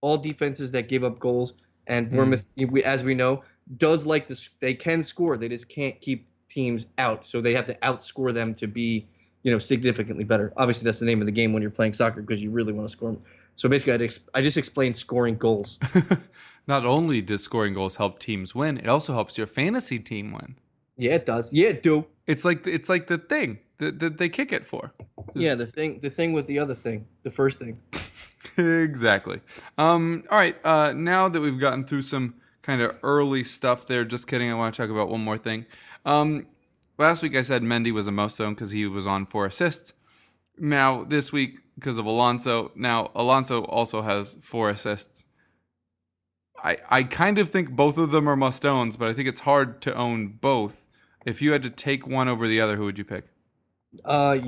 all 0.00 0.16
defenses 0.16 0.72
that 0.72 0.88
give 0.88 1.04
up 1.04 1.18
goals. 1.18 1.52
And 1.86 2.08
hmm. 2.08 2.16
Bournemouth, 2.16 2.44
mm. 2.56 2.80
as 2.80 3.04
we 3.04 3.14
know, 3.14 3.44
does 3.76 4.06
like 4.06 4.26
this 4.26 4.48
they 4.60 4.72
can 4.72 5.02
score. 5.02 5.36
They 5.36 5.50
just 5.50 5.68
can't 5.68 6.00
keep 6.00 6.28
teams 6.48 6.86
out, 6.96 7.26
so 7.26 7.42
they 7.42 7.54
have 7.54 7.66
to 7.66 7.74
outscore 7.74 8.32
them 8.32 8.54
to 8.54 8.66
be 8.66 9.06
you 9.42 9.52
know 9.52 9.58
significantly 9.58 10.24
better. 10.24 10.50
Obviously, 10.56 10.86
that's 10.86 10.98
the 10.98 11.04
name 11.04 11.20
of 11.20 11.26
the 11.26 11.32
game 11.32 11.52
when 11.52 11.60
you're 11.60 11.70
playing 11.70 11.92
soccer 11.92 12.22
because 12.22 12.42
you 12.42 12.50
really 12.50 12.72
want 12.72 12.88
to 12.88 12.92
score. 12.92 13.18
So 13.60 13.68
basically, 13.68 13.92
I'd 13.92 14.12
I 14.32 14.40
just 14.40 14.56
explained 14.56 14.96
scoring 14.96 15.36
goals. 15.36 15.78
Not 16.66 16.86
only 16.86 17.20
does 17.20 17.44
scoring 17.44 17.74
goals 17.74 17.96
help 17.96 18.18
teams 18.18 18.54
win, 18.54 18.78
it 18.78 18.88
also 18.88 19.12
helps 19.12 19.36
your 19.36 19.46
fantasy 19.46 19.98
team 19.98 20.32
win. 20.32 20.56
Yeah, 20.96 21.16
it 21.16 21.26
does. 21.26 21.52
Yeah, 21.52 21.68
it 21.68 21.82
do. 21.82 22.06
It's 22.26 22.42
like 22.42 22.66
it's 22.66 22.88
like 22.88 23.06
the 23.08 23.18
thing 23.18 23.58
that, 23.76 23.98
that 23.98 24.16
they 24.16 24.30
kick 24.30 24.50
it 24.50 24.64
for. 24.64 24.94
It's, 25.34 25.42
yeah, 25.42 25.56
the 25.56 25.66
thing 25.66 26.00
the 26.00 26.08
thing 26.08 26.32
with 26.32 26.46
the 26.46 26.58
other 26.58 26.74
thing, 26.74 27.04
the 27.22 27.30
first 27.30 27.58
thing. 27.58 27.78
exactly. 28.56 29.42
Um, 29.76 30.24
all 30.30 30.38
right. 30.38 30.56
Uh, 30.64 30.94
now 30.96 31.28
that 31.28 31.42
we've 31.42 31.60
gotten 31.60 31.84
through 31.84 32.02
some 32.02 32.36
kind 32.62 32.80
of 32.80 32.98
early 33.02 33.44
stuff 33.44 33.86
there, 33.86 34.06
just 34.06 34.26
kidding. 34.26 34.50
I 34.50 34.54
want 34.54 34.74
to 34.74 34.80
talk 34.80 34.88
about 34.88 35.10
one 35.10 35.22
more 35.22 35.36
thing. 35.36 35.66
Um, 36.06 36.46
Last 36.96 37.22
week 37.22 37.36
I 37.36 37.42
said 37.42 37.62
Mendy 37.62 37.92
was 37.92 38.06
a 38.06 38.12
most 38.12 38.38
owned 38.40 38.56
because 38.56 38.72
he 38.72 38.86
was 38.86 39.06
on 39.06 39.24
four 39.26 39.44
assists. 39.46 39.92
Now 40.58 41.04
this 41.04 41.30
week 41.30 41.60
because 41.80 41.98
of 41.98 42.06
Alonso. 42.06 42.70
Now 42.74 43.10
Alonso 43.14 43.64
also 43.64 44.02
has 44.02 44.36
four 44.40 44.70
assists. 44.70 45.24
I 46.62 46.76
I 46.88 47.02
kind 47.02 47.38
of 47.38 47.48
think 47.48 47.70
both 47.70 47.96
of 47.98 48.10
them 48.10 48.28
are 48.28 48.36
must 48.36 48.64
owns, 48.66 48.96
but 48.96 49.08
I 49.08 49.14
think 49.14 49.28
it's 49.28 49.40
hard 49.40 49.80
to 49.82 49.94
own 49.94 50.38
both. 50.40 50.86
If 51.26 51.42
you 51.42 51.52
had 51.52 51.62
to 51.62 51.70
take 51.70 52.06
one 52.06 52.28
over 52.28 52.46
the 52.46 52.60
other, 52.60 52.76
who 52.76 52.84
would 52.84 52.98
you 52.98 53.04
pick? 53.04 53.24
Uh, 54.04 54.38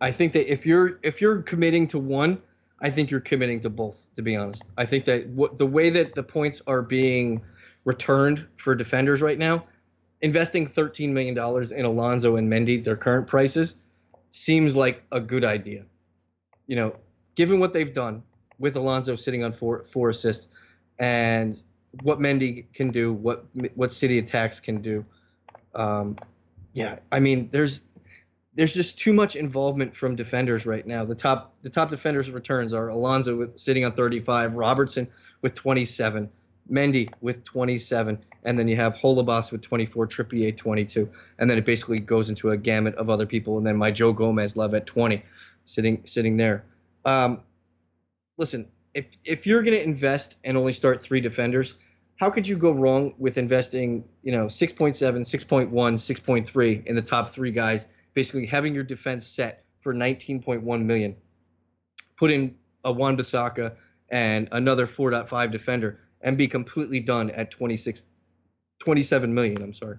I 0.00 0.12
think 0.12 0.32
that 0.34 0.50
if 0.50 0.66
you're 0.66 0.98
if 1.02 1.20
you're 1.20 1.42
committing 1.42 1.86
to 1.88 1.98
one, 1.98 2.42
I 2.80 2.90
think 2.90 3.10
you're 3.10 3.20
committing 3.20 3.60
to 3.60 3.70
both. 3.70 4.08
To 4.16 4.22
be 4.22 4.36
honest, 4.36 4.64
I 4.76 4.84
think 4.84 5.04
that 5.06 5.28
what 5.28 5.58
the 5.58 5.66
way 5.66 5.90
that 5.90 6.14
the 6.14 6.22
points 6.22 6.60
are 6.66 6.82
being 6.82 7.42
returned 7.84 8.46
for 8.56 8.74
defenders 8.74 9.22
right 9.22 9.38
now, 9.38 9.64
investing 10.20 10.66
$13 10.66 11.10
million 11.10 11.36
in 11.76 11.84
Alonso 11.84 12.36
and 12.36 12.50
Mendy, 12.50 12.82
their 12.82 12.96
current 12.96 13.26
prices, 13.26 13.74
seems 14.30 14.74
like 14.74 15.02
a 15.12 15.20
good 15.20 15.44
idea. 15.44 15.84
You 16.66 16.76
know, 16.76 16.96
given 17.34 17.60
what 17.60 17.72
they've 17.72 17.92
done 17.92 18.22
with 18.58 18.76
Alonso 18.76 19.16
sitting 19.16 19.44
on 19.44 19.52
four 19.52 19.84
four 19.84 20.08
assists 20.10 20.48
and 20.98 21.60
what 22.02 22.18
Mendy 22.18 22.72
can 22.72 22.90
do, 22.90 23.12
what 23.12 23.46
what 23.74 23.92
City 23.92 24.18
attacks 24.18 24.60
can 24.60 24.80
do. 24.80 25.04
Um, 25.74 26.16
yeah, 26.72 26.98
I 27.10 27.20
mean, 27.20 27.48
there's 27.50 27.82
there's 28.54 28.74
just 28.74 28.98
too 28.98 29.12
much 29.12 29.36
involvement 29.36 29.94
from 29.94 30.16
defenders 30.16 30.66
right 30.66 30.86
now. 30.86 31.04
The 31.04 31.14
top 31.14 31.54
the 31.62 31.70
top 31.70 31.90
defenders 31.90 32.30
returns 32.30 32.72
are 32.74 32.88
Alonso 32.88 33.36
with, 33.36 33.58
sitting 33.58 33.84
on 33.84 33.92
35, 33.92 34.56
Robertson 34.56 35.08
with 35.42 35.54
27, 35.54 36.30
Mendy 36.70 37.12
with 37.20 37.44
27, 37.44 38.18
and 38.44 38.58
then 38.58 38.68
you 38.68 38.76
have 38.76 38.94
Holebas 38.94 39.52
with 39.52 39.62
24, 39.62 40.06
Trippier 40.06 40.56
22, 40.56 41.10
and 41.38 41.50
then 41.50 41.58
it 41.58 41.64
basically 41.64 41.98
goes 41.98 42.30
into 42.30 42.50
a 42.50 42.56
gamut 42.56 42.94
of 42.94 43.10
other 43.10 43.26
people, 43.26 43.58
and 43.58 43.66
then 43.66 43.76
my 43.76 43.90
Joe 43.90 44.12
Gomez 44.12 44.56
love 44.56 44.74
at 44.74 44.86
20, 44.86 45.22
sitting 45.64 46.02
sitting 46.06 46.36
there. 46.36 46.64
Um, 47.04 47.40
listen, 48.36 48.68
if 48.92 49.16
if 49.24 49.46
you're 49.46 49.62
going 49.62 49.76
to 49.76 49.82
invest 49.82 50.36
and 50.44 50.56
only 50.56 50.72
start 50.72 51.02
three 51.02 51.20
defenders, 51.20 51.74
how 52.16 52.30
could 52.30 52.46
you 52.46 52.56
go 52.56 52.70
wrong 52.72 53.14
with 53.18 53.38
investing, 53.38 54.04
you 54.22 54.32
know, 54.32 54.46
6.7, 54.46 54.94
6.1, 54.96 55.70
6.3 55.70 56.86
in 56.86 56.94
the 56.94 57.02
top 57.02 57.30
three 57.30 57.50
guys, 57.50 57.86
basically 58.14 58.46
having 58.46 58.74
your 58.74 58.84
defense 58.84 59.26
set 59.26 59.64
for 59.80 59.92
19.1 59.92 60.84
million, 60.84 61.16
put 62.16 62.30
in 62.30 62.56
a 62.84 62.92
Wan 62.92 63.16
Bissaka 63.16 63.76
and 64.08 64.48
another 64.52 64.86
4.5 64.86 65.50
defender 65.50 66.00
and 66.20 66.38
be 66.38 66.48
completely 66.48 67.00
done 67.00 67.30
at 67.30 67.50
26 67.50 68.04
27 68.80 69.34
million 69.34 69.62
i'm 69.62 69.72
sorry 69.72 69.98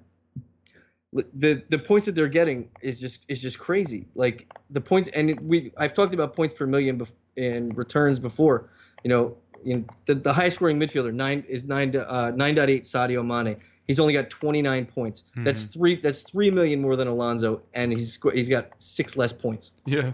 the 1.34 1.64
the 1.70 1.80
points 1.80 2.08
that 2.08 2.16
they're 2.16 2.28
getting 2.28 2.70
is 2.82 3.00
just 3.00 3.24
is 3.28 3.42
just 3.42 3.58
crazy 3.58 4.08
like 4.16 4.52
the 4.70 4.82
points 4.82 5.10
and 5.14 5.48
we 5.48 5.72
i've 5.78 5.94
talked 5.94 6.14
about 6.14 6.36
points 6.36 6.54
per 6.54 6.66
million 6.66 7.00
bef- 7.00 7.14
in 7.38 7.70
returns 7.70 8.20
before 8.20 8.70
you 9.04 9.10
know 9.10 9.38
in 9.66 9.88
the, 10.06 10.16
the 10.16 10.34
highest 10.34 10.58
scoring 10.58 10.80
midfielder 10.80 11.14
nine 11.14 11.44
is 11.50 11.64
nine 11.64 11.94
to, 11.94 12.08
uh, 12.08 12.32
9.8 12.32 12.82
Sadio 12.82 13.26
Mane. 13.26 13.58
He's 13.88 14.00
only 14.00 14.14
got 14.14 14.30
29 14.30 14.86
points. 14.86 15.24
Mm-hmm. 15.32 15.44
That's 15.44 15.64
three. 15.64 15.96
That's 15.96 16.22
three 16.22 16.52
million 16.52 16.82
more 16.82 16.96
than 16.96 17.08
Alonso, 17.08 17.64
and 17.74 17.92
he's 17.92 18.20
he's 18.34 18.50
got 18.50 18.80
six 18.80 19.18
less 19.18 19.34
points. 19.34 19.72
Yeah. 19.86 20.14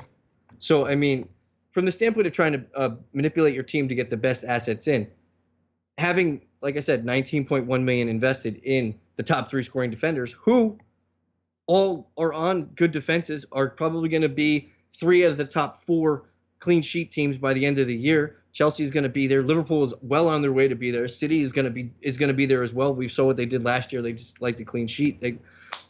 So 0.59 0.87
I 0.87 0.95
mean, 0.95 1.27
from 1.71 1.85
the 1.85 1.91
standpoint 1.91 2.27
of 2.27 2.33
trying 2.33 2.53
to 2.53 2.65
uh, 2.75 2.89
manipulate 3.13 3.53
your 3.53 3.63
team 3.63 3.89
to 3.89 3.95
get 3.95 4.09
the 4.09 4.17
best 4.17 4.43
assets 4.45 4.87
in, 4.87 5.07
having, 5.97 6.41
like 6.61 6.77
I 6.77 6.81
said, 6.81 7.05
19.1 7.05 7.67
million 7.83 8.09
invested 8.09 8.61
in 8.63 8.99
the 9.15 9.23
top 9.23 9.49
three 9.49 9.63
scoring 9.63 9.91
defenders, 9.91 10.31
who 10.31 10.79
all 11.71 12.11
are 12.17 12.33
on 12.33 12.65
good 12.65 12.91
defenses, 12.91 13.45
are 13.49 13.69
probably 13.69 14.09
going 14.09 14.23
to 14.23 14.29
be 14.29 14.73
three 14.93 15.23
out 15.23 15.31
of 15.31 15.37
the 15.37 15.45
top 15.45 15.73
four 15.73 16.25
clean 16.59 16.81
sheet 16.81 17.11
teams 17.11 17.37
by 17.37 17.53
the 17.53 17.65
end 17.65 17.79
of 17.79 17.87
the 17.87 17.95
year. 17.95 18.35
Chelsea 18.51 18.83
is 18.83 18.91
going 18.91 19.05
to 19.05 19.09
be 19.09 19.27
there. 19.27 19.41
Liverpool 19.41 19.85
is 19.85 19.93
well 20.01 20.27
on 20.27 20.41
their 20.41 20.51
way 20.51 20.67
to 20.67 20.75
be 20.75 20.91
there. 20.91 21.07
City 21.07 21.41
is 21.41 21.53
going 21.53 21.63
to 21.63 21.71
be 21.71 21.93
is 22.01 22.17
going 22.17 22.27
to 22.27 22.33
be 22.33 22.45
there 22.45 22.61
as 22.61 22.73
well. 22.73 22.93
We 22.93 23.07
saw 23.07 23.23
what 23.25 23.37
they 23.37 23.45
did 23.45 23.63
last 23.63 23.93
year. 23.93 24.01
They 24.01 24.11
just 24.11 24.41
like 24.41 24.57
the 24.57 24.65
clean 24.65 24.87
sheet. 24.87 25.21
They, 25.21 25.37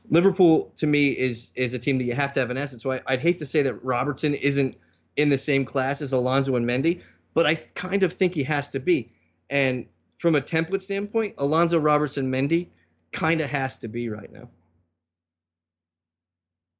Liverpool 0.07 0.71
to 0.77 0.85
me 0.85 1.09
is 1.09 1.49
is 1.55 1.73
a 1.73 1.79
team 1.79 1.97
that 1.97 2.03
you 2.03 2.13
have 2.13 2.33
to 2.33 2.41
have 2.41 2.51
an 2.51 2.57
asset. 2.57 2.81
So 2.81 2.91
I, 2.91 3.01
I'd 3.07 3.21
hate 3.21 3.39
to 3.39 3.47
say 3.47 3.63
that 3.63 3.83
Robertson 3.83 4.35
isn't 4.35 4.75
in 5.15 5.29
the 5.29 5.39
same 5.39 5.65
class 5.65 6.03
as 6.03 6.13
Alonso 6.13 6.55
and 6.57 6.69
Mendy, 6.69 7.01
but 7.33 7.47
I 7.47 7.55
kind 7.55 8.03
of 8.03 8.13
think 8.13 8.35
he 8.35 8.43
has 8.43 8.69
to 8.69 8.79
be. 8.79 9.11
And 9.49 9.87
from 10.19 10.35
a 10.35 10.41
template 10.41 10.83
standpoint, 10.83 11.35
Alonso 11.39 11.79
Robertson 11.79 12.31
Mendy 12.31 12.67
kind 13.11 13.41
of 13.41 13.49
has 13.49 13.79
to 13.79 13.87
be 13.87 14.09
right 14.09 14.31
now. 14.31 14.47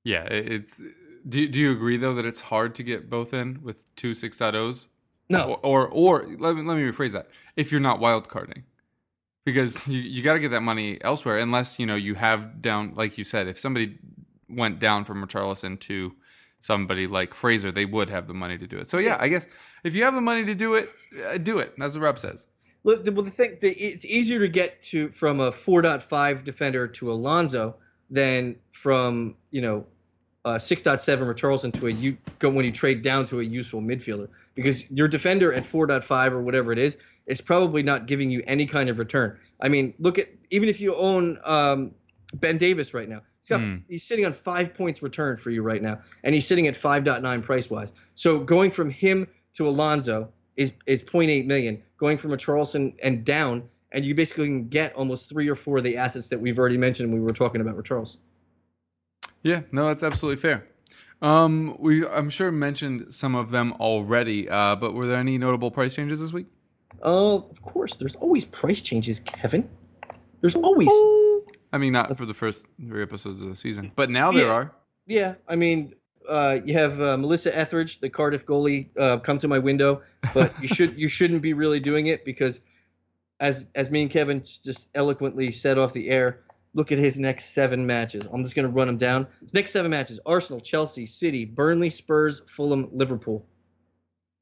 Yeah, 0.04 0.24
it's. 0.24 0.82
Do 1.28 1.48
Do 1.48 1.60
you 1.60 1.72
agree 1.72 1.98
though 1.98 2.16
that 2.16 2.26
it's 2.26 2.42
hard 2.42 2.74
to 2.76 2.84
get 2.84 3.10
both 3.10 3.34
in 3.34 3.62
with 3.62 3.94
two 3.96 4.12
6.0s? 4.12 4.88
No. 5.30 5.54
Or, 5.64 5.88
or 5.88 5.88
or 5.88 6.26
let 6.40 6.56
me 6.56 6.64
let 6.64 6.78
me 6.78 6.84
rephrase 6.84 7.14
that. 7.14 7.30
If 7.56 7.72
you're 7.72 7.82
not 7.82 8.00
wildcarding, 8.00 8.64
because 9.46 9.88
you 9.88 10.00
you 10.00 10.24
got 10.24 10.34
to 10.34 10.40
get 10.40 10.50
that 10.52 10.62
money 10.62 10.98
elsewhere, 11.02 11.38
unless 11.38 11.80
you 11.80 11.86
know 11.86 11.96
you 11.96 12.16
have 12.16 12.62
down 12.62 12.94
like 12.96 13.18
you 13.18 13.24
said. 13.24 13.48
If 13.48 13.60
somebody 13.60 13.98
went 14.50 14.80
down 14.80 15.06
from 15.06 15.26
Richarlison 15.26 15.80
to 15.82 16.14
somebody 16.62 17.08
like 17.08 17.34
Fraser, 17.34 17.72
they 17.72 17.86
would 17.86 18.10
have 18.10 18.28
the 18.28 18.34
money 18.34 18.58
to 18.58 18.68
do 18.68 18.78
it. 18.78 18.88
So 18.88 18.98
yeah, 18.98 19.18
I 19.20 19.28
guess 19.30 19.48
if 19.84 19.96
you 19.96 20.04
have 20.04 20.16
the 20.16 20.22
money 20.22 20.46
to 20.46 20.56
do 20.56 20.76
it, 20.76 20.90
uh, 21.26 21.38
do 21.38 21.60
it. 21.60 21.74
That's 21.78 21.94
what 21.96 22.04
Rob 22.04 22.20
says. 22.20 22.48
Well, 22.84 23.02
the, 23.02 23.12
well, 23.12 23.24
the 23.24 23.32
thing, 23.32 23.58
the, 23.62 23.72
it's 23.72 24.06
easier 24.06 24.40
to 24.40 24.48
get 24.48 24.82
to 24.84 25.10
from 25.10 25.40
a 25.40 25.52
4.5 25.52 26.44
defender 26.44 26.88
to 26.88 27.12
Alonso 27.12 27.76
than 28.12 28.58
from 28.71 29.36
you 29.50 29.62
know 29.62 29.86
a 30.43 30.56
6.7 30.56 31.19
Richarlison 31.19 31.74
to 31.80 31.88
a 31.88 31.91
you 31.91 32.17
go 32.39 32.50
when 32.50 32.65
you 32.65 32.71
trade 32.71 33.02
down 33.04 33.26
to 33.28 33.39
a 33.39 33.43
useful 33.43 33.82
midfielder 33.82 34.28
because 34.56 34.89
your 34.91 35.08
defender 35.08 35.54
at 35.54 35.63
4.5 35.63 36.32
or 36.32 36.41
whatever 36.41 36.71
it 36.71 36.80
is 36.80 36.97
is 37.28 37.41
probably 37.41 37.84
not 37.84 38.08
giving 38.08 38.32
you 38.32 38.43
any 38.45 38.65
kind 38.65 38.89
of 38.89 39.00
return. 39.00 39.38
I 39.60 39.69
mean, 39.69 39.93
look 40.00 40.17
at 40.19 40.30
even 40.50 40.67
if 40.69 40.82
you 40.82 40.95
own 40.95 41.39
um, 41.43 41.91
Ben 42.34 42.58
Davies 42.58 42.93
right 42.93 43.08
now, 43.08 43.21
he's 43.39 43.50
got 43.50 43.62
Mm. 43.62 43.84
he's 43.88 44.04
sitting 44.04 44.26
on 44.26 44.34
five 44.34 44.74
points 44.74 45.04
return 45.04 45.38
for 45.38 45.52
you 45.52 45.62
right 45.62 45.82
now, 45.82 46.00
and 46.24 46.34
he's 46.34 46.47
sitting 46.47 46.67
at 46.67 46.74
5.9 46.74 47.43
price 47.43 47.69
wise. 47.69 47.91
So 48.15 48.39
going 48.39 48.71
from 48.71 48.89
him 48.89 49.28
to 49.56 49.69
Alonso 49.69 50.30
is 50.56 50.74
is 50.86 51.04
0.8 51.04 51.45
million. 51.45 51.84
Going 51.97 52.17
from 52.17 52.34
a 52.34 52.38
Charleston 52.38 52.95
and 53.02 53.24
down, 53.24 53.69
and 53.91 54.06
you 54.06 54.15
basically 54.15 54.47
can 54.47 54.67
get 54.67 54.93
almost 54.93 55.30
three 55.30 55.49
or 55.49 55.56
four 55.56 55.77
of 55.77 55.84
the 55.84 55.97
assets 55.97 56.30
that 56.30 56.39
we've 56.39 56.58
already 56.58 56.77
mentioned 56.77 57.12
when 57.12 57.21
we 57.21 57.25
were 57.25 57.34
talking 57.34 57.62
about 57.62 57.75
Richarlison. 57.75 58.17
Yeah, 59.43 59.62
no, 59.71 59.88
that's 59.88 60.04
absolutely 60.04 60.41
fair. 60.41 60.67
Um, 61.21 61.75
we 61.80 62.06
I'm 62.08 62.30
sure 62.30 62.51
mentioned 62.51 63.13
some 63.13 63.36
of 63.36 63.51
them 63.51 63.73
already, 63.73 64.49
uh, 64.49 64.75
but 64.75 64.93
were 64.93 65.08
there 65.08 65.17
any 65.17 65.38
notable 65.38 65.71
price 65.71 65.95
changes 65.95 66.19
this 66.19 66.34
week? 66.34 66.47
Oh, 67.04 67.47
of 67.49 67.62
course. 67.62 67.95
There's 67.95 68.15
always 68.15 68.45
price 68.45 68.82
changes, 68.82 69.19
Kevin. 69.19 69.69
There's 70.41 70.56
always. 70.56 70.89
I 71.73 71.77
mean, 71.77 71.93
not 71.93 72.17
for 72.17 72.25
the 72.25 72.34
first 72.34 72.65
three 72.86 73.01
episodes 73.01 73.41
of 73.41 73.47
the 73.49 73.56
season, 73.56 73.91
but 73.95 74.10
now 74.10 74.32
there 74.32 74.47
Yeah. 74.47 74.51
are. 74.54 74.75
Yeah, 75.08 75.36
I 75.47 75.56
mean, 75.56 75.95
uh, 76.27 76.60
you 76.63 76.73
have 76.73 77.01
uh, 77.01 77.17
Melissa 77.17 77.56
Etheridge, 77.58 77.99
the 77.99 78.10
Cardiff 78.10 78.45
goalie, 78.45 78.89
uh, 78.97 79.17
come 79.19 79.38
to 79.39 79.47
my 79.47 79.60
window, 79.60 80.01
but 80.34 80.54
you 80.62 80.67
should 80.67 80.97
you 80.97 81.08
shouldn't 81.08 81.41
be 81.41 81.54
really 81.54 81.80
doing 81.80 82.08
it 82.08 82.23
because, 82.25 82.62
as 83.41 83.65
as 83.75 83.89
me 83.91 84.04
and 84.04 84.12
Kevin 84.12 84.43
just 84.43 84.88
eloquently 84.95 85.51
said 85.51 85.77
off 85.77 85.91
the 85.91 86.10
air, 86.10 86.41
look 86.73 86.91
at 86.91 86.99
his 86.99 87.19
next 87.19 87.54
seven 87.54 87.86
matches. 87.88 88.25
I'm 88.32 88.43
just 88.43 88.56
going 88.56 88.67
to 88.67 88.71
run 88.71 88.88
them 88.88 88.97
down. 88.97 89.27
His 89.41 89.54
next 89.54 89.71
seven 89.71 89.91
matches: 89.91 90.19
Arsenal, 90.25 90.62
Chelsea, 90.62 91.08
City, 91.08 91.43
Burnley, 91.43 91.89
Spurs, 91.89 92.41
Fulham, 92.45 92.89
Liverpool. 92.93 93.45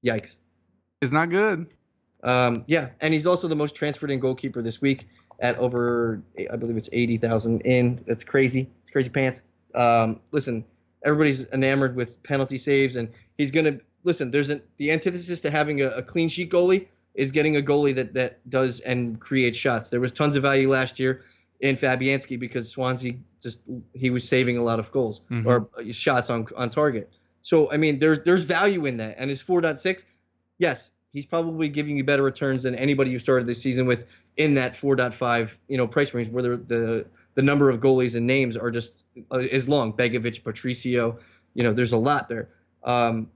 Yikes. 0.05 0.37
It's 1.01 1.13
not 1.13 1.29
good. 1.29 1.67
Um, 2.23 2.65
yeah, 2.67 2.89
and 2.99 3.13
he's 3.13 3.25
also 3.25 3.47
the 3.47 3.55
most 3.55 3.73
transferred 3.73 4.11
in 4.11 4.19
goalkeeper 4.19 4.61
this 4.61 4.81
week 4.81 5.07
at 5.39 5.57
over, 5.57 6.21
I 6.51 6.57
believe 6.57 6.75
it's 6.75 6.89
eighty 6.91 7.17
thousand 7.17 7.61
in. 7.61 8.03
That's 8.05 8.25
crazy. 8.25 8.69
It's 8.81 8.91
crazy 8.91 9.09
pants. 9.09 9.41
Um, 9.73 10.19
listen, 10.31 10.65
everybody's 11.05 11.45
enamored 11.45 11.95
with 11.95 12.21
penalty 12.21 12.57
saves, 12.57 12.97
and 12.97 13.09
he's 13.37 13.51
gonna 13.51 13.79
listen. 14.03 14.31
There's 14.31 14.49
a, 14.49 14.59
the 14.75 14.91
antithesis 14.91 15.39
to 15.41 15.51
having 15.51 15.81
a, 15.81 15.87
a 15.91 16.03
clean 16.03 16.27
sheet 16.27 16.51
goalie 16.51 16.87
is 17.19 17.31
getting 17.31 17.57
a 17.57 17.61
goalie 17.61 17.95
that 17.95 18.13
that 18.13 18.49
does 18.49 18.79
and 18.79 19.19
creates 19.19 19.57
shots. 19.57 19.89
There 19.89 19.99
was 19.99 20.11
tons 20.13 20.35
of 20.37 20.41
value 20.43 20.69
last 20.69 20.99
year 20.99 21.23
in 21.59 21.75
Fabianski 21.75 22.39
because 22.39 22.69
Swansea 22.71 23.15
just 23.43 23.61
he 23.93 24.09
was 24.09 24.27
saving 24.27 24.57
a 24.57 24.63
lot 24.63 24.79
of 24.79 24.91
goals 24.91 25.21
Mhm. 25.29 25.45
or 25.45 25.91
shots 25.93 26.29
on 26.29 26.47
on 26.55 26.69
target. 26.69 27.11
So 27.41 27.69
I 27.71 27.77
mean, 27.77 27.97
there's 27.97 28.21
there's 28.21 28.45
value 28.45 28.85
in 28.85 28.97
that, 28.97 29.15
and 29.19 29.29
his 29.29 29.41
4.6, 29.43 30.05
yes, 30.57 30.91
he's 31.11 31.25
probably 31.25 31.67
giving 31.67 31.97
you 31.97 32.05
better 32.05 32.23
returns 32.23 32.63
than 32.63 32.75
anybody 32.75 33.11
you 33.11 33.19
started 33.19 33.45
this 33.47 33.61
season 33.61 33.85
with 33.85 34.07
in 34.37 34.53
that 34.53 34.73
4.5 34.75 35.57
you 35.67 35.77
know 35.77 35.87
price 35.87 36.13
range 36.13 36.29
where 36.29 36.43
the 36.43 36.57
the, 36.57 37.05
the 37.35 37.41
number 37.41 37.69
of 37.69 37.81
goalies 37.81 38.15
and 38.15 38.27
names 38.27 38.55
are 38.55 38.71
just 38.71 39.03
uh, 39.33 39.39
is 39.39 39.67
long. 39.67 39.91
Begovic, 39.93 40.41
Patricio, 40.43 41.19
you 41.53 41.63
know, 41.63 41.73
there's 41.73 41.91
a 41.93 41.97
lot 41.97 42.29
there. 42.29 42.47
Um, 42.83 43.27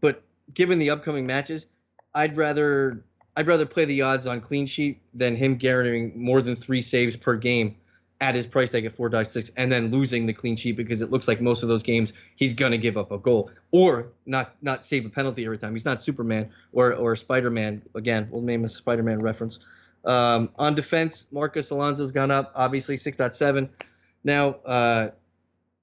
but 0.00 0.22
given 0.52 0.78
the 0.78 0.90
upcoming 0.90 1.26
matches, 1.26 1.66
I'd 2.14 2.36
rather 2.36 3.04
I'd 3.36 3.46
rather 3.46 3.66
play 3.66 3.84
the 3.86 4.02
odds 4.02 4.26
on 4.26 4.40
clean 4.40 4.66
sheet 4.66 5.00
than 5.14 5.36
him 5.36 5.56
guaranteeing 5.56 6.22
more 6.22 6.42
than 6.42 6.56
three 6.56 6.82
saves 6.82 7.16
per 7.16 7.36
game 7.36 7.76
at 8.20 8.36
his 8.36 8.46
price 8.46 8.70
tag 8.70 8.84
at 8.84 8.96
4.6 8.96 9.50
and 9.56 9.72
then 9.72 9.90
losing 9.90 10.26
the 10.26 10.32
clean 10.32 10.54
sheet 10.54 10.76
because 10.76 11.00
it 11.00 11.10
looks 11.10 11.26
like 11.26 11.40
most 11.40 11.64
of 11.64 11.68
those 11.68 11.82
games 11.82 12.12
he's 12.36 12.54
to 12.54 12.78
give 12.78 12.96
up 12.96 13.10
a 13.10 13.18
goal 13.18 13.50
or 13.72 14.12
not 14.26 14.54
not 14.62 14.84
save 14.84 15.06
a 15.06 15.08
penalty 15.08 15.44
every 15.44 15.58
time. 15.58 15.72
He's 15.72 15.84
not 15.84 16.00
Superman 16.00 16.50
or 16.72 16.94
or 16.94 17.16
Spider-Man. 17.16 17.82
Again, 17.94 18.28
we'll 18.30 18.42
name 18.42 18.64
a 18.64 18.68
Spider-Man 18.68 19.20
reference. 19.20 19.58
Um, 20.04 20.50
on 20.56 20.74
defense, 20.74 21.26
Marcos 21.30 21.70
Alonso's 21.70 22.12
gone 22.12 22.30
up, 22.30 22.52
obviously 22.54 22.96
6.7. 22.96 23.68
Now, 24.24 24.56
uh, 24.64 25.10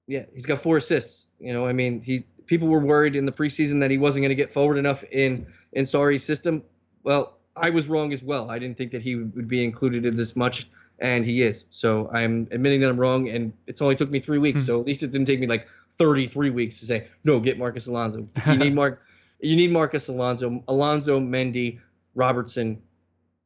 yeah, 0.06 0.24
he's 0.32 0.46
got 0.46 0.60
four 0.60 0.78
assists. 0.78 1.28
You 1.38 1.52
know, 1.52 1.66
I 1.66 1.72
mean, 1.72 2.00
he 2.00 2.24
people 2.50 2.66
were 2.66 2.80
worried 2.80 3.14
in 3.14 3.26
the 3.26 3.32
preseason 3.32 3.78
that 3.80 3.92
he 3.92 3.96
wasn't 3.96 4.22
going 4.22 4.30
to 4.30 4.34
get 4.34 4.50
forward 4.50 4.76
enough 4.76 5.04
in 5.04 5.46
in 5.72 5.84
Sarri's 5.84 6.24
system. 6.24 6.64
Well, 7.04 7.38
I 7.56 7.70
was 7.70 7.88
wrong 7.88 8.12
as 8.12 8.22
well. 8.22 8.50
I 8.50 8.58
didn't 8.58 8.76
think 8.76 8.90
that 8.90 9.02
he 9.02 9.14
would 9.14 9.48
be 9.48 9.64
included 9.64 10.04
in 10.04 10.16
this 10.16 10.34
much, 10.34 10.68
and 10.98 11.24
he 11.24 11.42
is. 11.42 11.64
So 11.70 12.10
I'm 12.12 12.48
admitting 12.50 12.80
that 12.80 12.90
I'm 12.90 12.98
wrong, 12.98 13.28
and 13.28 13.52
it's 13.68 13.80
only 13.80 13.94
took 13.94 14.10
me 14.10 14.18
three 14.18 14.38
weeks. 14.38 14.62
Hmm. 14.62 14.66
so 14.66 14.80
at 14.80 14.86
least 14.86 15.02
it 15.04 15.12
didn't 15.12 15.28
take 15.28 15.38
me 15.38 15.46
like 15.46 15.68
33 15.92 16.50
weeks 16.50 16.80
to 16.80 16.86
say 16.86 17.06
no. 17.22 17.38
Get 17.38 17.56
Marcos 17.56 17.86
Alonso. 17.86 18.28
You 18.46 18.56
need 18.56 18.74
Mark. 18.74 19.00
You 19.38 19.56
need 19.56 19.70
Marcos 19.70 20.08
Alonso. 20.08 20.62
Alonso, 20.66 21.20
Mendy, 21.20 21.80
Robertson 22.14 22.82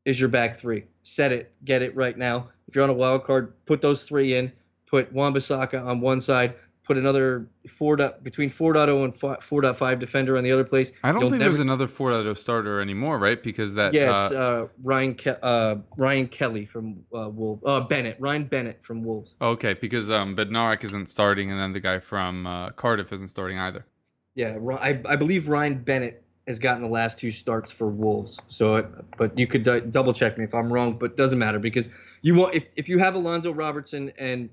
is 0.07 0.19
your 0.19 0.31
back 0.31 0.57
three. 0.57 0.85
Set 1.03 1.31
it. 1.31 1.53
Get 1.63 1.83
it 1.83 1.95
right 1.95 2.17
now. 2.17 2.49
If 2.69 2.75
you're 2.75 2.85
on 2.85 2.91
a 2.91 2.95
wild 2.95 3.25
card, 3.25 3.53
put 3.67 3.83
those 3.83 4.03
three 4.05 4.35
in. 4.35 4.51
Put 4.87 5.13
Wan-Bissaka 5.13 5.85
on 5.85 6.01
one 6.01 6.21
side. 6.21 6.55
Put 6.85 6.99
another 6.99 7.49
four 7.67 7.97
dot, 7.97 8.23
between 8.23 8.51
4.0 8.51 9.05
and 9.05 9.15
4.5 9.15 9.99
defender 9.99 10.37
on 10.37 10.45
the 10.45 10.53
other 10.53 10.65
place. 10.65 10.93
I 11.03 11.13
don't 11.13 11.23
You'll 11.23 11.31
think 11.31 11.41
never- 11.41 11.53
there's 11.53 11.61
another 11.63 11.89
4.0 11.89 12.37
starter 12.37 12.79
anymore, 12.83 13.19
right? 13.19 13.43
Because 13.43 13.73
that 13.75 13.95
yeah, 13.95 14.13
uh, 14.15 14.23
it's 14.25 14.33
uh, 14.35 14.67
Ryan 14.83 15.15
Ke- 15.15 15.39
uh, 15.43 15.77
Ryan 15.97 16.29
Kelly 16.29 16.67
from 16.67 16.99
uh, 17.15 17.31
Wolves. 17.31 17.63
Uh, 17.65 17.81
Bennett, 17.81 18.17
Ryan 18.21 18.45
Bennett 18.45 18.85
from 18.85 19.03
Wolves. 19.03 19.35
okay, 19.41 19.73
because 19.73 20.11
um, 20.11 20.37
Bednarek 20.37 20.85
isn't 20.85 21.09
starting, 21.09 21.51
and 21.51 21.59
then 21.59 21.73
the 21.73 21.81
guy 21.81 22.01
from 22.01 22.47
uh, 22.47 22.71
Cardiff 22.71 23.13
isn't 23.15 23.29
starting 23.29 23.59
either. 23.59 23.87
Yeah, 24.35 24.59
I, 24.79 25.01
I 25.07 25.17
believe 25.17 25.49
Ryan 25.49 25.79
Bennett 25.83 26.23
has 26.47 26.59
gotten 26.59 26.83
the 26.83 26.89
last 26.91 27.19
two 27.19 27.31
starts 27.31 27.71
for 27.73 27.87
Wolves. 27.89 28.43
So, 28.49 28.77
it- 28.77 28.87
but 29.17 29.39
you 29.39 29.47
could 29.47 29.63
d- 29.63 29.81
double 29.91 30.13
check 30.13 30.37
me 30.37 30.45
if 30.45 30.55
I'm 30.55 30.71
wrong. 30.71 30.99
But 30.99 31.17
doesn't 31.17 31.39
matter 31.39 31.59
because 31.59 31.89
you 32.21 32.35
want 32.35 32.55
if, 32.57 32.67
if 32.77 32.91
you 32.91 32.99
have 32.99 33.15
Alonzo 33.15 33.53
Robertson 33.53 34.13
and 34.19 34.51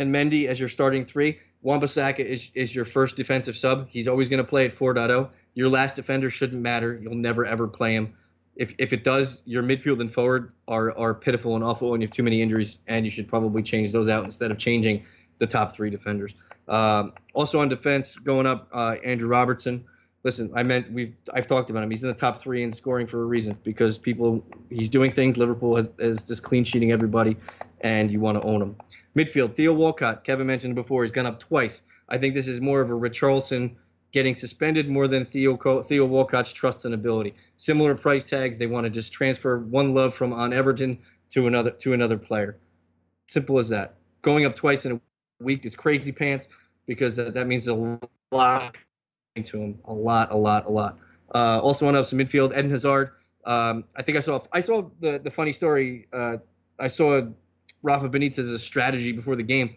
and 0.00 0.14
Mendy 0.14 0.46
as 0.46 0.58
your 0.58 0.70
starting 0.70 1.04
three, 1.04 1.38
Wan-Bissaka 1.60 2.20
is 2.20 2.50
is 2.54 2.74
your 2.74 2.86
first 2.86 3.16
defensive 3.16 3.54
sub. 3.54 3.88
He's 3.88 4.08
always 4.08 4.30
going 4.30 4.38
to 4.38 4.48
play 4.48 4.64
at 4.64 4.72
4.0. 4.72 5.28
Your 5.54 5.68
last 5.68 5.94
defender 5.94 6.30
shouldn't 6.30 6.62
matter. 6.62 6.98
You'll 7.00 7.14
never 7.14 7.44
ever 7.44 7.68
play 7.68 7.94
him. 7.94 8.14
If 8.56 8.74
if 8.78 8.94
it 8.94 9.04
does, 9.04 9.42
your 9.44 9.62
midfield 9.62 10.00
and 10.00 10.10
forward 10.10 10.52
are 10.66 10.96
are 10.96 11.14
pitiful 11.14 11.54
and 11.54 11.62
awful, 11.62 11.92
and 11.92 12.02
you 12.02 12.08
have 12.08 12.16
too 12.16 12.22
many 12.22 12.40
injuries, 12.40 12.78
and 12.88 13.04
you 13.04 13.10
should 13.10 13.28
probably 13.28 13.62
change 13.62 13.92
those 13.92 14.08
out 14.08 14.24
instead 14.24 14.50
of 14.50 14.58
changing 14.58 15.04
the 15.36 15.46
top 15.46 15.72
three 15.72 15.90
defenders. 15.90 16.34
Um, 16.66 17.12
also 17.34 17.60
on 17.60 17.68
defense, 17.68 18.14
going 18.14 18.46
up, 18.46 18.68
uh, 18.72 18.96
Andrew 19.04 19.28
Robertson. 19.28 19.84
Listen, 20.22 20.50
I 20.54 20.62
meant 20.62 20.92
we've 20.92 21.14
I've 21.32 21.46
talked 21.46 21.70
about 21.70 21.82
him. 21.82 21.90
He's 21.90 22.02
in 22.02 22.08
the 22.08 22.14
top 22.14 22.38
three 22.42 22.62
in 22.62 22.72
scoring 22.72 23.06
for 23.06 23.22
a 23.22 23.24
reason 23.24 23.56
because 23.64 23.96
people 23.96 24.44
he's 24.68 24.90
doing 24.90 25.10
things. 25.10 25.38
Liverpool 25.38 25.76
has 25.76 25.92
is 25.98 26.26
just 26.26 26.42
clean 26.42 26.64
sheeting 26.64 26.92
everybody, 26.92 27.36
and 27.80 28.12
you 28.12 28.20
want 28.20 28.40
to 28.40 28.46
own 28.46 28.60
him. 28.60 28.76
Midfield, 29.16 29.54
Theo 29.54 29.72
Walcott. 29.72 30.24
Kevin 30.24 30.46
mentioned 30.46 30.74
before. 30.74 31.04
He's 31.04 31.12
gone 31.12 31.26
up 31.26 31.40
twice. 31.40 31.82
I 32.08 32.18
think 32.18 32.34
this 32.34 32.48
is 32.48 32.60
more 32.60 32.80
of 32.82 32.90
a 32.90 32.92
Richarlison 32.92 33.76
getting 34.12 34.34
suspended 34.34 34.90
more 34.90 35.08
than 35.08 35.24
Theo 35.24 35.56
Theo 35.82 36.04
Walcott's 36.04 36.52
trust 36.52 36.84
and 36.84 36.94
ability. 36.94 37.34
Similar 37.56 37.94
price 37.94 38.24
tags. 38.24 38.58
They 38.58 38.66
want 38.66 38.84
to 38.84 38.90
just 38.90 39.12
transfer 39.12 39.58
one 39.58 39.94
love 39.94 40.14
from 40.14 40.32
on 40.32 40.52
Everton 40.52 40.98
to 41.30 41.46
another 41.46 41.70
to 41.70 41.92
another 41.94 42.18
player. 42.18 42.58
Simple 43.26 43.58
as 43.58 43.70
that. 43.70 43.94
Going 44.22 44.44
up 44.44 44.54
twice 44.54 44.84
in 44.84 44.92
a 44.92 45.00
week 45.42 45.64
is 45.64 45.74
crazy 45.74 46.12
pants 46.12 46.48
because 46.86 47.16
that, 47.16 47.34
that 47.34 47.46
means 47.46 47.68
a 47.68 47.98
lot 48.32 48.76
to 49.36 49.58
him. 49.58 49.78
A 49.84 49.92
lot, 49.92 50.32
a 50.32 50.36
lot, 50.36 50.66
a 50.66 50.70
lot. 50.70 50.98
Uh, 51.34 51.60
also 51.62 51.90
to 51.90 51.96
have 51.96 52.06
some 52.06 52.18
midfield. 52.18 52.52
Eden 52.52 52.70
Hazard. 52.70 53.12
Um, 53.44 53.84
I 53.96 54.02
think 54.02 54.18
I 54.18 54.20
saw 54.20 54.40
I 54.52 54.60
saw 54.60 54.90
the 55.00 55.18
the 55.18 55.30
funny 55.30 55.52
story. 55.52 56.08
Uh, 56.12 56.38
I 56.78 56.88
saw 56.88 57.22
Rafa 57.82 58.08
Benitez's 58.08 58.62
strategy 58.62 59.12
before 59.12 59.36
the 59.36 59.42
game. 59.42 59.76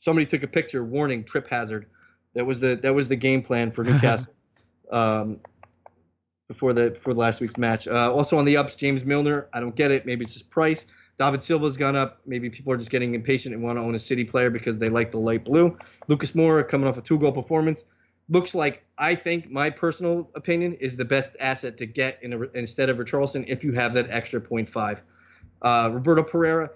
Somebody 0.00 0.26
took 0.26 0.42
a 0.42 0.48
picture, 0.48 0.84
warning 0.84 1.24
trip 1.24 1.48
hazard. 1.48 1.86
That 2.34 2.44
was 2.44 2.60
the 2.60 2.76
that 2.76 2.94
was 2.94 3.08
the 3.08 3.16
game 3.16 3.42
plan 3.42 3.70
for 3.70 3.84
Newcastle. 3.84 4.32
um, 4.90 5.38
before 6.48 6.72
the 6.74 6.90
before 6.90 7.14
the 7.14 7.20
last 7.20 7.40
week's 7.40 7.56
match. 7.56 7.88
Uh, 7.88 8.12
also 8.12 8.36
on 8.36 8.44
the 8.44 8.56
ups, 8.56 8.76
James 8.76 9.04
Milner. 9.04 9.48
I 9.52 9.60
don't 9.60 9.74
get 9.74 9.90
it. 9.90 10.04
Maybe 10.04 10.24
it's 10.24 10.34
his 10.34 10.42
price. 10.42 10.86
David 11.18 11.42
Silva's 11.42 11.76
gone 11.76 11.94
up. 11.94 12.20
Maybe 12.26 12.50
people 12.50 12.72
are 12.72 12.76
just 12.76 12.90
getting 12.90 13.14
impatient 13.14 13.54
and 13.54 13.62
want 13.62 13.78
to 13.78 13.82
own 13.82 13.94
a 13.94 13.98
City 13.98 14.24
player 14.24 14.50
because 14.50 14.78
they 14.78 14.88
like 14.88 15.12
the 15.12 15.18
light 15.18 15.44
blue. 15.44 15.78
Lucas 16.08 16.32
Moura 16.32 16.66
coming 16.66 16.88
off 16.88 16.98
a 16.98 17.02
two 17.02 17.18
goal 17.18 17.32
performance. 17.32 17.84
Looks 18.28 18.54
like 18.54 18.84
I 18.98 19.14
think 19.14 19.50
my 19.50 19.70
personal 19.70 20.30
opinion 20.34 20.74
is 20.74 20.96
the 20.96 21.04
best 21.04 21.36
asset 21.40 21.76
to 21.78 21.86
get 21.86 22.18
in 22.22 22.32
a, 22.32 22.40
instead 22.54 22.88
of 22.88 22.98
Richarlison 22.98 23.44
if 23.48 23.64
you 23.64 23.72
have 23.72 23.94
that 23.94 24.10
extra 24.10 24.40
0.5. 24.40 25.00
Uh, 25.60 25.90
Roberto 25.92 26.22
Pereyra, 26.22 26.70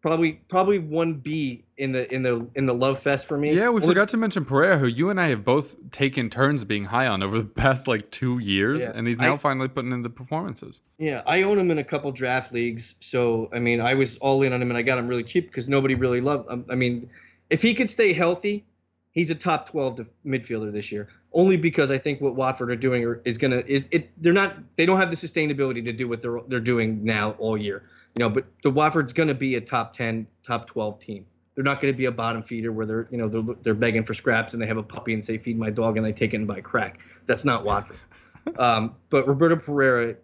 Probably 0.00 0.32
probably 0.48 0.80
one 0.80 1.14
B 1.14 1.62
in 1.76 1.92
the 1.92 2.12
in 2.12 2.22
the 2.24 2.44
in 2.56 2.66
the 2.66 2.74
love 2.74 2.98
fest 2.98 3.24
for 3.24 3.38
me. 3.38 3.54
Yeah, 3.54 3.68
we 3.68 3.80
forgot 3.80 4.08
to 4.08 4.16
mention 4.16 4.44
Pereyra, 4.44 4.80
who 4.80 4.88
you 4.88 5.10
and 5.10 5.20
I 5.20 5.28
have 5.28 5.44
both 5.44 5.76
taken 5.92 6.28
turns 6.28 6.64
being 6.64 6.82
high 6.86 7.06
on 7.06 7.22
over 7.22 7.38
the 7.38 7.44
past 7.62 7.86
like 7.86 8.10
two 8.10 8.40
years, 8.40 8.82
Yeah, 8.82 8.90
and 8.96 9.06
he's 9.06 9.20
now 9.20 9.34
I- 9.34 9.36
finally 9.36 9.68
putting 9.68 9.92
in 9.92 10.02
the 10.02 10.10
performances. 10.10 10.82
Yeah, 10.98 11.22
I 11.24 11.42
own 11.42 11.56
him 11.56 11.70
in 11.70 11.78
a 11.78 11.84
couple 11.84 12.10
draft 12.10 12.52
leagues. 12.52 12.96
So 12.98 13.48
I 13.52 13.60
mean, 13.60 13.80
I 13.80 13.94
was 13.94 14.18
all 14.18 14.42
in 14.42 14.52
on 14.52 14.60
him, 14.60 14.72
and 14.72 14.76
I 14.76 14.82
got 14.82 14.98
him 14.98 15.06
really 15.06 15.22
cheap 15.22 15.46
because 15.46 15.68
nobody 15.68 15.94
really 15.94 16.20
loved. 16.20 16.50
Um, 16.50 16.64
I 16.68 16.74
mean, 16.74 17.08
if 17.48 17.62
he 17.62 17.72
could 17.72 17.88
stay 17.88 18.12
healthy, 18.12 18.64
he's 19.12 19.30
a 19.30 19.34
top 19.34 19.68
twelve 19.68 19.96
def- 19.96 20.08
midfielder 20.26 20.72
this 20.72 20.90
year. 20.90 21.08
Only 21.32 21.56
because 21.56 21.90
I 21.90 21.98
think 21.98 22.20
what 22.20 22.34
Watford 22.34 22.70
are 22.70 22.76
doing 22.76 23.20
is 23.24 23.38
gonna 23.38 23.62
is 23.66 23.88
it. 23.92 24.10
They're 24.20 24.32
not. 24.32 24.56
They 24.76 24.84
don't 24.84 24.98
have 24.98 25.10
the 25.10 25.16
sustainability 25.16 25.86
to 25.86 25.92
do 25.92 26.08
what 26.08 26.20
they're 26.20 26.40
they're 26.48 26.60
doing 26.60 27.04
now 27.04 27.32
all 27.38 27.56
year. 27.56 27.84
You 28.14 28.20
know, 28.20 28.28
but 28.28 28.46
the 28.62 28.70
Watford's 28.70 29.12
gonna 29.12 29.34
be 29.34 29.54
a 29.54 29.60
top 29.60 29.92
ten, 29.92 30.26
top 30.42 30.66
twelve 30.66 30.98
team. 30.98 31.26
They're 31.54 31.64
not 31.64 31.80
going 31.80 31.92
to 31.92 31.96
be 31.96 32.06
a 32.06 32.12
bottom 32.12 32.42
feeder 32.42 32.72
where 32.72 32.86
they're 32.86 33.08
you 33.10 33.18
know 33.18 33.28
they're, 33.28 33.54
they're 33.62 33.74
begging 33.74 34.02
for 34.02 34.14
scraps 34.14 34.54
and 34.54 34.62
they 34.62 34.66
have 34.66 34.78
a 34.78 34.82
puppy 34.82 35.12
and 35.14 35.24
say 35.24 35.36
feed 35.38 35.58
my 35.58 35.70
dog 35.70 35.96
and 35.96 36.04
they 36.04 36.12
take 36.12 36.32
it 36.34 36.38
and 36.38 36.46
buy 36.46 36.60
crack. 36.60 37.00
That's 37.26 37.44
not 37.44 37.64
Watford. 37.64 37.98
um, 38.58 38.96
but 39.10 39.28
Roberto 39.28 39.56
Pereyra, 39.56 40.16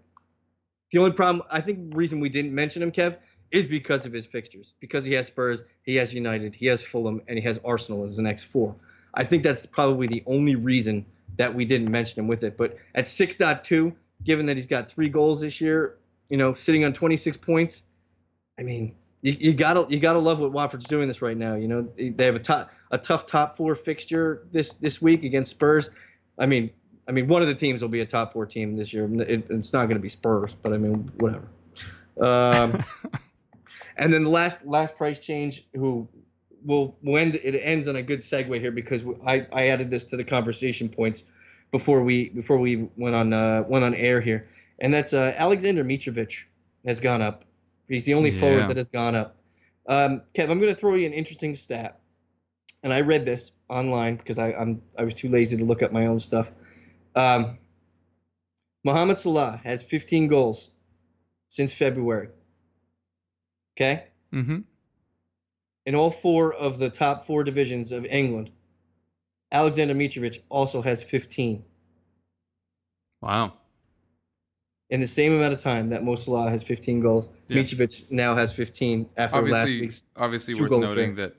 the 0.90 0.98
only 0.98 1.12
problem 1.12 1.46
I 1.50 1.60
think 1.60 1.94
reason 1.94 2.20
we 2.20 2.30
didn't 2.30 2.54
mention 2.54 2.82
him, 2.82 2.92
Kev, 2.92 3.18
is 3.50 3.66
because 3.66 4.06
of 4.06 4.12
his 4.12 4.26
fixtures. 4.26 4.74
Because 4.80 5.04
he 5.04 5.14
has 5.14 5.26
Spurs, 5.26 5.64
he 5.82 5.96
has 5.96 6.12
United, 6.14 6.54
he 6.54 6.66
has 6.66 6.82
Fulham, 6.82 7.22
and 7.28 7.38
he 7.38 7.44
has 7.44 7.60
Arsenal 7.64 8.04
as 8.04 8.16
the 8.16 8.22
next 8.22 8.44
four. 8.44 8.76
I 9.14 9.24
think 9.24 9.42
that's 9.42 9.66
probably 9.66 10.06
the 10.06 10.22
only 10.26 10.54
reason 10.54 11.06
that 11.36 11.54
we 11.54 11.64
didn't 11.64 11.90
mention 11.90 12.20
him 12.20 12.28
with 12.28 12.44
it. 12.44 12.56
But 12.56 12.76
at 12.94 13.06
6.2, 13.06 13.94
given 14.22 14.46
that 14.46 14.56
he's 14.56 14.66
got 14.66 14.90
three 14.90 15.08
goals 15.08 15.40
this 15.40 15.60
year, 15.60 15.96
you 16.28 16.36
know, 16.36 16.52
sitting 16.52 16.84
on 16.84 16.92
26 16.92 17.36
points, 17.38 17.82
I 18.58 18.62
mean, 18.62 18.94
you, 19.22 19.32
you 19.38 19.52
gotta 19.52 19.86
you 19.88 19.98
gotta 19.98 20.18
love 20.18 20.40
what 20.40 20.52
Watford's 20.52 20.86
doing 20.86 21.08
this 21.08 21.22
right 21.22 21.36
now. 21.36 21.54
You 21.54 21.68
know, 21.68 21.88
they 21.96 22.24
have 22.24 22.36
a 22.36 22.40
top 22.40 22.70
a 22.90 22.98
tough 22.98 23.26
top 23.26 23.56
four 23.56 23.74
fixture 23.74 24.46
this 24.52 24.74
this 24.74 25.02
week 25.02 25.24
against 25.24 25.50
Spurs. 25.50 25.90
I 26.38 26.46
mean, 26.46 26.70
I 27.08 27.12
mean, 27.12 27.26
one 27.26 27.42
of 27.42 27.48
the 27.48 27.54
teams 27.54 27.82
will 27.82 27.88
be 27.88 28.00
a 28.00 28.06
top 28.06 28.32
four 28.32 28.46
team 28.46 28.76
this 28.76 28.92
year. 28.92 29.08
It, 29.22 29.46
it's 29.50 29.72
not 29.72 29.86
going 29.86 29.96
to 29.96 30.02
be 30.02 30.08
Spurs, 30.08 30.54
but 30.54 30.72
I 30.72 30.76
mean, 30.76 31.10
whatever. 31.18 31.48
Um, 32.20 32.84
and 33.98 34.12
then 34.12 34.24
the 34.24 34.30
last 34.30 34.64
last 34.64 34.96
price 34.96 35.18
change, 35.18 35.64
who 35.74 36.08
will 36.64 36.96
when 37.02 37.34
it 37.34 37.54
ends 37.54 37.88
on 37.88 37.96
a 37.96 38.02
good 38.02 38.20
segue 38.20 38.58
here 38.60 38.70
because 38.72 39.04
I, 39.26 39.46
I 39.52 39.68
added 39.68 39.90
this 39.90 40.06
to 40.06 40.16
the 40.16 40.24
conversation 40.24 40.88
points 40.88 41.24
before 41.70 42.02
we 42.02 42.28
before 42.28 42.58
we 42.58 42.88
went 42.96 43.14
on 43.14 43.32
uh, 43.32 43.64
went 43.68 43.84
on 43.84 43.94
air 43.94 44.20
here, 44.20 44.46
and 44.78 44.92
that's 44.94 45.12
uh, 45.12 45.34
Alexander 45.36 45.84
Mitrovic 45.84 46.46
has 46.86 47.00
gone 47.00 47.22
up. 47.22 47.44
He's 47.88 48.04
the 48.04 48.14
only 48.14 48.30
Yeah. 48.30 48.40
forward 48.40 48.68
that 48.68 48.76
has 48.76 48.88
gone 48.88 49.14
up. 49.14 49.36
Um, 49.86 50.22
Kev, 50.34 50.50
I'm 50.50 50.60
going 50.60 50.74
to 50.74 50.78
throw 50.78 50.94
you 50.94 51.06
an 51.06 51.12
interesting 51.12 51.54
stat, 51.54 52.00
and 52.82 52.92
I 52.92 53.00
read 53.00 53.24
this 53.24 53.52
online 53.68 54.16
because 54.16 54.38
I, 54.38 54.52
I'm 54.52 54.82
I 54.98 55.04
was 55.04 55.14
too 55.14 55.28
lazy 55.28 55.56
to 55.56 55.64
look 55.64 55.82
up 55.82 55.92
my 55.92 56.06
own 56.06 56.18
stuff. 56.18 56.50
Um, 57.14 57.58
Mohamed 58.84 59.18
Salah 59.18 59.60
has 59.64 59.82
15 59.82 60.28
goals 60.28 60.70
since 61.48 61.74
February. 61.74 62.28
Okay, 63.80 64.04
Mm-hmm. 64.34 64.58
in 65.86 65.94
all 65.94 66.10
four 66.10 66.52
of 66.52 66.78
the 66.80 66.90
top 66.90 67.26
four 67.26 67.44
divisions 67.44 67.92
of 67.92 68.04
England, 68.04 68.50
Alexander 69.52 69.94
Mitrovic 69.94 70.40
also 70.48 70.82
has 70.82 71.02
15 71.04 71.62
Wow. 73.22 73.52
in 74.90 75.00
the 75.00 75.06
same 75.08 75.32
amount 75.32 75.52
of 75.54 75.60
time 75.60 75.90
that 75.90 76.02
Mo 76.04 76.16
Salah 76.16 76.50
has 76.50 76.62
15 76.64 76.98
goals. 77.00 77.30
Yeah. 77.46 77.62
Mitrovic 77.62 78.10
now 78.10 78.34
has 78.34 78.52
15 78.52 79.08
after 79.16 79.42
last 79.42 79.52
Obviously, 79.62 79.80
week's. 79.80 80.06
obviously 80.16 80.60
worth 80.60 80.70
noting 80.72 81.14
that 81.14 81.34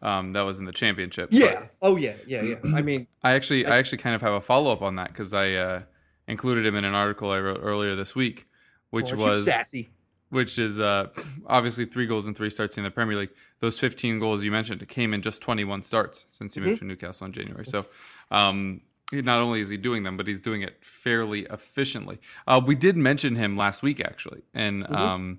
um, 0.00 0.32
that 0.34 0.42
was 0.42 0.58
in 0.60 0.64
the 0.66 0.72
championship. 0.72 1.30
Yeah. 1.32 1.54
but 1.60 1.70
Oh 1.82 1.96
yeah. 1.96 2.14
Yeah. 2.26 2.42
Yeah. 2.42 2.56
I 2.74 2.82
mean, 2.82 3.06
I 3.22 3.32
actually, 3.32 3.66
I 3.66 3.78
actually 3.78 3.98
kind 3.98 4.14
of 4.14 4.20
have 4.22 4.34
a 4.34 4.40
follow 4.40 4.70
up 4.72 4.82
on 4.82 4.96
that 4.96 5.08
because 5.08 5.34
I 5.34 5.52
uh, 5.54 5.82
included 6.28 6.66
him 6.66 6.76
in 6.76 6.84
an 6.84 6.94
article 6.94 7.30
I 7.30 7.40
wrote 7.40 7.60
earlier 7.62 7.94
this 7.96 8.14
week, 8.14 8.46
which 8.90 9.10
aren't 9.10 9.22
was 9.24 9.44
sassy. 9.44 9.88
Which 10.34 10.58
is 10.58 10.80
uh, 10.80 11.08
obviously 11.46 11.84
three 11.86 12.06
goals 12.06 12.26
and 12.26 12.36
three 12.36 12.50
starts 12.50 12.76
in 12.76 12.82
the 12.84 12.90
Premier 12.90 13.16
League. 13.16 13.30
Those 13.60 13.78
15 13.78 14.18
goals 14.18 14.42
you 14.42 14.50
mentioned 14.50 14.86
came 14.88 15.14
in 15.14 15.22
just 15.22 15.40
21 15.40 15.82
starts 15.82 16.26
since 16.28 16.54
he 16.54 16.60
moved 16.60 16.80
from 16.80 16.88
Newcastle 16.88 17.26
in 17.26 17.32
January. 17.32 17.64
So 17.64 17.86
um, 18.30 18.80
not 19.12 19.40
only 19.40 19.60
is 19.60 19.68
he 19.68 19.76
doing 19.76 20.02
them, 20.02 20.16
but 20.16 20.26
he's 20.26 20.42
doing 20.42 20.62
it 20.62 20.84
fairly 20.84 21.46
efficiently. 21.50 22.18
Uh, 22.46 22.60
we 22.64 22.74
did 22.74 22.96
mention 22.96 23.36
him 23.36 23.56
last 23.56 23.82
week, 23.82 24.00
actually, 24.00 24.42
in 24.54 24.84
um, 24.92 25.38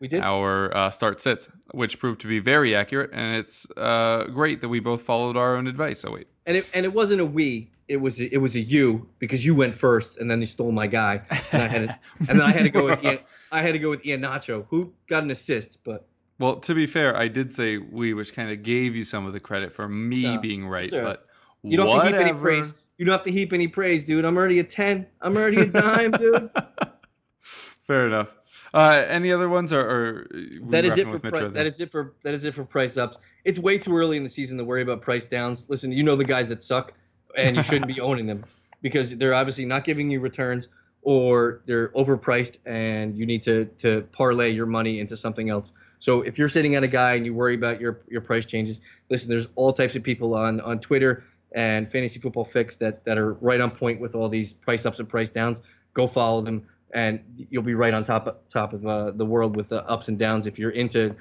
We 0.00 0.06
did. 0.08 0.20
our 0.20 0.74
uh, 0.74 0.90
start 0.90 1.20
sits, 1.20 1.50
which 1.72 1.98
proved 1.98 2.20
to 2.20 2.28
be 2.28 2.38
very 2.38 2.74
accurate. 2.74 3.10
And 3.12 3.36
it's 3.36 3.68
uh, 3.76 4.24
great 4.32 4.60
that 4.60 4.68
we 4.68 4.78
both 4.80 5.02
followed 5.02 5.36
our 5.36 5.56
own 5.56 5.66
advice. 5.66 6.04
Oh, 6.04 6.12
wait. 6.12 6.28
and 6.46 6.56
it 6.56 6.66
and 6.72 6.86
it 6.86 6.92
wasn't 6.94 7.20
a 7.20 7.26
we. 7.26 7.72
It 7.88 7.98
was 7.98 8.20
it 8.20 8.38
was 8.38 8.56
a 8.56 8.60
you 8.60 9.08
because 9.18 9.46
you 9.46 9.54
went 9.54 9.74
first 9.74 10.18
and 10.18 10.28
then 10.30 10.40
you 10.40 10.46
stole 10.46 10.72
my 10.72 10.86
guy 10.88 11.22
and 11.52 11.62
I 11.62 11.68
had 11.68 11.82
to, 11.88 11.98
and 12.20 12.40
then 12.40 12.42
I 12.42 12.50
had 12.50 12.64
to 12.64 12.70
go 12.70 12.86
with 12.86 13.04
Ian, 13.04 13.20
I 13.52 13.62
had 13.62 13.72
to 13.72 13.78
go 13.78 13.90
with 13.90 14.02
Iheanacho 14.02 14.66
who 14.68 14.92
got 15.06 15.22
an 15.22 15.30
assist 15.30 15.84
but 15.84 16.06
Well, 16.40 16.56
to 16.56 16.74
be 16.74 16.86
fair, 16.86 17.16
I 17.16 17.28
did 17.28 17.54
say 17.54 17.78
we, 17.78 18.12
which 18.12 18.34
kind 18.34 18.50
of 18.50 18.62
gave 18.64 18.96
you 18.96 19.04
some 19.04 19.24
of 19.24 19.32
the 19.32 19.40
credit 19.40 19.72
for 19.72 19.88
me 19.88 20.22
No, 20.22 20.40
being 20.40 20.66
right. 20.66 20.90
right. 20.90 21.02
But 21.02 21.26
you 21.62 21.76
don't 21.76 21.88
have 21.88 22.02
to 22.10 22.18
heap 22.18 22.26
any 22.26 22.32
praise. 22.38 22.74
You 22.98 23.04
don't 23.06 23.12
have 23.12 23.22
to 23.22 23.30
heap 23.32 23.52
any 23.52 23.68
praise, 23.68 24.04
dude. 24.04 24.24
I'm 24.24 24.36
already 24.36 24.58
a 24.58 24.64
ten. 24.64 25.06
I'm 25.20 25.36
already 25.36 25.60
a 25.60 25.66
dime, 25.66 26.10
dude. 26.12 26.50
Fair 27.40 28.06
enough. 28.06 28.34
Uh, 28.74 29.04
any 29.06 29.32
other 29.32 29.48
ones, 29.48 29.72
or, 29.72 29.80
or 29.80 30.26
That 30.70 30.84
is 30.84 30.98
it 30.98 31.06
for 31.06 31.18
pri- 31.18 31.48
that 31.48 31.66
is 31.66 31.80
it 31.80 31.90
for 31.92 32.14
that 32.22 32.34
is 32.34 32.44
it 32.44 32.52
for 32.54 32.64
price 32.64 32.96
ups. 32.96 33.16
It's 33.44 33.58
way 33.58 33.78
too 33.78 33.96
early 33.96 34.16
in 34.16 34.22
the 34.22 34.28
season 34.28 34.58
to 34.58 34.64
worry 34.64 34.82
about 34.82 35.02
price 35.02 35.24
downs. 35.26 35.66
Listen, 35.68 35.92
you 35.92 36.02
know 36.02 36.16
the 36.16 36.24
guys 36.24 36.48
that 36.48 36.62
suck, 36.62 36.92
and 37.36 37.56
you 37.56 37.62
shouldn't 37.62 37.86
be 37.94 38.00
owning 38.00 38.26
them 38.26 38.44
because 38.82 39.16
they're 39.16 39.34
obviously 39.34 39.64
not 39.64 39.84
giving 39.84 40.10
you 40.10 40.20
returns 40.20 40.68
or 41.02 41.60
they're 41.66 41.90
overpriced, 41.90 42.58
and 42.66 43.16
you 43.16 43.26
need 43.26 43.44
to 43.44 43.66
to 43.78 44.02
parlay 44.10 44.50
your 44.50 44.66
money 44.66 44.98
into 44.98 45.16
something 45.16 45.48
else. 45.48 45.72
So 46.00 46.22
if 46.22 46.36
you're 46.36 46.48
sitting 46.48 46.76
on 46.76 46.82
a 46.82 46.88
guy 46.88 47.14
and 47.14 47.24
you 47.24 47.32
worry 47.32 47.54
about 47.54 47.80
your 47.80 48.00
your 48.08 48.20
price 48.20 48.44
changes, 48.44 48.80
listen, 49.08 49.30
there's 49.30 49.46
all 49.54 49.72
types 49.72 49.94
of 49.94 50.02
people 50.02 50.34
on 50.34 50.60
on 50.60 50.80
Twitter 50.80 51.22
and 51.52 51.88
Fantasy 51.88 52.18
Football 52.18 52.44
Fix 52.44 52.76
that 52.76 53.04
that 53.04 53.18
are 53.18 53.34
right 53.34 53.60
on 53.60 53.70
point 53.70 54.00
with 54.00 54.16
all 54.16 54.28
these 54.28 54.52
price 54.52 54.84
ups 54.84 54.98
and 54.98 55.08
price 55.08 55.30
downs. 55.30 55.62
Go 55.94 56.08
follow 56.08 56.40
them 56.40 56.66
and 56.92 57.20
you'll 57.50 57.62
be 57.62 57.74
right 57.74 57.94
on 57.94 58.04
top 58.04 58.26
of, 58.26 58.36
top 58.48 58.72
of 58.72 58.86
uh, 58.86 59.10
the 59.10 59.26
world 59.26 59.56
with 59.56 59.68
the 59.68 59.84
ups 59.88 60.08
and 60.08 60.18
downs 60.18 60.46
if 60.46 60.58
you're 60.58 60.70
into 60.70 61.14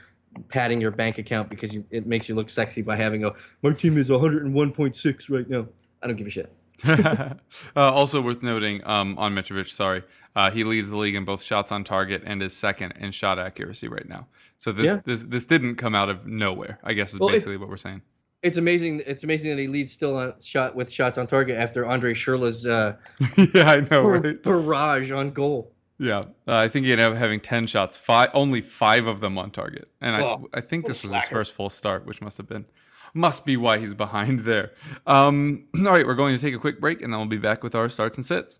padding 0.49 0.81
your 0.81 0.91
bank 0.91 1.17
account 1.17 1.49
because 1.49 1.73
you, 1.73 1.85
it 1.91 2.05
makes 2.05 2.27
you 2.27 2.35
look 2.35 2.49
sexy 2.49 2.81
by 2.81 2.95
having 2.95 3.23
a 3.23 3.31
my 3.61 3.71
team 3.71 3.97
is 3.97 4.09
101.6 4.09 5.29
right 5.29 5.49
now. 5.49 5.67
I 6.05 6.07
don't 6.07 6.17
give 6.17 6.27
a 6.27 6.29
shit. 6.29 6.53
uh, 6.85 7.33
also 7.75 8.21
worth 8.21 8.43
noting 8.43 8.81
um, 8.85 9.17
on 9.17 9.33
Mitrovic, 9.33 9.69
sorry, 9.69 10.03
uh, 10.35 10.51
he 10.51 10.63
leads 10.63 10.89
the 10.91 10.97
league 10.97 11.15
in 11.15 11.25
both 11.25 11.41
shots 11.41 11.71
on 11.71 11.83
target 11.83 12.21
and 12.25 12.43
is 12.43 12.55
second 12.55 12.93
in 12.99 13.09
shot 13.11 13.39
accuracy 13.39 13.87
right 13.87 14.07
now. 14.07 14.27
So 14.59 14.71
this 14.71 14.85
Yeah. 14.85 14.99
this 15.03 15.23
this 15.23 15.45
didn't 15.47 15.75
come 15.77 15.95
out 15.95 16.09
of 16.09 16.27
nowhere. 16.27 16.77
I 16.83 16.93
guess 16.93 17.13
is 17.13 17.19
Well, 17.19 17.29
basically 17.29 17.57
what 17.57 17.69
we're 17.69 17.77
saying. 17.77 18.03
It's 18.43 18.57
amazing. 18.57 19.01
It's 19.07 19.23
amazing 19.23 19.49
that 19.55 19.59
he 19.59 19.67
leads 19.67 19.91
still 19.91 20.15
on 20.15 20.33
shot 20.41 20.75
with 20.75 20.91
shots 20.91 21.17
on 21.17 21.25
target 21.25 21.57
after 21.57 21.87
Andre 21.87 22.13
Schurrle's 22.13 22.67
uh, 22.67 22.97
yeah, 23.37 23.71
I 23.71 23.79
know, 23.79 23.87
bar- 24.03 24.21
right? 24.21 24.43
barrage 24.43 25.11
on 25.11 25.31
goal. 25.31 25.71
Yeah, 25.97 26.19
uh, 26.47 26.55
I 26.57 26.67
think 26.67 26.85
he 26.85 26.91
ended 26.91 27.07
up 27.07 27.15
having 27.15 27.39
ten 27.39 27.65
shots, 27.67 27.97
five 27.97 28.29
only 28.33 28.61
five 28.61 29.07
of 29.07 29.21
them 29.21 29.37
on 29.37 29.49
target, 29.49 29.87
and 30.01 30.21
Oh, 30.21 30.37
I 30.53 30.57
I 30.57 30.61
think 30.61 30.85
this 30.85 31.03
was 31.03 31.13
his 31.15 31.23
first 31.29 31.53
full 31.53 31.69
start, 31.69 32.05
which 32.05 32.21
must 32.21 32.37
have 32.37 32.47
been 32.47 32.65
must 33.15 33.45
be 33.45 33.57
why 33.57 33.79
he's 33.79 33.93
behind 33.93 34.41
there. 34.41 34.73
Um, 35.07 35.67
all 35.77 35.83
right, 35.83 36.05
we're 36.05 36.15
going 36.15 36.35
to 36.35 36.41
take 36.41 36.53
a 36.53 36.59
quick 36.59 36.79
break, 36.79 37.01
and 37.01 37.11
then 37.11 37.19
we'll 37.19 37.29
be 37.29 37.37
back 37.37 37.63
with 37.63 37.73
our 37.73 37.89
starts 37.89 38.17
and 38.17 38.25
sits. 38.25 38.59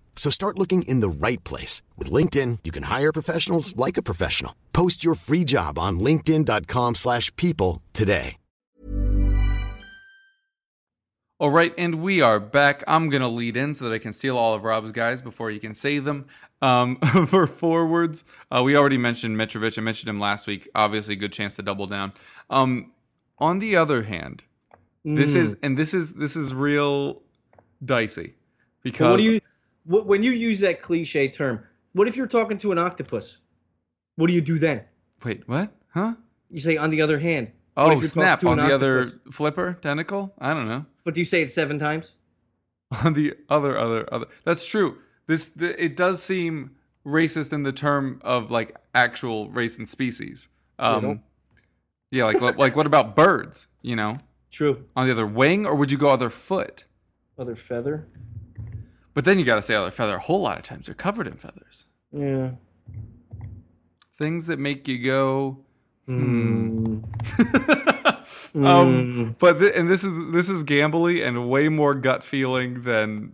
So 0.15 0.29
start 0.29 0.57
looking 0.57 0.83
in 0.83 0.99
the 0.99 1.09
right 1.09 1.43
place. 1.43 1.81
With 1.97 2.11
LinkedIn, 2.11 2.59
you 2.63 2.71
can 2.71 2.83
hire 2.83 3.11
professionals 3.11 3.75
like 3.75 3.97
a 3.97 4.03
professional. 4.03 4.53
Post 4.71 5.03
your 5.03 5.15
free 5.15 5.43
job 5.43 5.79
on 5.79 5.99
linkedin.com 5.99 6.95
slash 6.95 7.35
people 7.35 7.81
today. 7.91 8.37
All 11.41 11.49
right, 11.49 11.73
and 11.75 12.03
we 12.03 12.21
are 12.21 12.39
back. 12.39 12.83
I'm 12.85 13.09
going 13.09 13.23
to 13.23 13.27
lead 13.27 13.57
in 13.57 13.73
so 13.73 13.85
that 13.85 13.91
I 13.95 13.97
can 13.97 14.13
steal 14.13 14.37
all 14.37 14.53
of 14.53 14.63
Rob's 14.63 14.91
guys 14.91 15.23
before 15.23 15.49
he 15.49 15.57
can 15.57 15.73
say 15.73 15.97
them. 15.97 16.27
Um, 16.61 16.97
for 17.27 17.47
forwards, 17.47 18.23
uh, 18.51 18.61
we 18.61 18.77
already 18.77 18.99
mentioned 18.99 19.35
Mitrovic. 19.35 19.75
I 19.75 19.81
mentioned 19.81 20.07
him 20.07 20.19
last 20.19 20.45
week. 20.45 20.69
Obviously, 20.75 21.15
good 21.15 21.33
chance 21.33 21.55
to 21.55 21.63
double 21.63 21.87
down. 21.87 22.13
Um, 22.51 22.91
on 23.39 23.57
the 23.57 23.75
other 23.75 24.03
hand, 24.03 24.43
this 25.03 25.33
is 25.33 25.57
and 25.63 25.75
this 25.75 25.95
is 25.95 26.13
this 26.13 26.35
is 26.35 26.53
real 26.53 27.23
dicey 27.83 28.35
because 28.83 29.09
What 29.09 29.17
do 29.17 29.23
you 29.23 29.33
what, 29.33 29.43
when 29.85 30.23
you 30.23 30.31
use 30.31 30.59
that 30.59 30.81
cliche 30.81 31.27
term? 31.29 31.63
What 31.93 32.07
if 32.07 32.15
you're 32.15 32.27
talking 32.27 32.57
to 32.59 32.71
an 32.71 32.77
octopus? 32.77 33.37
What 34.15 34.27
do 34.27 34.33
you 34.33 34.41
do 34.41 34.57
then? 34.57 34.83
wait 35.23 35.47
what 35.47 35.71
huh 35.89 36.13
You 36.49 36.59
say 36.59 36.77
on 36.77 36.89
the 36.89 37.01
other 37.01 37.19
hand. 37.19 37.51
Oh 37.77 38.01
snap 38.01 38.43
on 38.43 38.57
the 38.57 38.73
other 38.73 39.03
flipper 39.31 39.77
tentacle 39.81 40.33
I 40.39 40.53
don't 40.53 40.67
know 40.67 40.85
But 41.03 41.13
do 41.13 41.21
you 41.21 41.25
say 41.25 41.41
it 41.41 41.51
seven 41.51 41.79
times? 41.79 42.15
on 43.05 43.13
the 43.13 43.35
other 43.49 43.77
other 43.77 44.11
other 44.13 44.25
that's 44.43 44.65
true 44.65 44.97
this 45.27 45.47
the, 45.49 45.81
it 45.81 45.95
does 45.95 46.21
seem 46.21 46.71
racist 47.05 47.53
in 47.53 47.63
the 47.63 47.71
term 47.71 48.19
of 48.23 48.51
like 48.51 48.75
actual 48.93 49.49
race 49.49 49.77
and 49.77 49.87
species 49.87 50.49
um 50.77 51.21
yeah 52.11 52.25
like 52.25 52.41
what- 52.41 52.57
like 52.57 52.75
what 52.75 52.85
about 52.85 53.15
birds 53.15 53.67
you 53.81 53.95
know 53.95 54.17
True. 54.51 54.85
on 54.97 55.05
the 55.07 55.13
other 55.13 55.25
wing 55.25 55.65
or 55.65 55.73
would 55.75 55.89
you 55.91 55.97
go 55.97 56.09
other 56.09 56.29
foot 56.29 56.83
Other 57.37 57.55
feather. 57.55 58.07
But 59.13 59.25
then 59.25 59.39
you 59.39 59.45
got 59.45 59.55
to 59.55 59.61
say 59.61 59.75
other 59.75 59.91
feather 59.91 60.15
a 60.15 60.19
whole 60.19 60.41
lot 60.41 60.57
of 60.57 60.63
times 60.63 60.85
they're 60.85 60.95
covered 60.95 61.27
in 61.27 61.33
feathers 61.35 61.85
Yeah. 62.11 62.51
things 64.13 64.45
that 64.47 64.57
make 64.59 64.87
you 64.87 65.03
go 65.03 65.59
hmm. 66.05 67.01
Mm. 68.53 68.55
um, 68.65 69.35
but 69.39 69.59
th- 69.59 69.73
and 69.75 69.89
this 69.89 70.03
is 70.03 70.31
this 70.31 70.49
is 70.49 70.63
gambly 70.63 71.25
and 71.25 71.49
way 71.49 71.69
more 71.69 71.93
gut 71.95 72.23
feeling 72.23 72.83
than 72.83 73.33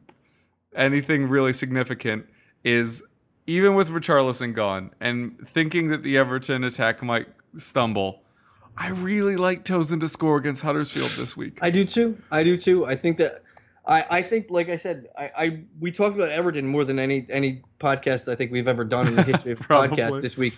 anything 0.75 1.27
really 1.27 1.53
significant. 1.53 2.25
Is 2.63 3.01
even 3.47 3.75
with 3.75 3.89
Richarlison 3.89 4.53
gone 4.53 4.91
and 4.99 5.37
thinking 5.47 5.87
that 5.89 6.03
the 6.03 6.17
Everton 6.17 6.63
attack 6.63 7.01
might 7.01 7.27
stumble, 7.55 8.21
I 8.77 8.89
really 8.89 9.37
like 9.37 9.63
Tosun 9.63 9.99
to 10.01 10.07
score 10.07 10.37
against 10.37 10.61
Huddersfield 10.63 11.11
this 11.11 11.35
week. 11.37 11.59
I 11.61 11.69
do 11.71 11.85
too. 11.85 12.17
I 12.31 12.43
do 12.43 12.57
too. 12.57 12.85
I 12.85 12.95
think 12.95 13.17
that 13.17 13.41
I, 13.87 14.05
I 14.09 14.21
think 14.21 14.47
like 14.49 14.69
I 14.69 14.75
said, 14.75 15.07
I, 15.17 15.31
I 15.37 15.59
we 15.79 15.91
talked 15.91 16.15
about 16.15 16.29
Everton 16.31 16.67
more 16.67 16.83
than 16.83 16.99
any 16.99 17.25
any 17.29 17.61
podcast 17.79 18.29
I 18.31 18.35
think 18.35 18.51
we've 18.51 18.67
ever 18.67 18.83
done 18.83 19.07
in 19.07 19.15
the 19.15 19.23
history 19.23 19.53
of 19.53 19.59
podcasts 19.67 20.21
this 20.21 20.37
week. 20.37 20.55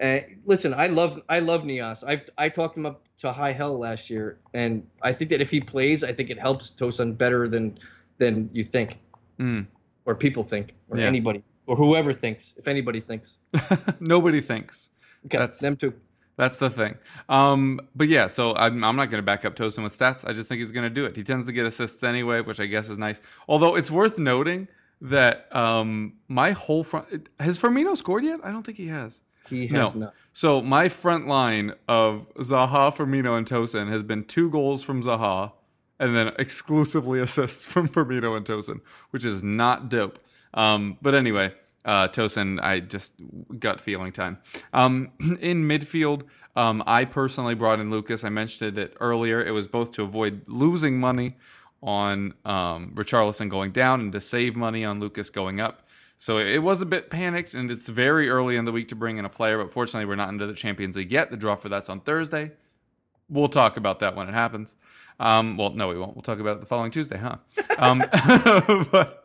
Uh, 0.00 0.18
listen, 0.46 0.74
I 0.74 0.88
love 0.88 1.22
I 1.28 1.38
love 1.38 1.62
Niasse. 1.62 2.02
I've 2.06 2.28
I 2.36 2.48
talked 2.48 2.76
him 2.76 2.86
up 2.86 3.02
to 3.18 3.32
high 3.32 3.52
hell 3.52 3.78
last 3.78 4.10
year, 4.10 4.38
and 4.52 4.84
I 5.00 5.12
think 5.12 5.30
that 5.30 5.40
if 5.40 5.50
he 5.50 5.60
plays, 5.60 6.02
I 6.02 6.12
think 6.12 6.28
it 6.30 6.38
helps 6.40 6.70
Tosun 6.72 7.16
better 7.16 7.46
than 7.46 7.78
than 8.18 8.50
you 8.52 8.64
think, 8.64 8.98
Mm. 9.38 9.66
or 10.04 10.14
people 10.16 10.42
think, 10.44 10.74
or 10.88 10.98
Yeah. 10.98 11.06
anybody, 11.06 11.42
or 11.66 11.76
whoever 11.76 12.12
thinks, 12.12 12.54
if 12.56 12.66
anybody 12.68 13.00
thinks. 13.00 13.38
Nobody 14.00 14.40
thinks. 14.40 14.90
Okay, 15.26 15.38
That's- 15.38 15.60
them 15.60 15.76
too. 15.76 15.94
That's 16.42 16.56
the 16.56 16.70
thing. 16.70 16.96
Um, 17.28 17.78
but 17.94 18.08
yeah, 18.08 18.26
so 18.26 18.52
I'm, 18.56 18.82
I'm 18.82 18.96
not 18.96 19.10
going 19.10 19.20
to 19.20 19.22
back 19.22 19.44
up 19.44 19.54
Tosun 19.54 19.84
with 19.84 19.96
stats. 19.96 20.28
I 20.28 20.32
just 20.32 20.48
think 20.48 20.58
he's 20.58 20.72
going 20.72 20.82
to 20.82 20.90
do 20.90 21.04
it. 21.04 21.14
He 21.14 21.22
tends 21.22 21.46
to 21.46 21.52
get 21.52 21.66
assists 21.66 22.02
anyway, 22.02 22.40
which 22.40 22.58
I 22.58 22.66
guess 22.66 22.88
is 22.90 22.98
nice. 22.98 23.20
Although 23.46 23.76
it's 23.76 23.92
worth 23.92 24.18
noting 24.18 24.66
that 25.00 25.54
um, 25.54 26.14
my 26.26 26.50
whole 26.50 26.82
front 26.82 27.28
has 27.38 27.60
Firmino 27.60 27.96
scored 27.96 28.24
yet? 28.24 28.40
I 28.42 28.50
don't 28.50 28.64
think 28.66 28.76
he 28.76 28.88
has. 28.88 29.20
He 29.48 29.68
No. 29.68 29.84
has 29.84 29.94
not. 29.94 30.14
So 30.32 30.60
my 30.60 30.88
front 30.88 31.28
line 31.28 31.74
of 31.86 32.26
Zaha, 32.38 32.92
Firmino, 32.92 33.38
and 33.38 33.46
Tosun 33.46 33.88
has 33.90 34.02
been 34.02 34.24
two 34.24 34.50
goals 34.50 34.82
from 34.82 35.00
Zaha, 35.00 35.52
and 36.00 36.16
then 36.16 36.32
exclusively 36.40 37.20
assists 37.26 37.66
from 37.66 37.88
Firmino 37.88 38.36
and 38.36 38.44
Tosun, 38.44 38.80
which 39.12 39.24
is 39.24 39.44
not 39.44 39.88
dope. 39.88 40.18
Um, 40.54 40.98
but 41.00 41.14
anyway, 41.14 41.54
uh, 41.84 42.08
Tosun, 42.08 42.60
I 42.62 42.80
just 42.80 43.14
gut 43.58 43.80
feeling 43.80 44.12
time. 44.12 44.38
Um, 44.72 45.12
in 45.40 45.64
midfield, 45.64 46.22
um, 46.54 46.82
I 46.86 47.04
personally 47.04 47.54
brought 47.54 47.80
in 47.80 47.90
Lucas. 47.90 48.24
I 48.24 48.28
mentioned 48.28 48.78
it 48.78 48.96
earlier. 49.00 49.44
It 49.44 49.52
was 49.52 49.66
both 49.66 49.92
to 49.92 50.02
avoid 50.02 50.46
losing 50.48 51.00
money 51.00 51.36
on 51.82 52.34
um, 52.44 52.92
Richarlison 52.94 53.48
going 53.48 53.72
down 53.72 54.00
and 54.00 54.12
to 54.12 54.20
save 54.20 54.54
money 54.54 54.84
on 54.84 55.00
Lucas 55.00 55.30
going 55.30 55.60
up. 55.60 55.88
So 56.18 56.38
it 56.38 56.62
was 56.62 56.80
a 56.80 56.86
bit 56.86 57.10
panicked, 57.10 57.54
and 57.54 57.68
it's 57.68 57.88
very 57.88 58.28
early 58.28 58.56
in 58.56 58.64
the 58.64 58.70
week 58.70 58.86
to 58.88 58.94
bring 58.94 59.16
in 59.18 59.24
a 59.24 59.28
player. 59.28 59.58
But 59.58 59.72
fortunately, 59.72 60.04
we're 60.04 60.14
not 60.14 60.28
into 60.28 60.46
the 60.46 60.54
Champions 60.54 60.96
League 60.96 61.10
yet. 61.10 61.32
The 61.32 61.36
draw 61.36 61.56
for 61.56 61.68
that's 61.68 61.88
on 61.88 61.98
Thursday. 62.00 62.52
We'll 63.28 63.48
talk 63.48 63.76
about 63.76 63.98
that 64.00 64.14
when 64.14 64.28
it 64.28 64.34
happens. 64.34 64.76
Um, 65.18 65.56
well, 65.56 65.70
no, 65.70 65.88
we 65.88 65.98
won't. 65.98 66.14
We'll 66.14 66.22
talk 66.22 66.38
about 66.38 66.58
it 66.58 66.60
the 66.60 66.66
following 66.66 66.92
Tuesday, 66.92 67.18
huh? 67.18 67.38
Um, 67.76 68.04
but 68.92 69.24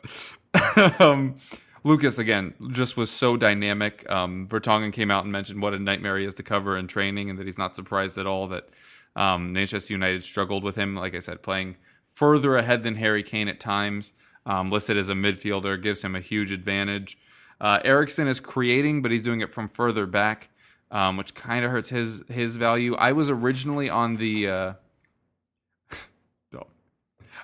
um, 1.00 1.36
Lucas 1.84 2.18
again 2.18 2.54
just 2.72 2.98
was 2.98 3.10
so 3.10 3.38
dynamic. 3.38 4.10
Um, 4.10 4.48
Vertonghen 4.48 4.92
came 4.94 5.12
out 5.12 5.24
and 5.24 5.32
mentioned 5.32 5.62
what 5.62 5.74
a 5.74 5.80
nightmare 5.80 6.18
he 6.18 6.26
is 6.26 6.36
to 6.36 6.44
cover 6.44 6.78
in 6.78 6.88
training, 6.88 7.30
and 7.30 7.40
that 7.40 7.46
he's 7.46 7.58
not 7.58 7.76
surprised 7.76 8.18
at 8.18 8.28
all 8.28 8.48
that 8.48 8.70
um, 9.16 9.54
Manchester 9.54 9.94
United 9.94 10.24
struggled 10.24 10.64
with 10.64 10.76
him. 10.76 10.96
Like 10.96 11.16
I 11.16 11.20
said, 11.20 11.42
playing 11.42 11.78
further 12.06 12.58
ahead 12.58 12.84
than 12.84 12.96
Harry 12.96 13.24
Kane 13.24 13.48
at 13.48 13.60
times, 13.60 14.14
um, 14.46 14.72
listed 14.72 14.98
as 14.98 15.10
a 15.10 15.14
midfielder, 15.14 15.82
gives 15.82 16.04
him 16.04 16.16
a 16.16 16.20
huge 16.20 16.52
advantage. 16.52 17.18
Uh, 17.60 17.80
Eriksen 17.84 18.28
is 18.28 18.40
creating, 18.40 19.02
but 19.02 19.12
he's 19.12 19.24
doing 19.24 19.42
it 19.42 19.52
from 19.52 19.68
further 19.68 20.06
back, 20.06 20.50
um, 20.92 21.18
which 21.18 21.34
kind 21.34 21.66
of 21.66 21.72
hurts 21.72 21.90
his 21.90 22.24
his 22.30 22.56
value. 22.56 22.96
I 22.96 23.12
was 23.12 23.30
originally 23.30 23.90
on 23.90 24.18
the. 24.18 24.48
Uh. 24.48 24.74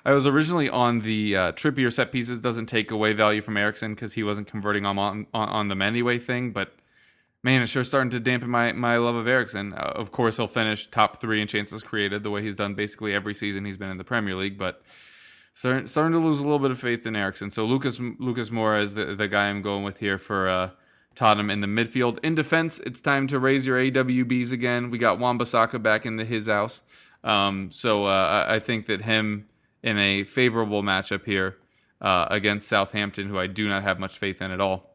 I 0.04 0.12
was 0.12 0.26
originally 0.26 0.68
on 0.68 1.00
the 1.00 1.36
uh, 1.36 1.52
Trippier 1.52 1.92
set 1.92 2.12
pieces 2.12 2.40
doesn't 2.40 2.66
take 2.66 2.90
away 2.90 3.14
value 3.14 3.40
from 3.40 3.56
Eriksen 3.56 3.94
because 3.94 4.12
he 4.12 4.22
wasn't 4.22 4.46
converting 4.46 4.84
on, 4.84 4.98
on 4.98 5.26
on 5.32 5.68
them 5.68 5.80
anyway 5.80 6.18
thing, 6.18 6.50
but 6.50 6.74
man, 7.42 7.62
it's 7.62 7.70
sure 7.70 7.84
starting 7.84 8.10
to 8.10 8.20
dampen 8.20 8.50
my 8.50 8.72
my 8.72 8.96
love 8.96 9.14
of 9.14 9.28
Eriksen. 9.28 9.72
Uh, 9.72 9.92
of 9.94 10.10
course, 10.10 10.36
he'll 10.36 10.46
finish 10.46 10.86
top 10.86 11.20
three 11.20 11.40
in 11.40 11.46
chances 11.46 11.82
created 11.82 12.22
the 12.22 12.30
way 12.30 12.42
he's 12.42 12.56
done 12.56 12.74
basically 12.74 13.14
every 13.14 13.34
season 13.34 13.64
he's 13.64 13.76
been 13.76 13.90
in 13.90 13.98
the 13.98 14.04
Premier 14.04 14.34
League, 14.34 14.58
but 14.58 14.82
starting, 15.54 15.86
to 15.86 16.18
lose 16.18 16.40
a 16.40 16.42
little 16.42 16.58
bit 16.58 16.70
of 16.70 16.78
faith 16.78 17.06
in 17.06 17.14
Eriksen. 17.16 17.50
So 17.50 17.64
Lucas 17.64 17.98
Lucas 18.00 18.50
Moura 18.50 18.82
is 18.82 18.94
the 18.94 19.14
the 19.14 19.28
guy 19.28 19.48
I'm 19.48 19.62
going 19.62 19.84
with 19.84 19.98
here 19.98 20.18
for 20.18 20.48
uh, 20.48 20.70
Tottenham 21.14 21.48
in 21.48 21.60
the 21.60 21.66
midfield. 21.66 22.18
In 22.24 22.34
defense, 22.34 22.80
it's 22.80 23.00
time 23.00 23.26
to 23.28 23.38
raise 23.38 23.66
your 23.66 23.78
AWBs 23.78 24.52
again. 24.52 24.90
We 24.90 24.98
got 24.98 25.18
Wan-Bissaka 25.18 25.82
back 25.82 26.04
into 26.04 26.24
his 26.24 26.48
house, 26.48 26.82
um, 27.22 27.70
so 27.70 28.04
uh, 28.04 28.46
I 28.48 28.58
think 28.58 28.86
that 28.86 29.02
him 29.02 29.46
in 29.84 29.96
a 29.98 30.24
favorable 30.24 30.82
matchup 30.82 31.24
here 31.24 31.58
uh, 32.00 32.26
against 32.30 32.66
Southampton, 32.66 33.28
who 33.28 33.38
I 33.38 33.46
do 33.46 33.68
not 33.68 33.84
have 33.84 34.00
much 34.00 34.18
faith 34.18 34.42
in 34.42 34.50
at 34.50 34.60
all 34.60 34.94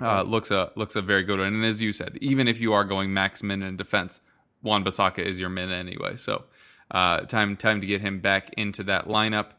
uh, 0.00 0.22
looks 0.22 0.50
a 0.50 0.70
looks 0.76 0.96
a 0.96 1.02
very 1.02 1.22
good 1.22 1.38
one. 1.38 1.48
And 1.48 1.64
as 1.64 1.80
you 1.80 1.92
said, 1.92 2.18
even 2.20 2.48
if 2.48 2.60
you 2.60 2.72
are 2.72 2.84
going 2.84 3.12
max 3.12 3.42
min 3.42 3.62
in 3.62 3.76
defense, 3.76 4.20
Wan-Bissaka 4.62 5.18
is 5.18 5.40
your 5.40 5.48
min 5.48 5.70
anyway. 5.70 6.16
So 6.16 6.44
uh, 6.90 7.20
time 7.20 7.56
time 7.56 7.80
to 7.80 7.86
get 7.86 8.00
him 8.00 8.20
back 8.20 8.52
into 8.54 8.82
that 8.84 9.06
lineup. 9.06 9.50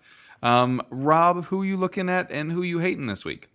Um, 0.41 0.81
Rob, 0.89 1.45
who 1.45 1.63
you 1.63 1.77
looking 1.77 2.09
at 2.09 2.31
and 2.31 2.51
who 2.51 2.61
you 2.61 2.79
hating 2.79 3.07
this 3.07 3.25
week? 3.25 3.49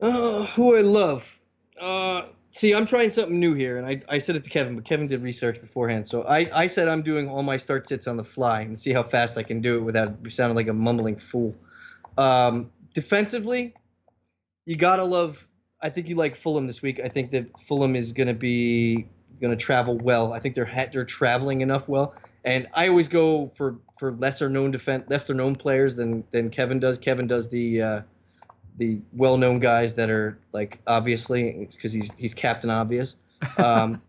Uh, 0.00 0.46
who 0.46 0.76
I 0.76 0.80
love. 0.80 1.38
Uh, 1.78 2.28
see, 2.50 2.74
I'm 2.74 2.86
trying 2.86 3.10
something 3.10 3.38
new 3.38 3.54
here, 3.54 3.78
and 3.78 3.86
I, 3.86 4.02
I 4.08 4.18
said 4.18 4.36
it 4.36 4.44
to 4.44 4.50
Kevin, 4.50 4.74
but 4.74 4.84
Kevin 4.84 5.06
did 5.06 5.22
research 5.22 5.60
beforehand. 5.60 6.06
So 6.06 6.22
I, 6.22 6.48
I 6.52 6.66
said 6.66 6.88
I'm 6.88 7.02
doing 7.02 7.28
all 7.28 7.42
my 7.42 7.56
start 7.56 7.86
sits 7.86 8.06
on 8.06 8.16
the 8.16 8.24
fly 8.24 8.62
and 8.62 8.78
see 8.78 8.92
how 8.92 9.02
fast 9.02 9.38
I 9.38 9.42
can 9.42 9.60
do 9.60 9.78
it 9.78 9.80
without 9.80 10.18
sounding 10.30 10.56
like 10.56 10.68
a 10.68 10.72
mumbling 10.72 11.16
fool. 11.16 11.56
Um, 12.18 12.70
defensively, 12.92 13.74
you 14.66 14.76
gotta 14.76 15.04
love. 15.04 15.46
I 15.80 15.88
think 15.88 16.08
you 16.08 16.16
like 16.16 16.34
Fulham 16.34 16.66
this 16.66 16.82
week. 16.82 17.00
I 17.02 17.08
think 17.08 17.30
that 17.30 17.58
Fulham 17.58 17.96
is 17.96 18.12
gonna 18.12 18.34
be 18.34 19.06
gonna 19.40 19.56
travel 19.56 19.96
well. 19.96 20.32
I 20.32 20.40
think 20.40 20.54
they're 20.54 20.66
ha- 20.66 20.88
they're 20.92 21.04
traveling 21.04 21.62
enough 21.62 21.88
well. 21.88 22.14
And 22.44 22.68
I 22.74 22.88
always 22.88 23.08
go 23.08 23.46
for 23.46 23.78
for 23.98 24.12
lesser 24.12 24.48
known 24.48 24.72
defense, 24.72 25.04
lesser 25.08 25.34
known 25.34 25.54
players 25.54 25.96
than 25.96 26.24
than 26.30 26.50
Kevin 26.50 26.80
does. 26.80 26.98
Kevin 26.98 27.26
does 27.26 27.48
the 27.48 27.82
uh, 27.82 28.00
the 28.80 28.98
well-known 29.12 29.60
guys 29.60 29.96
that 29.96 30.08
are 30.08 30.38
like 30.54 30.80
obviously 30.86 31.68
because 31.70 31.92
he's 31.92 32.10
he's 32.16 32.32
captain 32.32 32.70
obvious. 32.70 33.14
Um, 33.58 34.00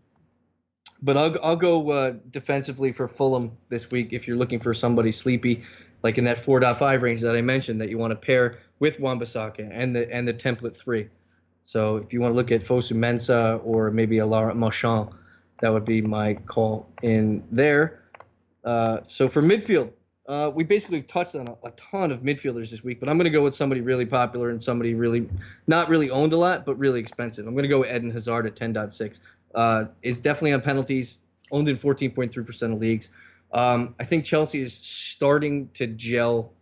but 1.02 1.18
I'll 1.18 1.36
I'll 1.44 1.56
go 1.56 1.90
uh, 1.90 2.14
defensively 2.30 2.92
for 2.92 3.06
Fulham 3.06 3.58
this 3.68 3.90
week 3.90 4.14
if 4.14 4.26
you're 4.26 4.38
looking 4.38 4.60
for 4.60 4.72
somebody 4.72 5.12
sleepy, 5.12 5.64
like 6.02 6.16
in 6.16 6.24
that 6.24 6.38
4.5 6.38 7.02
range 7.02 7.20
that 7.20 7.36
I 7.36 7.42
mentioned 7.42 7.82
that 7.82 7.90
you 7.90 7.98
want 7.98 8.12
to 8.12 8.16
pair 8.16 8.58
with 8.78 8.98
Wan-Bissaka 8.98 9.68
and 9.70 9.94
the 9.94 10.10
and 10.10 10.26
the 10.26 10.32
template 10.32 10.74
three. 10.74 11.10
So 11.66 11.98
if 11.98 12.14
you 12.14 12.22
want 12.22 12.32
to 12.32 12.36
look 12.36 12.50
at 12.50 12.62
Fosu 12.62 12.96
Mensah 12.96 13.60
or 13.62 13.90
maybe 13.90 14.18
a 14.18 14.26
Laurent 14.26 14.58
Marchand, 14.58 15.10
that 15.60 15.70
would 15.70 15.84
be 15.84 16.00
my 16.00 16.34
call 16.34 16.88
in 17.02 17.44
there. 17.52 18.02
Uh, 18.64 19.00
so 19.06 19.28
for 19.28 19.42
midfield, 19.42 19.92
uh, 20.28 20.50
we 20.54 20.62
basically 20.64 21.02
touched 21.02 21.34
on 21.34 21.48
a, 21.48 21.66
a, 21.66 21.70
ton 21.72 22.12
of 22.12 22.22
midfielders 22.22 22.70
this 22.70 22.84
week, 22.84 23.00
but 23.00 23.08
I'm 23.08 23.16
going 23.16 23.24
to 23.24 23.30
go 23.30 23.42
with 23.42 23.54
somebody 23.54 23.80
really 23.80 24.06
popular 24.06 24.50
and 24.50 24.62
somebody 24.62 24.94
really 24.94 25.28
not 25.66 25.88
really 25.88 26.10
owned 26.10 26.32
a 26.32 26.36
lot, 26.36 26.64
but 26.64 26.78
really 26.78 27.00
expensive. 27.00 27.46
I'm 27.46 27.54
going 27.54 27.64
to 27.64 27.68
go 27.68 27.80
with 27.80 27.90
Eden 27.90 28.10
Hazard 28.10 28.46
at 28.46 28.54
10.6. 28.54 29.18
Uh, 29.54 29.86
is 30.00 30.20
definitely 30.20 30.52
on 30.52 30.62
penalties, 30.62 31.18
owned 31.50 31.68
in 31.68 31.76
14.3% 31.76 32.72
of 32.72 32.80
leagues. 32.80 33.10
Um, 33.52 33.94
I 34.00 34.04
think 34.04 34.24
Chelsea 34.24 34.62
is 34.62 34.74
starting 34.74 35.68
to 35.74 35.86
gel 35.86 36.52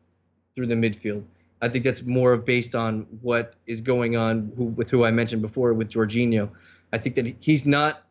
through 0.56 0.66
the 0.66 0.74
midfield. 0.74 1.24
I 1.62 1.68
think 1.68 1.84
that's 1.84 2.02
more 2.02 2.36
based 2.36 2.74
on 2.74 3.06
what 3.20 3.54
is 3.66 3.82
going 3.82 4.16
on 4.16 4.52
who, 4.56 4.64
with 4.64 4.90
who 4.90 5.04
I 5.04 5.10
mentioned 5.10 5.42
before 5.42 5.72
with 5.74 5.90
Jorginho. 5.90 6.50
I 6.92 6.98
think 6.98 7.16
that 7.16 7.36
he's 7.40 7.66
not 7.66 8.02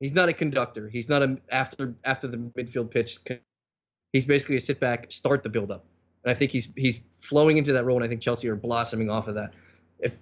he's 0.00 0.14
not 0.14 0.28
a 0.28 0.32
conductor. 0.32 0.88
He's 0.88 1.08
not 1.08 1.22
a 1.22 1.38
after 1.48 1.94
after 2.04 2.26
the 2.26 2.36
midfield 2.36 2.90
pitch. 2.90 3.18
He's 4.14 4.26
basically 4.26 4.54
a 4.54 4.60
sit 4.60 4.78
back, 4.78 5.10
start 5.10 5.42
the 5.42 5.48
build 5.48 5.72
up. 5.72 5.84
And 6.22 6.30
I 6.30 6.34
think 6.34 6.52
he's 6.52 6.68
he's 6.76 7.00
flowing 7.10 7.56
into 7.56 7.72
that 7.72 7.84
role, 7.84 7.96
and 7.96 8.04
I 8.04 8.08
think 8.08 8.20
Chelsea 8.20 8.48
are 8.48 8.54
blossoming 8.54 9.10
off 9.10 9.26
of 9.26 9.34
that. 9.34 9.54
If 9.98 10.16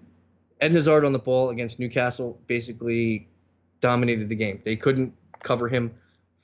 Ed 0.63 0.73
Hazard 0.73 1.05
on 1.05 1.13
the 1.13 1.19
ball 1.19 1.51
against 1.51 1.79
Newcastle 1.79 2.41
basically 2.47 3.29
dominated 3.83 4.31
the 4.31 4.35
game. 4.35 4.63
They 4.65 4.77
couldn't 4.77 5.13
cover 5.43 5.69
him 5.69 5.93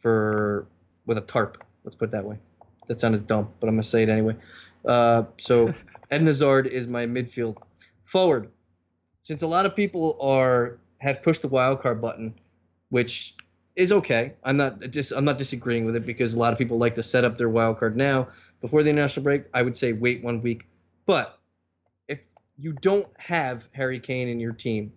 for 0.01 0.66
with 1.07 1.16
a 1.16 1.22
tarp. 1.22 1.64
Let's 1.84 1.96
put 1.96 2.11
it 2.11 2.12
that 2.12 2.26
way. 2.26 2.38
That 2.88 3.01
sounded 3.01 3.26
dumb, 3.26 3.49
but 3.61 3.68
I'm 3.68 3.76
gonna 3.76 3.82
say 3.82 4.03
it 4.03 4.11
anyway. 4.11 4.36
Uh, 4.84 5.24
so 5.38 5.72
Ed 6.11 6.20
Hazard 6.20 6.66
is 6.66 6.86
my 6.86 7.07
midfield 7.07 7.57
forward. 8.05 8.51
Since 9.22 9.40
a 9.40 9.46
lot 9.46 9.64
of 9.64 9.74
people 9.74 10.18
are 10.20 10.80
have 11.01 11.22
pushed 11.22 11.40
the 11.40 11.49
wild 11.49 11.80
card 11.80 12.03
button, 12.03 12.34
which 12.90 13.34
is 13.79 13.93
okay. 13.93 14.35
I'm 14.43 14.57
not 14.57 14.81
just 14.91 15.12
I'm 15.12 15.24
not 15.24 15.39
disagreeing 15.39 15.87
with 15.87 15.95
it 15.95 16.05
because 16.05 16.35
a 16.35 16.39
lot 16.39 16.53
of 16.53 16.59
people 16.59 16.79
like 16.79 16.97
to 16.97 17.03
set 17.05 17.24
up 17.24 17.39
their 17.39 17.49
wild 17.49 17.79
card 17.79 17.97
now 17.97 18.29
before 18.61 18.83
the 18.83 18.91
international 18.91 19.22
break. 19.22 19.45
I 19.55 19.62
would 19.62 19.76
say 19.76 19.93
wait 19.93 20.22
one 20.22 20.43
week. 20.43 20.66
But 21.07 21.39
if 22.09 22.26
you 22.59 22.72
don't 22.72 23.07
have 23.18 23.68
Harry 23.72 24.01
Kane 24.01 24.29
in 24.29 24.41
your 24.41 24.53
team 24.53 24.93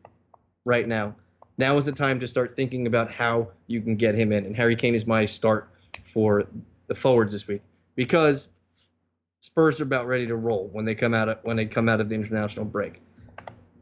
right 0.66 0.88
now, 0.88 1.16
now 1.60 1.78
is 1.78 1.86
the 1.86 1.92
time 1.92 2.22
to 2.22 2.28
start 2.28 2.56
thinking 2.56 2.88
about 2.88 3.14
how 3.14 3.52
you 3.68 3.82
can 3.82 3.98
get 3.98 4.16
him 4.16 4.32
in. 4.32 4.48
And 4.48 4.56
Harry 4.56 4.76
Kane 4.76 4.96
is 4.96 5.06
my 5.06 5.26
start 5.26 5.70
for 6.04 6.48
the 6.88 6.96
forwards 6.96 7.34
this 7.34 7.48
week 7.48 7.62
because 7.96 8.50
Spurs 9.42 9.80
are 9.80 9.84
about 9.84 10.08
ready 10.08 10.26
to 10.26 10.36
roll 10.36 10.70
when 10.72 10.86
they 10.86 10.96
come 10.96 11.14
out 11.14 11.30
of, 11.30 11.38
when 11.44 11.56
they 11.56 11.68
come 11.68 11.88
out 11.88 12.02
of 12.02 12.10
the 12.10 12.16
international 12.16 12.66
break. 12.66 13.00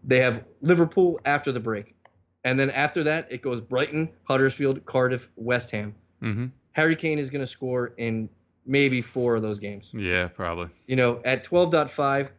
They 0.03 0.19
have 0.19 0.43
Liverpool 0.61 1.21
after 1.23 1.53
the 1.53 1.59
break, 1.61 1.95
and 2.43 2.59
then 2.59 2.69
after 2.71 3.03
that 3.03 3.27
it 3.31 3.41
goes 3.41 3.61
Brighton, 3.61 4.09
Huddersfield, 4.23 4.85
Cardiff, 4.85 5.29
West 5.35 5.71
Ham. 5.71 5.95
Mm-hmm. 6.21 6.47
Harry 6.73 6.95
Kane 6.95 7.19
is 7.19 7.29
going 7.29 7.41
to 7.41 7.47
score 7.47 7.93
in 7.97 8.29
maybe 8.65 9.01
four 9.01 9.35
of 9.35 9.41
those 9.41 9.59
games. 9.59 9.91
Yeah, 9.93 10.27
probably. 10.27 10.69
You 10.85 10.95
know, 10.95 11.21
at 11.25 11.43
12.5, 11.43 12.29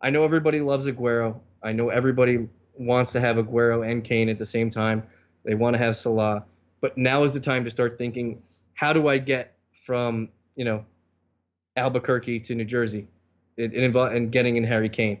I 0.00 0.10
know 0.10 0.24
everybody 0.24 0.60
loves 0.60 0.86
Aguero. 0.86 1.38
I 1.62 1.72
know 1.72 1.90
everybody 1.90 2.48
wants 2.76 3.12
to 3.12 3.20
have 3.20 3.36
Aguero 3.36 3.88
and 3.88 4.02
Kane 4.02 4.28
at 4.28 4.38
the 4.38 4.46
same 4.46 4.70
time. 4.70 5.04
They 5.44 5.54
want 5.54 5.74
to 5.74 5.78
have 5.78 5.96
Salah, 5.96 6.44
but 6.80 6.96
now 6.96 7.24
is 7.24 7.32
the 7.32 7.40
time 7.40 7.64
to 7.64 7.70
start 7.70 7.98
thinking, 7.98 8.42
how 8.74 8.92
do 8.92 9.08
I 9.08 9.18
get 9.18 9.54
from 9.70 10.30
you 10.56 10.64
know 10.64 10.84
Albuquerque 11.76 12.40
to 12.40 12.54
New 12.54 12.64
Jersey, 12.64 13.08
it, 13.56 13.74
it 13.74 13.82
involved 13.82 14.14
and 14.14 14.30
getting 14.30 14.56
in 14.56 14.64
Harry 14.64 14.88
Kane. 14.88 15.20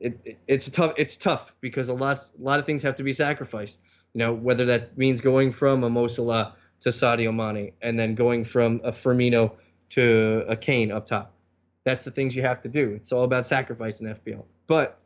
It, 0.00 0.20
it, 0.24 0.38
it's 0.46 0.70
tough. 0.70 0.94
It's 0.96 1.16
tough 1.16 1.54
because 1.60 1.88
a 1.88 1.94
lot 1.94 2.18
a 2.18 2.42
lot 2.42 2.60
of 2.60 2.66
things 2.66 2.82
have 2.82 2.96
to 2.96 3.02
be 3.02 3.12
sacrificed. 3.12 3.78
You 4.14 4.20
know 4.20 4.32
whether 4.32 4.66
that 4.66 4.96
means 4.96 5.20
going 5.20 5.52
from 5.52 5.84
a 5.84 5.90
Mo 5.90 6.06
Salah 6.06 6.54
to 6.80 6.90
Sadio 6.90 7.34
Mane 7.34 7.72
and 7.82 7.98
then 7.98 8.14
going 8.14 8.44
from 8.44 8.80
a 8.84 8.92
Firmino 8.92 9.52
to 9.90 10.44
a 10.48 10.56
Kane 10.56 10.92
up 10.92 11.06
top. 11.06 11.34
That's 11.84 12.04
the 12.04 12.10
things 12.10 12.36
you 12.36 12.42
have 12.42 12.62
to 12.62 12.68
do. 12.68 12.92
It's 12.92 13.12
all 13.12 13.24
about 13.24 13.46
sacrifice 13.46 14.00
in 14.00 14.06
FPL. 14.08 14.44
But 14.66 15.00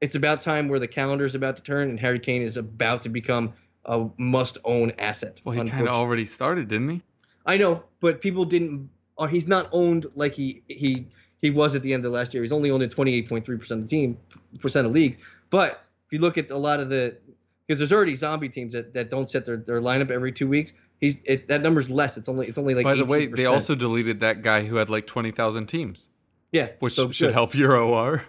it's 0.00 0.14
about 0.14 0.40
time 0.40 0.68
where 0.68 0.78
the 0.78 0.88
calendar 0.88 1.24
is 1.24 1.34
about 1.34 1.56
to 1.56 1.62
turn 1.62 1.90
and 1.90 2.00
Harry 2.00 2.18
Kane 2.18 2.42
is 2.42 2.56
about 2.56 3.02
to 3.02 3.08
become 3.08 3.52
a 3.84 4.08
must-own 4.16 4.92
asset. 4.98 5.40
Well, 5.44 5.54
he 5.54 5.68
kind 5.68 5.86
of 5.86 5.94
already 5.94 6.24
started, 6.24 6.68
didn't 6.68 6.88
he? 6.88 7.02
I 7.44 7.58
know, 7.58 7.84
but 8.00 8.22
people 8.22 8.46
didn't 8.46 8.90
or 9.16 9.28
he's 9.28 9.46
not 9.46 9.68
owned 9.72 10.06
like 10.14 10.34
he 10.34 10.62
he 10.68 11.08
he 11.44 11.50
was 11.50 11.74
at 11.74 11.82
the 11.82 11.92
end 11.92 12.02
of 12.06 12.12
last 12.12 12.32
year. 12.32 12.42
He's 12.42 12.52
only 12.52 12.70
owned 12.70 12.82
in 12.82 12.88
28.3% 12.88 13.70
of 13.70 13.82
the 13.82 13.86
team 13.86 14.16
percent 14.60 14.86
of 14.86 14.94
leagues. 14.94 15.18
But 15.50 15.84
if 16.06 16.12
you 16.12 16.18
look 16.18 16.38
at 16.38 16.50
a 16.50 16.56
lot 16.56 16.80
of 16.80 16.88
the 16.88 17.18
because 17.66 17.78
there's 17.78 17.92
already 17.92 18.14
zombie 18.14 18.48
teams 18.48 18.72
that, 18.72 18.94
that 18.94 19.10
don't 19.10 19.28
set 19.28 19.44
their, 19.44 19.58
their 19.58 19.82
lineup 19.82 20.10
every 20.10 20.32
two 20.32 20.48
weeks. 20.48 20.72
He's 21.02 21.20
it, 21.24 21.48
that 21.48 21.60
number's 21.60 21.90
less. 21.90 22.16
It's 22.16 22.30
only 22.30 22.46
it's 22.46 22.56
only 22.56 22.74
like. 22.74 22.84
By 22.84 22.94
the 22.94 23.04
18%. 23.04 23.08
way, 23.08 23.26
they 23.26 23.44
also 23.44 23.74
deleted 23.74 24.20
that 24.20 24.40
guy 24.40 24.64
who 24.64 24.76
had 24.76 24.88
like 24.88 25.06
twenty 25.06 25.32
thousand 25.32 25.66
teams. 25.66 26.08
Yeah, 26.50 26.70
which 26.78 26.94
so 26.94 27.10
should 27.10 27.32
help 27.32 27.54
your 27.54 27.76
OR. 27.76 28.24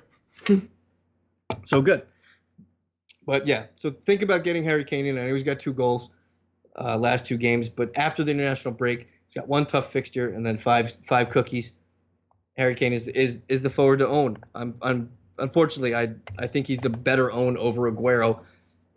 so 1.64 1.82
good. 1.82 2.02
But 3.26 3.48
yeah, 3.48 3.68
so 3.78 3.92
think 3.92 4.24
about 4.24 4.44
getting 4.44 4.66
Harry 4.66 4.84
Kane 4.84 5.06
in. 5.06 5.18
I 5.18 5.28
know 5.28 5.34
he's 5.34 5.44
got 5.44 5.62
two 5.62 5.74
goals 5.74 6.10
uh, 6.76 6.98
last 6.98 7.26
two 7.26 7.38
games, 7.38 7.70
but 7.70 7.92
after 7.96 8.26
the 8.26 8.32
international 8.32 8.74
break, 8.74 9.08
He's 9.26 9.34
got 9.34 9.48
one 9.48 9.66
tough 9.66 9.92
fixture 9.92 10.30
and 10.30 10.46
then 10.46 10.58
five 10.58 10.94
five 11.04 11.30
cookies. 11.30 11.72
Harry 12.58 12.76
Kane 12.76 12.94
is 12.94 13.08
is 13.08 13.42
is 13.48 13.62
the 13.62 13.70
forward 13.70 14.00
to 14.00 14.08
own. 14.08 14.38
I'm 14.54 14.76
I'm 14.82 15.12
unfortunately 15.38 15.96
I 15.96 16.14
I 16.38 16.48
think 16.48 16.68
he's 16.68 16.80
the 16.80 16.90
better 16.90 17.32
own 17.32 17.58
over 17.58 17.92
Aguero 17.92 18.42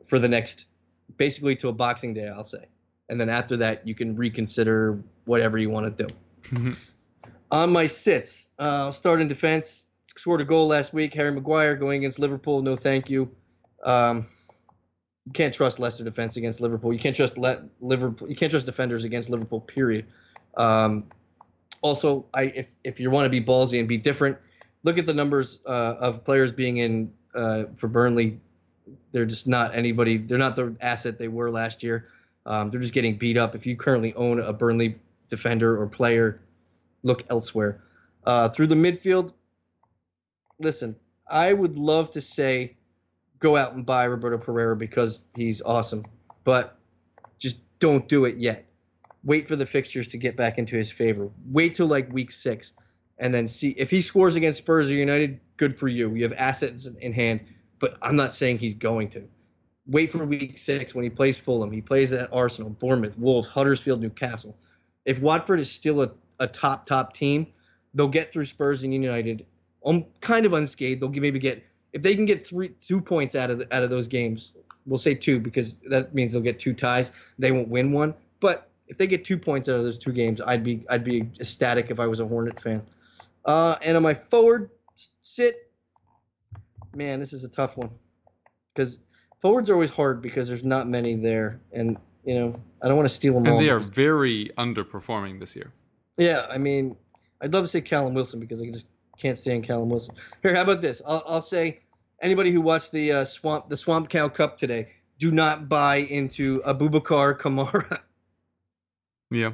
for 0.06 0.18
the 0.18 0.28
next 0.28 0.68
basically 1.16 1.56
to 1.56 1.68
a 1.68 1.72
Boxing 1.72 2.14
Day 2.14 2.28
I'll 2.28 2.44
say, 2.44 2.66
and 3.08 3.20
then 3.20 3.28
after 3.28 3.58
that 3.58 3.86
you 3.86 3.94
can 3.94 4.16
reconsider 4.16 5.02
whatever 5.24 5.58
you 5.58 5.70
want 5.70 5.96
to 5.96 6.06
do. 6.06 6.14
On 7.50 7.72
my 7.72 7.86
sits, 7.86 8.50
uh, 8.58 8.84
I'll 8.84 8.92
start 8.92 9.20
in 9.20 9.28
defense. 9.28 9.86
Scored 10.16 10.40
a 10.40 10.44
goal 10.44 10.66
last 10.66 10.92
week. 10.92 11.14
Harry 11.14 11.30
Maguire 11.30 11.76
going 11.76 11.98
against 11.98 12.18
Liverpool. 12.18 12.60
No, 12.60 12.76
thank 12.76 13.08
you. 13.08 13.30
Um, 13.84 14.26
you 15.24 15.32
can't 15.32 15.54
trust 15.54 15.78
Leicester 15.78 16.04
defense 16.04 16.36
against 16.36 16.60
Liverpool. 16.60 16.92
You 16.92 16.98
can't 16.98 17.14
trust 17.14 17.38
let 17.38 17.62
Liverpool. 17.80 18.28
You 18.28 18.34
can't 18.34 18.50
trust 18.50 18.66
defenders 18.66 19.04
against 19.04 19.30
Liverpool. 19.30 19.60
Period. 19.60 20.06
Um, 20.56 21.04
also, 21.80 22.26
I 22.32 22.42
if 22.42 22.74
if 22.84 23.00
you 23.00 23.10
want 23.10 23.26
to 23.26 23.30
be 23.30 23.42
ballsy 23.42 23.78
and 23.78 23.88
be 23.88 23.96
different, 23.96 24.38
look 24.82 24.98
at 24.98 25.06
the 25.06 25.14
numbers 25.14 25.60
uh, 25.66 25.70
of 25.70 26.24
players 26.24 26.52
being 26.52 26.76
in 26.76 27.12
uh, 27.34 27.64
for 27.76 27.88
Burnley. 27.88 28.40
They're 29.12 29.26
just 29.26 29.46
not 29.46 29.74
anybody. 29.74 30.18
They're 30.18 30.38
not 30.38 30.56
the 30.56 30.76
asset 30.80 31.18
they 31.18 31.28
were 31.28 31.50
last 31.50 31.82
year. 31.82 32.08
Um, 32.46 32.70
they're 32.70 32.80
just 32.80 32.94
getting 32.94 33.16
beat 33.16 33.36
up. 33.36 33.54
If 33.54 33.66
you 33.66 33.76
currently 33.76 34.14
own 34.14 34.40
a 34.40 34.52
Burnley 34.52 34.98
defender 35.28 35.80
or 35.80 35.86
player, 35.86 36.40
look 37.02 37.24
elsewhere. 37.28 37.82
Uh, 38.24 38.48
through 38.48 38.66
the 38.66 38.74
midfield, 38.74 39.32
listen, 40.58 40.96
I 41.28 41.52
would 41.52 41.76
love 41.76 42.12
to 42.12 42.20
say 42.20 42.76
go 43.38 43.56
out 43.56 43.74
and 43.74 43.84
buy 43.84 44.04
Roberto 44.04 44.38
Pereyra 44.38 44.76
because 44.76 45.22
he's 45.34 45.62
awesome. 45.62 46.04
But 46.44 46.76
just 47.38 47.60
don't 47.78 48.08
do 48.08 48.24
it 48.24 48.36
yet. 48.36 48.67
Wait 49.28 49.46
for 49.46 49.56
the 49.56 49.66
fixtures 49.66 50.08
to 50.08 50.16
get 50.16 50.36
back 50.36 50.56
into 50.56 50.74
his 50.74 50.90
favor. 50.90 51.28
Wait 51.44 51.74
till 51.74 51.86
like 51.86 52.10
week 52.10 52.32
six 52.32 52.72
and 53.18 53.34
then 53.34 53.46
see 53.46 53.68
if 53.68 53.90
he 53.90 54.00
scores 54.00 54.36
against 54.36 54.56
Spurs 54.56 54.88
or 54.88 54.94
United, 54.94 55.38
good 55.58 55.78
for 55.78 55.86
you. 55.86 56.14
You 56.14 56.22
have 56.22 56.32
assets 56.32 56.86
in 56.86 57.12
hand, 57.12 57.44
but 57.78 57.98
I'm 58.00 58.16
not 58.16 58.34
saying 58.34 58.56
he's 58.56 58.76
going 58.76 59.10
to. 59.10 59.28
Wait 59.86 60.12
for 60.12 60.24
week 60.24 60.56
six 60.56 60.94
when 60.94 61.04
he 61.04 61.10
plays 61.10 61.38
Fulham. 61.38 61.70
He 61.70 61.82
plays 61.82 62.14
at 62.14 62.32
Arsenal, 62.32 62.70
Bournemouth, 62.70 63.18
Wolves, 63.18 63.48
Huddersfield, 63.48 64.00
Newcastle. 64.00 64.56
If 65.04 65.20
Watford 65.20 65.60
is 65.60 65.70
still 65.70 66.00
a, 66.00 66.12
a 66.40 66.46
top, 66.46 66.86
top 66.86 67.12
team, 67.12 67.48
they'll 67.92 68.08
get 68.08 68.32
through 68.32 68.46
Spurs 68.46 68.82
and 68.82 68.94
United 68.94 69.44
um, 69.84 70.06
kind 70.22 70.46
of 70.46 70.54
unscathed. 70.54 71.02
They'll 71.02 71.10
maybe 71.10 71.38
get 71.38 71.66
if 71.92 72.00
they 72.00 72.14
can 72.14 72.24
get 72.24 72.46
three 72.46 72.70
two 72.80 73.02
points 73.02 73.34
out 73.34 73.50
of 73.50 73.58
the, 73.58 73.76
out 73.76 73.82
of 73.82 73.90
those 73.90 74.08
games, 74.08 74.54
we'll 74.86 74.96
say 74.96 75.14
two 75.14 75.38
because 75.38 75.74
that 75.90 76.14
means 76.14 76.32
they'll 76.32 76.40
get 76.40 76.58
two 76.58 76.72
ties. 76.72 77.12
They 77.38 77.52
won't 77.52 77.68
win 77.68 77.92
one, 77.92 78.14
but 78.40 78.67
if 78.88 78.96
they 78.96 79.06
get 79.06 79.24
two 79.24 79.38
points 79.38 79.68
out 79.68 79.76
of 79.76 79.84
those 79.84 79.98
two 79.98 80.12
games, 80.12 80.40
I'd 80.40 80.64
be 80.64 80.84
I'd 80.88 81.04
be 81.04 81.30
ecstatic 81.40 81.90
if 81.90 82.00
I 82.00 82.06
was 82.06 82.20
a 82.20 82.26
Hornet 82.26 82.60
fan. 82.60 82.82
Uh, 83.44 83.76
and 83.82 83.96
on 83.96 84.02
my 84.02 84.14
forward 84.14 84.70
sit, 85.22 85.70
man, 86.94 87.20
this 87.20 87.32
is 87.32 87.44
a 87.44 87.48
tough 87.48 87.76
one 87.76 87.90
because 88.74 88.98
forwards 89.40 89.70
are 89.70 89.74
always 89.74 89.90
hard 89.90 90.22
because 90.22 90.48
there's 90.48 90.64
not 90.64 90.88
many 90.88 91.14
there, 91.14 91.60
and 91.72 91.98
you 92.24 92.34
know 92.34 92.54
I 92.82 92.88
don't 92.88 92.96
want 92.96 93.08
to 93.08 93.14
steal 93.14 93.34
them 93.34 93.44
and 93.44 93.54
all. 93.54 93.60
They 93.60 93.70
are 93.70 93.80
very 93.80 94.50
underperforming 94.56 95.40
this 95.40 95.54
year. 95.54 95.72
Yeah, 96.16 96.46
I 96.50 96.58
mean, 96.58 96.96
I'd 97.40 97.52
love 97.52 97.64
to 97.64 97.68
say 97.68 97.80
Callum 97.80 98.14
Wilson 98.14 98.40
because 98.40 98.60
I 98.60 98.66
just 98.70 98.88
can't 99.18 99.38
stand 99.38 99.64
Callum 99.64 99.88
Wilson. 99.88 100.14
Here, 100.42 100.54
how 100.54 100.62
about 100.62 100.80
this? 100.80 101.02
I'll, 101.06 101.22
I'll 101.26 101.42
say 101.42 101.80
anybody 102.20 102.50
who 102.50 102.60
watched 102.60 102.92
the 102.92 103.12
uh, 103.12 103.24
swamp 103.24 103.68
the 103.68 103.76
Swamp 103.76 104.08
Cow 104.08 104.28
Cup 104.28 104.58
today, 104.58 104.88
do 105.18 105.30
not 105.30 105.68
buy 105.68 105.96
into 105.96 106.60
Aboubakar 106.60 107.38
Kamara. 107.38 108.00
Yeah. 109.30 109.52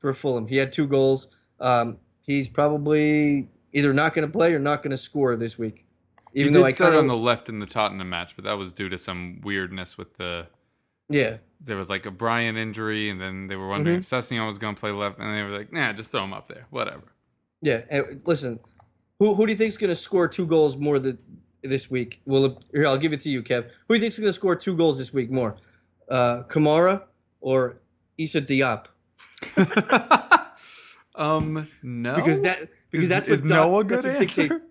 For 0.00 0.14
Fulham, 0.14 0.46
he 0.46 0.56
had 0.56 0.72
two 0.72 0.86
goals. 0.86 1.28
Um, 1.58 1.98
he's 2.22 2.48
probably 2.48 3.48
either 3.72 3.92
not 3.92 4.14
going 4.14 4.26
to 4.26 4.32
play 4.32 4.52
or 4.54 4.58
not 4.58 4.82
going 4.82 4.90
to 4.90 4.96
score 4.96 5.36
this 5.36 5.58
week. 5.58 5.84
Even 6.34 6.52
he 6.52 6.58
though 6.58 6.66
I 6.66 6.70
started 6.70 6.98
on 6.98 7.06
the 7.06 7.16
left 7.16 7.48
in 7.48 7.60
the 7.60 7.66
Tottenham 7.66 8.10
match, 8.10 8.36
but 8.36 8.44
that 8.44 8.58
was 8.58 8.74
due 8.74 8.88
to 8.90 8.98
some 8.98 9.40
weirdness 9.42 9.96
with 9.96 10.16
the. 10.18 10.46
Yeah. 11.08 11.38
There 11.60 11.76
was 11.76 11.88
like 11.88 12.04
a 12.04 12.10
Bryan 12.10 12.56
injury, 12.56 13.08
and 13.08 13.20
then 13.20 13.46
they 13.46 13.56
were 13.56 13.68
wondering 13.68 14.00
mm-hmm. 14.00 14.16
if 14.16 14.24
Sessegnon 14.24 14.46
was 14.46 14.58
going 14.58 14.74
to 14.74 14.80
play 14.80 14.90
left, 14.90 15.18
and 15.18 15.34
they 15.34 15.42
were 15.42 15.56
like, 15.56 15.72
"Nah, 15.72 15.94
just 15.94 16.10
throw 16.10 16.24
him 16.24 16.34
up 16.34 16.48
there, 16.48 16.66
whatever." 16.70 17.04
Yeah. 17.62 17.82
And 17.88 18.20
listen, 18.26 18.60
who 19.18 19.34
who 19.34 19.46
do 19.46 19.52
you 19.52 19.56
think's 19.56 19.78
going 19.78 19.90
to 19.90 19.96
score 19.96 20.28
two 20.28 20.46
goals 20.46 20.76
more 20.76 20.98
this 21.62 21.90
week? 21.90 22.20
Well, 22.26 22.60
here 22.70 22.86
I'll 22.86 22.98
give 22.98 23.14
it 23.14 23.22
to 23.22 23.30
you, 23.30 23.42
Kev. 23.42 23.70
Who 23.88 23.94
do 23.94 23.94
you 23.94 24.00
think's 24.00 24.18
going 24.18 24.28
to 24.28 24.34
score 24.34 24.56
two 24.56 24.76
goals 24.76 24.98
this 24.98 25.14
week 25.14 25.30
more? 25.30 25.56
Uh, 26.08 26.42
Kamara 26.42 27.04
or 27.40 27.80
Issa 28.18 28.42
Diop? 28.42 28.86
um, 31.14 31.66
no. 31.82 32.16
Because 32.16 32.40
that 32.42 32.68
because 32.90 33.04
is, 33.04 33.08
that's 33.08 33.28
is 33.28 33.42
what 33.42 33.48
no 33.48 33.80
a 33.80 33.84
that's 33.84 34.02
good 34.02 34.12
what 34.12 34.22
answer. 34.22 34.42
dictate- 34.48 34.62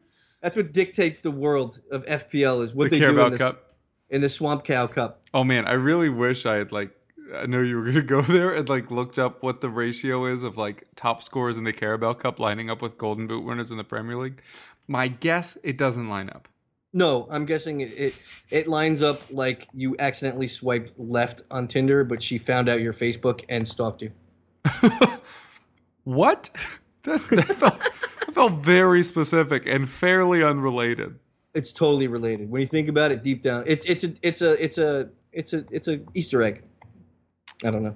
that's 0.42 0.56
what 0.56 0.72
dictates 0.74 1.22
the 1.22 1.32
world 1.32 1.80
of 1.92 2.06
FPL 2.06 2.64
is 2.64 2.74
what 2.76 2.92
The 2.92 3.00
they 3.00 3.00
do 3.00 3.10
in 3.10 3.16
Carabao 3.16 3.30
the, 3.32 3.38
Cup. 3.40 3.76
in 4.12 4.22
the 4.22 4.30
Swamp 4.30 4.64
Cow 4.64 4.86
Cup. 4.86 5.22
Oh 5.34 5.44
man, 5.44 5.66
I 5.66 5.74
really 5.74 6.10
wish 6.10 6.46
I 6.46 6.58
had 6.58 6.72
like 6.72 6.92
I 7.36 7.48
know 7.48 7.62
you 7.62 7.78
were 7.78 7.86
gonna 7.86 8.02
go 8.04 8.22
there 8.22 8.54
and 8.54 8.70
like 8.70 8.92
looked 8.92 9.18
up 9.18 9.42
what 9.42 9.62
the 9.62 9.70
ratio 9.70 10.26
is 10.26 10.44
of 10.44 10.58
like 10.58 10.84
top 10.96 11.24
scorers 11.24 11.58
in 11.58 11.64
the 11.64 11.74
Carabao 11.74 12.14
Cup 12.14 12.40
lining 12.40 12.70
up 12.70 12.82
with 12.82 12.98
Golden 12.98 13.26
Boot 13.28 13.44
winners 13.44 13.72
in 13.72 13.78
the 13.78 13.84
Premier 13.84 14.16
League. 14.18 14.42
My 14.88 15.08
guess, 15.08 15.58
it 15.64 15.78
doesn't 15.78 16.10
line 16.10 16.30
up. 16.30 16.48
No, 16.94 17.28
I'm 17.30 17.46
guessing 17.46 17.82
it, 17.82 17.92
it 17.98 18.14
it 18.52 18.68
lines 18.68 19.02
up 19.02 19.22
like 19.32 19.68
you 19.74 19.96
accidentally 19.98 20.48
swiped 20.48 20.98
left 21.00 21.42
on 21.50 21.68
Tinder, 21.68 22.04
but 22.04 22.22
she 22.22 22.38
found 22.38 22.70
out 22.70 22.80
your 22.82 22.94
Facebook 22.94 23.44
and 23.50 23.68
stalked 23.68 24.04
you. 24.04 24.12
What? 26.06 26.52
That, 27.04 27.22
that, 27.30 27.46
felt, 27.46 27.80
that 27.80 28.34
felt 28.34 28.54
very 28.54 29.04
specific 29.04 29.66
and 29.66 29.90
fairly 29.90 30.44
unrelated. 30.44 31.20
It's 31.54 31.74
totally 31.74 32.08
related. 32.08 32.50
When 32.50 32.62
you 32.62 32.68
think 32.68 32.90
about 32.90 33.12
it 33.12 33.24
deep 33.24 33.42
down, 33.42 33.64
it's 33.66 33.86
it's 33.86 34.04
a 34.04 34.14
it's 34.22 34.42
a 34.42 34.64
it's 34.64 34.78
a 34.78 35.10
it's 35.32 35.54
a 35.54 35.66
it's 35.72 35.88
a 35.88 36.00
Easter 36.14 36.44
egg. 36.44 36.64
I 37.64 37.72
don't 37.72 37.84
know. 37.84 37.96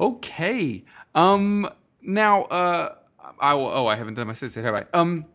Okay. 0.00 0.84
Um. 1.14 1.68
Now, 2.02 2.42
uh, 2.44 2.94
I 3.38 3.54
will. 3.54 3.68
Oh, 3.68 3.86
I 3.86 3.94
haven't 3.94 4.14
done 4.14 4.26
my 4.26 4.32
sits 4.32 4.56
yet, 4.56 4.64
have 4.64 4.74
I? 4.74 4.84
Um, 4.92 5.26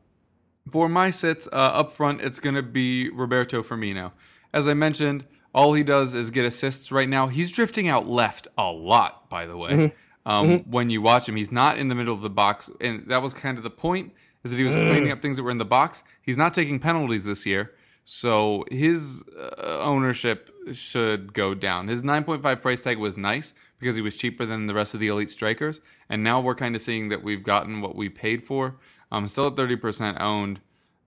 for 0.71 0.89
my 0.89 1.11
sits, 1.11 1.47
uh, 1.47 1.55
up 1.55 1.91
front, 1.91 2.21
it's 2.21 2.39
gonna 2.39 2.63
be 2.63 3.09
Roberto 3.09 3.63
Firmino. 3.63 4.11
As 4.53 4.67
I 4.67 4.73
mentioned, 4.73 5.25
all 5.55 5.73
he 5.73 5.83
does 5.83 6.13
is 6.13 6.29
get 6.29 6.43
assists 6.45 6.91
right 6.91 7.07
now. 7.07 7.27
He's 7.27 7.51
drifting 7.51 7.87
out 7.87 8.07
left 8.07 8.47
a 8.57 8.71
lot, 8.71 9.29
by 9.29 9.45
the 9.45 9.57
way. 9.57 9.93
Um, 10.27 10.59
when 10.69 10.89
you 10.89 11.01
watch 11.01 11.29
him, 11.29 11.37
he's 11.37 11.53
not 11.53 11.77
in 11.77 11.87
the 11.87 11.95
middle 11.95 12.13
of 12.13 12.21
the 12.21 12.29
box, 12.29 12.69
and 12.81 13.07
that 13.07 13.21
was 13.21 13.33
kind 13.33 13.57
of 13.57 13.63
the 13.63 13.69
point. 13.69 14.13
Is 14.43 14.51
that 14.51 14.57
he 14.57 14.63
was 14.65 14.75
cleaning 14.75 15.09
up 15.09 15.21
things 15.21 15.37
that 15.37 15.43
were 15.43 15.51
in 15.51 15.57
the 15.57 15.65
box. 15.65 16.03
He's 16.21 16.37
not 16.37 16.53
taking 16.53 16.79
penalties 16.79 17.23
this 17.25 17.45
year, 17.45 17.73
so 18.03 18.65
his 18.69 19.23
uh, 19.37 19.79
ownership 19.79 20.49
should 20.73 21.33
go 21.33 21.53
down. 21.53 21.87
His 21.87 22.01
9.5 22.01 22.61
price 22.61 22.81
tag 22.81 22.97
was 22.97 23.17
nice 23.17 23.53
because 23.79 23.95
he 23.95 24.01
was 24.01 24.15
cheaper 24.15 24.45
than 24.45 24.67
the 24.67 24.73
rest 24.73 24.93
of 24.93 24.99
the 24.99 25.07
elite 25.07 25.31
strikers, 25.31 25.79
and 26.09 26.23
now 26.23 26.41
we're 26.41 26.55
kind 26.55 26.75
of 26.75 26.81
seeing 26.81 27.07
that 27.09 27.23
we've 27.23 27.43
gotten 27.43 27.81
what 27.81 27.95
we 27.95 28.09
paid 28.09 28.43
for. 28.43 28.75
Um, 29.11 29.27
still 29.27 29.47
at 29.47 29.55
30% 29.55 30.19
owned. 30.19 30.59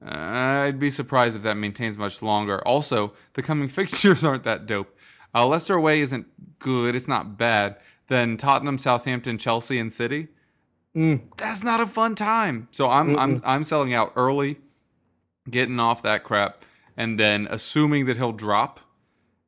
Uh, 0.02 0.14
I'd 0.14 0.80
be 0.80 0.90
surprised 0.90 1.36
if 1.36 1.42
that 1.42 1.58
maintains 1.58 1.98
much 1.98 2.22
longer. 2.22 2.66
Also, 2.66 3.12
the 3.34 3.42
coming 3.42 3.68
fixtures 3.78 4.24
aren't 4.24 4.44
that 4.44 4.64
dope. 4.64 4.96
Uh, 5.34 5.46
Leicester 5.46 5.74
away 5.74 6.00
isn't 6.00 6.26
good. 6.58 6.94
It's 6.94 7.08
not 7.08 7.36
bad. 7.36 7.76
Then 8.10 8.36
Tottenham, 8.36 8.76
Southampton, 8.76 9.38
Chelsea, 9.38 9.78
and 9.78 9.92
City. 9.92 10.26
Mm. 10.96 11.22
That's 11.36 11.62
not 11.62 11.80
a 11.80 11.86
fun 11.86 12.16
time. 12.16 12.66
So 12.72 12.90
I'm 12.90 13.16
I'm 13.16 13.40
I'm 13.44 13.62
selling 13.62 13.94
out 13.94 14.12
early, 14.16 14.58
getting 15.48 15.78
off 15.78 16.02
that 16.02 16.24
crap, 16.24 16.64
and 16.96 17.20
then 17.20 17.46
assuming 17.48 18.06
that 18.06 18.16
he'll 18.16 18.32
drop. 18.32 18.80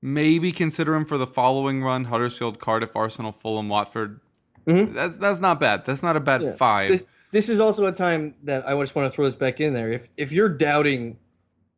Maybe 0.01 0.53
consider 0.53 0.95
him 0.95 1.05
for 1.05 1.19
the 1.19 1.27
following 1.27 1.83
run: 1.83 2.05
Huddersfield, 2.05 2.61
Cardiff, 2.61 2.95
Arsenal, 2.95 3.33
Fulham, 3.33 3.69
Watford. 3.69 4.21
Mm-hmm. 4.65 4.95
That's 4.95 5.17
that's 5.17 5.41
not 5.41 5.59
bad. 5.59 5.85
That's 5.85 6.05
not 6.05 6.15
a 6.15 6.21
bad 6.21 6.57
five. 6.57 6.93
This, 6.93 7.05
this 7.33 7.49
is 7.49 7.59
also 7.59 7.87
a 7.87 7.93
time 7.93 8.37
that 8.45 8.69
I 8.69 8.79
just 8.79 8.95
want 8.95 9.11
to 9.11 9.15
throw 9.15 9.25
this 9.25 9.35
back 9.35 9.61
in 9.61 9.75
there. 9.75 9.91
If 9.91 10.09
if 10.17 10.31
you're 10.31 10.49
doubting 10.49 11.19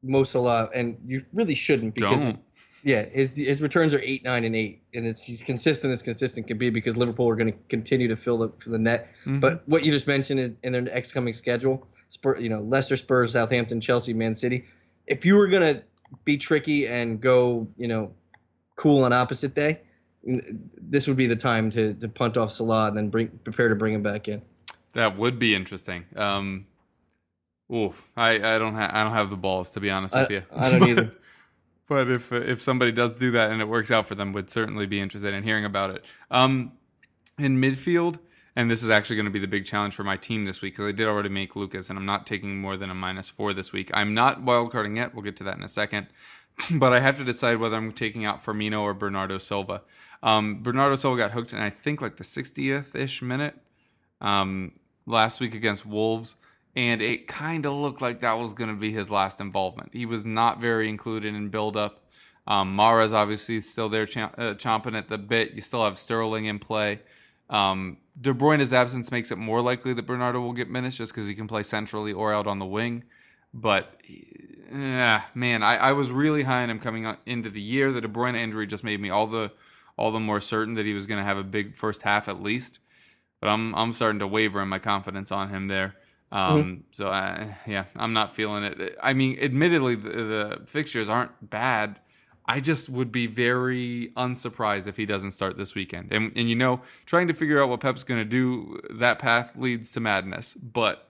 Mo 0.03 0.25
Salah, 0.25 0.69
and 0.75 0.99
you 1.07 1.25
really 1.33 1.55
shouldn't, 1.55 1.95
because 1.95 2.35
Don't. 2.35 2.45
Yeah, 2.85 3.07
his 3.07 3.31
his 3.31 3.63
returns 3.63 3.95
are 3.95 4.01
eight, 4.01 4.25
nine, 4.25 4.45
and 4.45 4.55
eight, 4.55 4.83
and 4.93 5.07
it's 5.07 5.23
he's 5.23 5.43
consistent 5.43 5.95
as 5.95 6.03
consistent 6.03 6.47
can 6.47 6.59
be 6.59 6.69
because 6.69 6.99
Liverpool 6.99 7.31
are 7.31 7.35
going 7.35 7.51
to 7.51 7.59
continue 7.71 8.09
to 8.09 8.17
fill 8.17 8.37
the 8.37 8.53
for 8.59 8.69
the 8.69 8.79
net. 8.79 9.09
Mm-hmm. 9.23 9.41
But 9.41 9.67
what 9.67 9.87
you 9.87 9.91
just 9.91 10.07
mentioned 10.07 10.39
is 10.39 10.53
in 10.63 10.73
their 10.73 10.83
next 10.83 11.13
coming 11.13 11.33
schedule, 11.33 11.89
Spur, 12.11 12.37
you 12.37 12.51
know, 12.51 12.61
Leicester, 12.61 12.99
Spurs, 12.99 13.33
Southampton, 13.33 13.81
Chelsea, 13.81 14.13
Man 14.13 14.35
City. 14.35 14.67
If 15.07 15.25
you 15.25 15.37
were 15.37 15.49
going 15.49 15.77
to 15.77 15.83
be 16.27 16.37
tricky 16.37 16.87
and 16.87 17.23
go, 17.23 17.69
you 17.79 17.89
know, 17.89 18.13
cool 18.77 19.05
on 19.05 19.15
opposite 19.15 19.55
day, 19.55 19.81
this 20.23 21.09
would 21.09 21.17
be 21.17 21.27
the 21.27 21.37
time 21.37 21.71
to, 21.71 21.95
to 21.95 22.09
punt 22.09 22.37
off 22.37 22.53
Salah 22.53 22.89
and 22.89 22.97
then 22.99 23.09
bring 23.09 23.29
prepare 23.29 23.71
to 23.71 23.77
bring 23.77 23.95
him 23.95 24.03
back 24.03 24.29
in. 24.29 24.43
That 24.93 25.17
would 25.17 25.39
be 25.39 25.55
interesting. 25.55 26.05
Um, 26.17 26.67
oof, 27.75 28.07
I, 28.15 28.35
I 28.35 28.59
don't 28.59 28.75
have 28.75 28.91
I 28.93 29.03
don't 29.03 29.13
have 29.13 29.31
the 29.31 29.39
balls 29.39 29.71
to 29.71 29.81
be 29.81 29.91
honest 29.91 30.15
with 30.15 30.31
you. 30.31 30.43
I 30.55 30.71
don't 30.71 30.87
either. 30.87 31.13
But 31.87 32.11
if 32.11 32.33
if 32.33 32.63
somebody 32.63 32.93
does 32.93 33.13
do 33.15 33.31
that 33.33 33.51
and 33.51 33.61
it 33.61 33.69
works 33.69 33.91
out 33.91 34.07
for 34.07 34.15
them, 34.15 34.33
would 34.33 34.49
certainly 34.49 34.87
be 34.87 35.01
interested 35.01 35.35
in 35.35 35.43
hearing 35.43 35.65
about 35.65 35.91
it. 35.91 36.05
Um, 36.31 36.73
in 37.39 37.61
midfield, 37.61 38.19
and 38.57 38.71
this 38.71 38.83
is 38.83 38.91
actually 38.91 39.17
going 39.17 39.27
to 39.27 39.33
be 39.33 39.39
the 39.39 39.49
big 39.49 39.65
challenge 39.65 39.95
for 39.95 40.05
my 40.05 40.17
team 40.17 40.45
this 40.45 40.63
week 40.63 40.75
because 40.75 40.89
I 40.89 40.93
did 40.93 41.07
already 41.07 41.29
make 41.29 41.57
Lucas, 41.57 41.91
and 41.91 41.99
I'm 41.99 42.07
not 42.07 42.27
taking 42.27 42.61
more 42.61 42.77
than 42.77 42.91
a 42.91 42.95
minus 42.95 43.29
four 43.29 43.53
this 43.53 43.73
week. 43.73 43.91
I'm 43.93 44.15
not 44.15 44.45
wildcarding 44.45 44.97
yet. 44.97 45.15
We'll 45.15 45.25
get 45.25 45.37
to 45.37 45.45
that 45.45 45.57
in 45.57 45.63
a 45.63 45.69
second. 45.69 46.07
But 46.71 46.93
I 46.93 47.01
have 47.01 47.19
to 47.19 47.25
decide 47.25 47.59
whether 47.59 47.77
I'm 47.77 47.91
taking 47.91 48.25
out 48.25 48.45
Firmino 48.45 48.81
or 48.81 48.95
Bernardo 48.95 49.39
Silva. 49.39 49.83
Um, 50.23 50.63
Bernardo 50.63 50.95
Silva 50.95 51.17
got 51.17 51.33
hooked 51.33 51.53
in 51.53 51.59
I 51.59 51.69
think 51.69 52.01
like 52.01 52.17
the 52.17 52.23
60th 52.23 52.95
ish 52.95 53.23
minute 53.23 53.57
um, 54.21 54.71
last 55.05 55.41
week 55.41 55.53
against 55.53 55.85
Wolves, 55.85 56.37
and 56.77 57.01
it 57.01 57.29
kind 57.29 57.67
of 57.67 57.75
looked 57.75 58.03
like 58.03 58.21
that 58.21 58.39
was 58.39 58.53
going 58.53 58.71
to 58.71 58.77
be 58.77 58.91
his 58.93 59.11
last 59.11 59.41
involvement. 59.41 59.91
He 59.93 60.07
was 60.07 60.27
not 60.27 60.61
very 60.61 60.89
included 60.89 61.35
in 61.35 61.49
build 61.49 61.77
up. 61.77 62.05
Um, 62.47 62.77
Mahrez 62.77 63.13
obviously 63.13 63.61
still 63.61 63.89
there 63.89 64.03
uh, 64.03 64.55
chomping 64.55 64.97
at 64.97 65.09
the 65.09 65.19
bit. 65.19 65.53
You 65.53 65.63
still 65.63 65.85
have 65.85 65.99
Sterling 65.99 66.47
in 66.47 66.59
play. 66.59 67.01
Um, 67.49 67.99
De 68.21 68.33
Bruyne's 68.33 68.73
absence 68.73 69.11
makes 69.11 69.31
it 69.31 69.39
more 69.39 69.61
likely 69.61 69.93
that 69.95 70.03
Bernardo 70.03 70.41
will 70.41 70.53
get 70.53 70.71
minutes 70.71 70.97
just 70.97 71.13
because 71.13 71.27
he 71.27 71.35
can 71.35 71.47
play 71.47 71.63
centrally 71.63 72.13
or 72.13 72.33
out 72.33 72.47
on 72.47 72.59
the 72.59 72.67
wing. 72.67 73.05
But 73.53 74.01
yeah, 74.73 75.23
man, 75.35 75.63
I, 75.63 75.77
I 75.77 75.93
was 75.93 76.11
really 76.11 76.43
high 76.43 76.63
on 76.63 76.71
him 76.71 76.81
coming 76.81 77.07
on, 77.07 77.17
into 77.27 77.51
the 77.51 77.61
year. 77.61 77.93
The 77.93 78.01
De 78.01 78.09
Bruyne 78.09 78.37
injury 78.37 78.67
just 78.67 78.85
made 78.85 79.01
me 79.01 79.11
all 79.11 79.27
the 79.27 79.53
all 79.97 80.11
the 80.11 80.21
more 80.21 80.41
certain 80.41 80.75
that 80.75 80.87
he 80.87 80.95
was 80.95 81.07
going 81.07 81.19
to 81.19 81.25
have 81.25 81.39
a 81.39 81.45
big 81.45 81.77
first 81.77 82.03
half 82.03 82.29
at 82.29 82.43
least. 82.43 82.81
But 83.41 83.49
I'm 83.49 83.75
I'm 83.75 83.93
starting 83.93 84.19
to 84.21 84.27
waver 84.27 84.61
in 84.61 84.69
my 84.69 84.79
confidence 84.79 85.31
on 85.31 85.49
him 85.51 85.69
there. 85.69 85.95
Um, 86.35 86.85
So 86.91 87.09
I, 87.09 87.57
yeah, 87.67 87.85
I'm 87.97 88.13
not 88.13 88.35
feeling 88.35 88.65
it. 88.65 88.97
I 89.01 89.13
mean, 89.13 89.39
admittedly, 89.41 89.95
the, 89.95 90.11
the 90.11 90.63
fixtures 90.67 91.09
aren't 91.09 91.31
bad. 91.49 92.01
I 92.47 92.61
just 92.61 92.91
would 92.91 93.11
be 93.13 93.27
very 93.27 94.13
unsurprised 94.17 94.87
if 94.87 94.97
he 94.97 95.07
doesn't 95.07 95.31
start 95.31 95.57
this 95.57 95.75
weekend. 95.75 96.13
And 96.13 96.33
and 96.37 96.51
you 96.51 96.57
know, 96.57 96.81
trying 97.07 97.29
to 97.29 97.35
figure 97.35 97.63
out 97.63 97.69
what 97.71 97.81
Pep's 97.81 98.05
going 98.05 98.21
to 98.21 98.29
do, 98.29 98.81
that 98.91 99.19
path 99.19 99.57
leads 99.57 99.93
to 99.93 100.01
madness. 100.01 100.55
But 100.55 101.09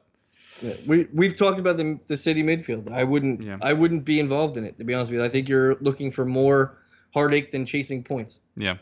Yeah, 0.63 0.75
we 0.87 1.09
we've 1.13 1.37
talked 1.37 1.59
about 1.59 1.77
the 1.79 1.99
the 2.07 2.17
city 2.17 2.43
midfield. 2.45 2.93
I 2.93 3.03
wouldn't 3.03 3.43
Yeah. 3.43 3.59
I 3.63 3.73
wouldn't 3.73 4.05
be 4.05 4.21
involved 4.21 4.57
in 4.57 4.65
it 4.65 4.79
to 4.79 4.85
be 4.85 4.95
honest 4.95 5.11
with 5.11 5.21
you. 5.21 5.25
I 5.25 5.29
think 5.31 5.49
you're 5.49 5.75
looking 5.81 6.13
for 6.13 6.25
more 6.25 6.79
heartache 7.15 7.51
than 7.51 7.65
chasing 7.67 8.05
points. 8.05 8.39
Yeah. 8.57 8.77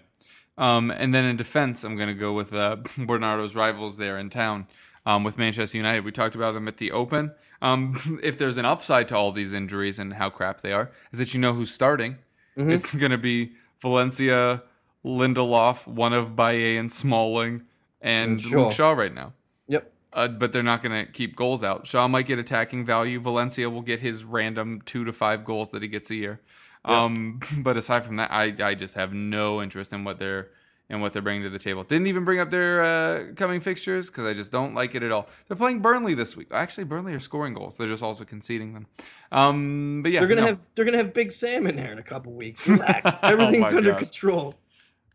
Um, 0.58 0.90
and 0.90 1.14
then 1.14 1.24
in 1.24 1.36
defense, 1.36 1.84
I'm 1.84 1.96
going 1.96 2.08
to 2.08 2.14
go 2.14 2.34
with 2.34 2.52
uh, 2.52 2.76
Bernardo's 2.98 3.54
rivals 3.56 3.96
there 3.96 4.18
in 4.18 4.28
town 4.28 4.66
um, 5.06 5.24
with 5.24 5.38
Manchester 5.38 5.76
United. 5.76 6.04
We 6.04 6.12
talked 6.12 6.34
about 6.34 6.54
them 6.54 6.68
at 6.68 6.76
the 6.76 6.92
Open. 6.92 7.32
Um, 7.60 8.20
if 8.22 8.38
there's 8.38 8.56
an 8.56 8.64
upside 8.64 9.08
to 9.08 9.16
all 9.16 9.32
these 9.32 9.52
injuries 9.52 9.98
and 9.98 10.14
how 10.14 10.30
crap 10.30 10.60
they 10.60 10.72
are, 10.72 10.90
is 11.12 11.18
that 11.18 11.34
you 11.34 11.40
know 11.40 11.52
who's 11.52 11.72
starting. 11.72 12.18
It's 12.54 12.90
going 12.90 13.12
to 13.12 13.18
be 13.18 13.52
Valencia, 13.80 14.62
Lindelof, 15.04 15.86
one 15.86 16.12
of 16.12 16.36
Bailly 16.36 16.76
and 16.76 16.92
Smalling, 16.92 17.62
and 18.00 18.40
Shaw. 18.40 18.64
Luke 18.64 18.72
Shaw 18.72 18.92
right 18.92 19.14
now. 19.14 19.32
Yep. 19.68 19.90
Uh, 20.12 20.28
but 20.28 20.52
they're 20.52 20.62
not 20.62 20.82
going 20.82 21.06
to 21.06 21.10
keep 21.10 21.34
goals 21.34 21.62
out. 21.62 21.86
Shaw 21.86 22.06
might 22.08 22.26
get 22.26 22.38
attacking 22.38 22.84
value. 22.84 23.18
Valencia 23.18 23.70
will 23.70 23.80
get 23.80 24.00
his 24.00 24.24
random 24.24 24.82
two 24.84 25.04
to 25.04 25.12
five 25.12 25.44
goals 25.44 25.70
that 25.70 25.80
he 25.80 25.88
gets 25.88 26.10
a 26.10 26.14
year. 26.14 26.40
Um, 26.84 27.40
but 27.58 27.76
aside 27.76 28.04
from 28.04 28.16
that, 28.16 28.30
I, 28.30 28.54
I 28.60 28.74
just 28.74 28.94
have 28.94 29.14
no 29.14 29.62
interest 29.62 29.92
in 29.92 30.04
what 30.04 30.18
they're 30.18 30.50
in 30.92 31.00
what 31.00 31.12
they're 31.12 31.22
bringing 31.22 31.42
to 31.42 31.50
the 31.50 31.58
table. 31.58 31.82
Didn't 31.82 32.06
even 32.06 32.24
bring 32.24 32.38
up 32.38 32.50
their 32.50 32.84
uh, 32.84 33.24
coming 33.34 33.58
fixtures 33.60 34.08
because 34.10 34.24
I 34.26 34.32
just 34.34 34.52
don't 34.52 34.74
like 34.74 34.94
it 34.94 35.02
at 35.02 35.10
all. 35.10 35.28
They're 35.48 35.56
playing 35.56 35.80
Burnley 35.80 36.14
this 36.14 36.36
week. 36.36 36.48
Actually, 36.52 36.84
Burnley 36.84 37.14
are 37.14 37.20
scoring 37.20 37.54
goals. 37.54 37.76
They're 37.78 37.88
just 37.88 38.02
also 38.02 38.24
conceding 38.24 38.74
them. 38.74 38.86
Um, 39.32 40.02
but 40.04 40.12
yeah, 40.12 40.20
They're 40.20 40.28
gonna 40.28 40.42
no. 40.42 40.46
have 40.48 40.60
they're 40.76 40.84
gonna 40.84 40.98
have 40.98 41.12
Big 41.14 41.32
Sam 41.32 41.66
in 41.66 41.74
there 41.74 41.90
in 41.90 41.98
a 41.98 42.02
couple 42.04 42.32
weeks. 42.34 42.66
Relax. 42.68 43.18
Everything's 43.24 43.72
my 43.72 43.78
under 43.78 43.92
gosh. 43.92 44.02
control. 44.02 44.54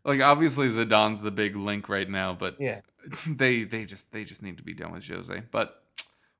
like 0.04 0.20
obviously 0.20 0.68
Zidane's 0.68 1.20
the 1.22 1.30
big 1.30 1.56
link 1.56 1.88
right 1.88 2.10
now, 2.10 2.34
but 2.34 2.56
Yeah. 2.60 2.80
they 3.26 3.62
they 3.64 3.84
just 3.86 4.12
they 4.12 4.24
just 4.24 4.42
need 4.42 4.56
to 4.58 4.62
be 4.64 4.74
done 4.74 4.92
with 4.92 5.06
Jose. 5.08 5.42
But 5.50 5.82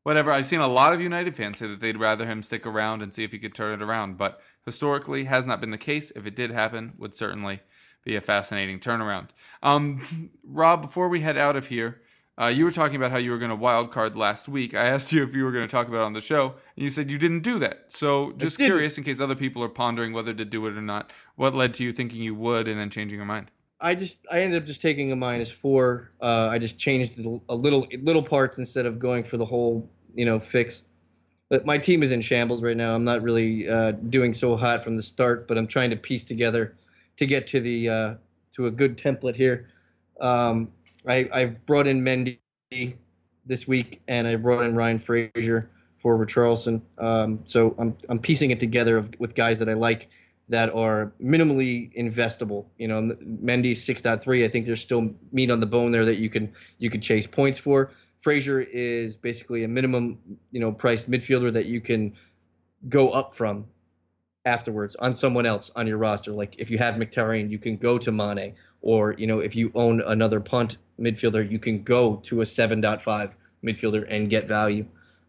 whatever. 0.03 0.33
I've 0.33 0.47
seen 0.47 0.61
a 0.61 0.69
lot 0.69 0.93
of 0.93 1.01
United 1.01 1.37
fans 1.37 1.59
say 1.59 1.69
that 1.69 1.81
they'd 1.81 1.97
rather 1.99 2.27
him 2.27 2.43
stick 2.43 2.67
around 2.67 3.03
and 3.03 3.15
see 3.15 3.23
if 3.25 3.31
he 3.33 3.39
could 3.39 3.55
turn 3.55 3.81
it 3.81 3.83
around. 3.85 4.19
But 4.19 4.41
historically, 4.65 5.25
has 5.25 5.47
not 5.47 5.61
been 5.61 5.71
the 5.71 5.79
case. 5.79 6.11
If 6.17 6.27
it 6.27 6.35
did 6.35 6.51
happen, 6.51 6.95
would 6.99 7.15
certainly 7.15 7.61
be 8.05 8.17
a 8.17 8.21
fascinating 8.21 8.79
turnaround. 8.81 9.29
Um, 9.63 10.31
Rob, 10.45 10.83
before 10.83 11.09
we 11.09 11.21
head 11.21 11.37
out 11.37 11.57
of 11.57 11.67
here, 11.69 12.01
Uh, 12.41 12.47
you 12.47 12.65
were 12.65 12.71
talking 12.71 12.95
about 12.95 13.11
how 13.11 13.17
you 13.19 13.33
were 13.33 13.39
going 13.39 13.49
to 13.51 13.57
wild 13.57 13.91
card 13.91 14.17
last 14.17 14.49
week. 14.49 14.73
I 14.73 14.87
asked 14.87 15.13
you 15.13 15.25
if 15.25 15.35
you 15.35 15.43
were 15.43 15.51
going 15.51 15.65
to 15.65 15.69
talk 15.69 15.89
about 15.89 16.03
it 16.03 16.05
on 16.05 16.13
the 16.13 16.21
show, 16.21 16.55
and 16.77 16.85
you 16.85 16.89
said 16.89 17.11
you 17.11 17.19
didn't 17.19 17.41
do 17.41 17.59
that. 17.59 17.91
So, 17.91 18.31
just 18.37 18.59
curious, 18.59 18.97
in 18.97 19.03
case 19.03 19.21
other 19.21 19.35
people 19.35 19.61
are 19.65 19.69
pondering 19.69 20.13
whether 20.13 20.33
to 20.33 20.45
do 20.45 20.65
it 20.69 20.77
or 20.77 20.81
not, 20.81 21.13
what 21.35 21.53
led 21.53 21.75
to 21.75 21.83
you 21.83 21.93
thinking 21.93 22.23
you 22.23 22.37
would 22.37 22.69
and 22.69 22.79
then 22.79 22.91
changing 22.91 23.19
your 23.19 23.27
mind? 23.27 23.51
I 23.81 23.97
just 23.97 24.25
I 24.31 24.43
ended 24.43 24.63
up 24.63 24.67
just 24.69 24.83
taking 24.83 25.11
a 25.11 25.17
minus 25.17 25.51
four. 25.51 26.13
Uh, 26.23 26.47
I 26.47 26.61
just 26.61 26.79
changed 26.79 27.19
a 27.19 27.55
little 27.57 27.89
little 28.03 28.23
parts 28.23 28.57
instead 28.59 28.87
of 28.87 29.01
going 29.01 29.25
for 29.25 29.37
the 29.37 29.45
whole 29.45 29.91
you 30.15 30.25
know 30.25 30.39
fix. 30.39 30.83
But 31.49 31.67
my 31.67 31.79
team 31.79 32.05
is 32.05 32.13
in 32.13 32.21
shambles 32.21 32.63
right 32.63 32.77
now. 32.77 32.95
I'm 32.95 33.05
not 33.05 33.23
really 33.23 33.69
uh, 33.69 33.91
doing 33.93 34.33
so 34.33 34.57
hot 34.57 34.85
from 34.85 34.95
the 34.95 35.03
start, 35.03 35.49
but 35.49 35.59
I'm 35.59 35.67
trying 35.67 35.91
to 35.91 35.97
piece 35.97 36.23
together 36.23 36.77
to 37.19 37.27
get 37.27 37.49
to 37.49 37.61
the 37.61 37.89
uh, 37.89 38.15
to 38.55 38.67
a 38.67 38.71
good 38.71 38.97
template 38.97 39.37
here. 39.37 39.69
Um, 40.21 40.73
I, 41.07 41.29
I've 41.33 41.67
brought 41.67 41.87
in 41.87 42.03
Mendy 42.03 42.39
this 43.47 43.69
week, 43.69 44.03
and 44.09 44.27
I 44.27 44.37
brought 44.37 44.65
in 44.65 44.75
Ryan 44.75 44.99
Fraser 44.99 45.71
for 45.97 46.17
Richarlison. 46.17 46.83
Um, 46.97 47.41
so 47.45 47.75
I'm 47.79 47.97
I'm 48.09 48.19
piecing 48.19 48.51
it 48.51 48.61
together 48.61 49.05
with 49.19 49.35
guys 49.35 49.59
that 49.61 49.69
I 49.69 49.75
like 49.75 50.09
that 50.49 50.75
are 50.75 51.13
minimally 51.23 51.95
investable. 51.95 52.67
You 52.79 52.89
know, 52.89 53.03
Mendy 53.03 53.73
6.3. 53.73 54.45
I 54.45 54.49
think 54.49 54.67
there's 54.67 54.81
still 54.81 55.15
meat 55.31 55.51
on 55.51 55.61
the 55.61 55.67
bone 55.67 55.91
there 55.91 56.07
that 56.07 56.17
you 56.17 56.31
can 56.31 56.53
you 56.79 56.91
can 56.91 57.01
chase 57.01 57.27
points 57.27 57.59
for. 57.59 57.93
Frazier 58.21 58.61
is 58.61 59.17
basically 59.17 59.63
a 59.63 59.69
minimum, 59.69 60.19
you 60.51 60.61
know, 60.61 60.73
priced 60.73 61.09
midfielder 61.09 61.53
that 61.53 61.67
you 61.67 61.81
can 61.81 62.15
go 62.89 63.11
up 63.11 63.35
from 63.35 63.67
afterwards 64.49 64.97
on 64.97 65.13
someone 65.13 65.45
else 65.45 65.71
on 65.77 65.87
your 65.87 65.99
roster. 65.99 66.33
Like 66.33 66.57
if 66.59 66.71
you 66.71 66.79
have 66.79 66.95
Mkhitaryan, 66.95 67.51
you 67.51 67.59
can 67.59 67.77
go 67.77 67.99
to 67.99 68.11
Mane, 68.11 68.55
or 68.81 69.13
you 69.13 69.27
know, 69.27 69.41
if 69.41 69.55
you 69.55 69.71
own 69.75 70.01
another 70.01 70.41
punt 70.41 70.79
midfielder, 70.99 71.49
you 71.49 71.59
can 71.59 71.83
go 71.83 72.17
to 72.25 72.41
a 72.41 72.45
7.5 72.45 73.37
midfielder 73.63 74.07
and 74.09 74.31
get 74.31 74.49
value. 74.49 74.87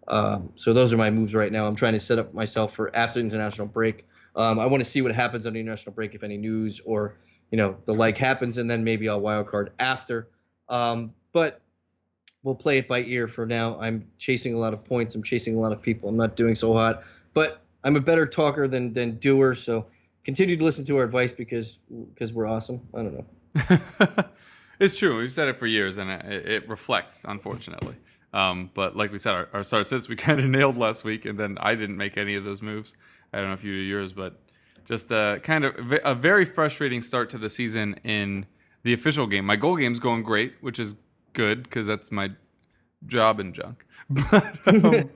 Um, 0.08 0.54
so 0.56 0.74
those 0.74 0.94
are 0.94 0.98
my 0.98 1.12
moves 1.12 1.36
right 1.36 1.52
now. 1.52 1.68
I'm 1.68 1.76
trying 1.76 1.94
to 1.94 2.00
set 2.00 2.18
up 2.18 2.34
myself 2.34 2.74
for 2.74 2.96
after 2.96 3.20
international 3.20 3.68
break. 3.68 4.08
Um, 4.36 4.58
I 4.58 4.68
want 4.68 4.82
to 4.82 4.90
see 4.90 5.02
what 5.02 5.14
happens 5.14 5.46
on 5.46 5.54
the 5.54 5.60
international 5.60 5.94
break, 5.94 6.16
if 6.16 6.24
any 6.24 6.38
news 6.38 6.80
or 6.80 7.16
you 7.52 7.58
know 7.58 7.78
the 7.86 7.94
like 7.94 8.18
happens, 8.18 8.58
and 8.58 8.70
then 8.70 8.84
maybe 8.84 9.10
I'll 9.10 9.20
wild 9.20 9.48
card 9.48 9.72
after. 9.78 10.30
Um, 10.70 11.14
but 11.34 11.62
we'll 12.42 12.56
play 12.56 12.78
it 12.78 12.88
by 12.88 13.02
ear 13.02 13.28
for 13.28 13.46
now. 13.46 13.80
I'm 13.80 14.08
chasing 14.18 14.54
a 14.54 14.58
lot 14.58 14.74
of 14.74 14.86
points. 14.86 15.14
I'm 15.16 15.24
chasing 15.24 15.56
a 15.56 15.60
lot 15.60 15.74
of 15.74 15.82
people. 15.82 16.10
I'm 16.10 16.18
not 16.18 16.36
doing 16.36 16.56
so 16.56 16.74
hot, 16.74 17.04
but 17.34 17.62
I'm 17.84 17.96
a 17.96 18.02
better 18.02 18.26
talker 18.26 18.68
than 18.68 18.94
than 18.94 19.18
doer. 19.18 19.56
So 19.56 19.86
continue 20.24 20.58
to 20.58 20.64
listen 20.64 20.86
to 20.86 20.98
our 20.98 21.04
advice 21.04 21.32
because 21.32 21.80
because 22.14 22.34
we're 22.34 22.48
awesome. 22.48 22.82
I 22.94 22.98
don't 23.04 23.14
know. 23.14 24.26
it's 24.80 24.98
true. 24.98 25.18
We've 25.18 25.32
said 25.32 25.48
it 25.48 25.58
for 25.58 25.68
years, 25.68 25.98
and 25.98 26.10
it, 26.10 26.48
it 26.48 26.70
reflects, 26.70 27.26
unfortunately. 27.28 27.96
Um, 28.32 28.70
but 28.74 28.96
like 28.96 29.12
we 29.12 29.18
said, 29.18 29.34
our, 29.34 29.50
our 29.54 29.64
start 29.64 29.88
sits 29.88 30.08
we 30.08 30.16
kind 30.28 30.40
of 30.40 30.46
nailed 30.48 30.78
last 30.78 31.04
week, 31.04 31.26
and 31.26 31.40
then 31.40 31.58
I 31.60 31.76
didn't 31.76 31.98
make 31.98 32.18
any 32.18 32.36
of 32.36 32.44
those 32.44 32.62
moves. 32.62 32.96
I 33.34 33.40
don't 33.40 33.48
know 33.48 33.54
if 33.54 33.64
you 33.64 33.74
did 33.74 33.88
yours, 33.88 34.14
but 34.14 34.40
just 34.86 35.12
a 35.12 35.40
kind 35.44 35.66
of 35.66 36.00
a 36.04 36.16
very 36.16 36.46
frustrating 36.46 37.02
start 37.02 37.30
to 37.32 37.38
the 37.38 37.50
season 37.50 38.00
in 38.04 38.46
the 38.84 38.94
official 38.94 39.28
game. 39.28 39.46
My 39.46 39.56
goal 39.56 39.78
game's 39.78 40.00
going 40.00 40.24
great, 40.24 40.56
which 40.62 40.80
is 40.80 40.96
good 41.34 41.64
because 41.64 41.86
that's 41.86 42.12
my 42.12 42.32
job 43.06 43.40
and 43.40 43.54
junk. 43.54 43.86
But 44.10 44.58
um, 44.68 45.10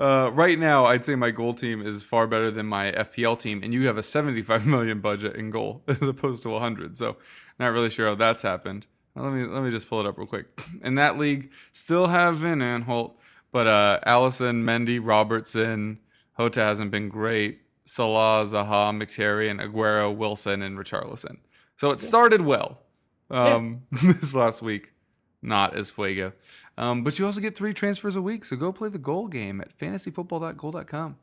uh, 0.00 0.30
right 0.32 0.58
now, 0.58 0.86
I'd 0.86 1.04
say 1.04 1.14
my 1.14 1.30
goal 1.30 1.52
team 1.52 1.84
is 1.86 2.02
far 2.02 2.26
better 2.26 2.50
than 2.50 2.66
my 2.66 2.90
FPL 2.92 3.38
team, 3.38 3.62
and 3.62 3.74
you 3.74 3.86
have 3.86 3.98
a 3.98 4.02
75 4.02 4.66
million 4.66 5.00
budget 5.00 5.36
in 5.36 5.50
goal 5.50 5.82
as 5.88 6.00
opposed 6.02 6.42
to 6.44 6.48
100. 6.48 6.96
So, 6.96 7.16
not 7.58 7.72
really 7.72 7.90
sure 7.90 8.08
how 8.08 8.14
that's 8.14 8.42
happened. 8.42 8.86
let 9.14 9.32
me 9.32 9.44
let 9.44 9.62
me 9.62 9.70
just 9.70 9.88
pull 9.88 10.00
it 10.00 10.06
up 10.06 10.16
real 10.16 10.26
quick. 10.26 10.46
In 10.82 10.94
that 10.94 11.18
league, 11.18 11.50
still 11.72 12.06
have 12.06 12.38
Van 12.38 12.60
Aanholt, 12.60 13.12
but 13.52 13.66
uh, 13.66 14.00
Alisson, 14.06 14.62
Mendy, 14.62 14.98
Robertson, 15.02 15.98
Jota 16.38 16.60
hasn't 16.60 16.90
been 16.90 17.08
great. 17.10 17.60
Salah, 17.84 18.44
Zaha, 18.44 18.96
Mkhitaryan, 18.96 19.60
Aguero, 19.60 20.16
Wilson, 20.16 20.62
and 20.62 20.78
Richarlison. 20.78 21.38
So 21.76 21.90
it 21.90 22.00
started 22.00 22.40
well 22.40 22.78
um, 23.30 23.82
yeah. 23.92 24.12
this 24.20 24.34
last 24.34 24.62
week. 24.62 24.92
Not 25.42 25.74
as 25.74 25.90
fuego. 25.90 26.32
Um, 26.76 27.02
but 27.02 27.18
you 27.18 27.26
also 27.26 27.40
get 27.40 27.56
three 27.56 27.72
transfers 27.72 28.16
a 28.16 28.22
week. 28.22 28.44
So 28.44 28.56
go 28.56 28.72
play 28.72 28.88
the 28.88 28.98
goal 28.98 29.26
game 29.26 29.60
at 29.60 29.76
fantasyfootball.goal.com. 29.78 31.16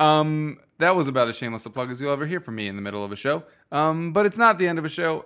Um, 0.00 0.58
that 0.78 0.96
was 0.96 1.08
about 1.08 1.28
as 1.28 1.36
shameless 1.36 1.64
a 1.66 1.70
plug 1.70 1.90
as 1.90 2.00
you'll 2.00 2.12
ever 2.12 2.26
hear 2.26 2.40
from 2.40 2.56
me 2.56 2.68
in 2.68 2.76
the 2.76 2.82
middle 2.82 3.04
of 3.04 3.12
a 3.12 3.16
show. 3.16 3.44
Um, 3.72 4.12
but 4.12 4.26
it's 4.26 4.36
not 4.36 4.58
the 4.58 4.68
end 4.68 4.78
of 4.78 4.84
a 4.84 4.88
show 4.88 5.24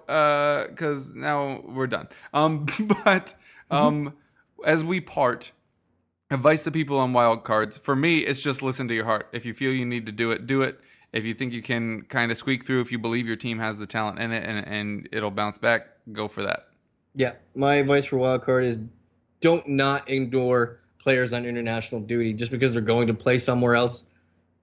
because 0.69 1.13
uh, 1.13 1.17
now 1.17 1.63
we're 1.67 1.87
done. 1.87 2.09
Um, 2.33 2.67
but 3.05 3.35
mm-hmm. 3.71 4.09
as 4.65 4.85
we 4.85 5.01
part, 5.01 5.53
advice 6.31 6.65
to 6.65 6.71
people 6.71 6.99
on 6.99 7.13
wild 7.13 7.43
cards 7.43 7.79
for 7.79 7.97
me 7.97 8.19
it's 8.19 8.43
just 8.43 8.63
listen 8.63 8.87
to 8.87 8.95
your 8.95 9.05
heart 9.05 9.29
if 9.33 9.47
you 9.47 9.55
feel 9.55 9.73
you 9.73 9.87
need 9.87 10.05
to 10.05 10.13
do 10.13 10.31
it 10.31 10.47
do 10.47 10.61
it 10.63 10.79
if 11.13 11.25
you 11.25 11.33
think 11.33 11.53
you 11.55 11.63
can 11.63 12.03
kind 12.03 12.31
of 12.31 12.37
squeak 12.37 12.65
through 12.65 12.81
if 12.83 12.93
you 12.93 12.99
believe 12.99 13.27
your 13.27 13.37
team 13.37 13.59
has 13.59 13.79
the 13.79 13.87
talent 13.87 14.19
in 14.19 14.31
it 14.31 14.47
and, 14.47 14.67
and 14.67 15.09
it'll 15.11 15.31
bounce 15.31 15.57
back 15.57 15.87
go 16.13 16.29
for 16.29 16.43
that 16.43 16.69
yeah 17.15 17.33
my 17.55 17.75
advice 17.75 18.07
for 18.07 18.17
wild 18.17 18.43
card 18.43 18.65
is 18.65 18.79
don't 19.41 19.67
not 19.69 20.09
ignore 20.11 20.81
players 20.99 21.33
on 21.33 21.45
international 21.45 22.01
duty 22.01 22.33
just 22.33 22.51
because 22.51 22.73
they're 22.73 22.83
going 22.83 23.07
to 23.07 23.15
play 23.15 23.39
somewhere 23.39 23.75
else 23.75 24.05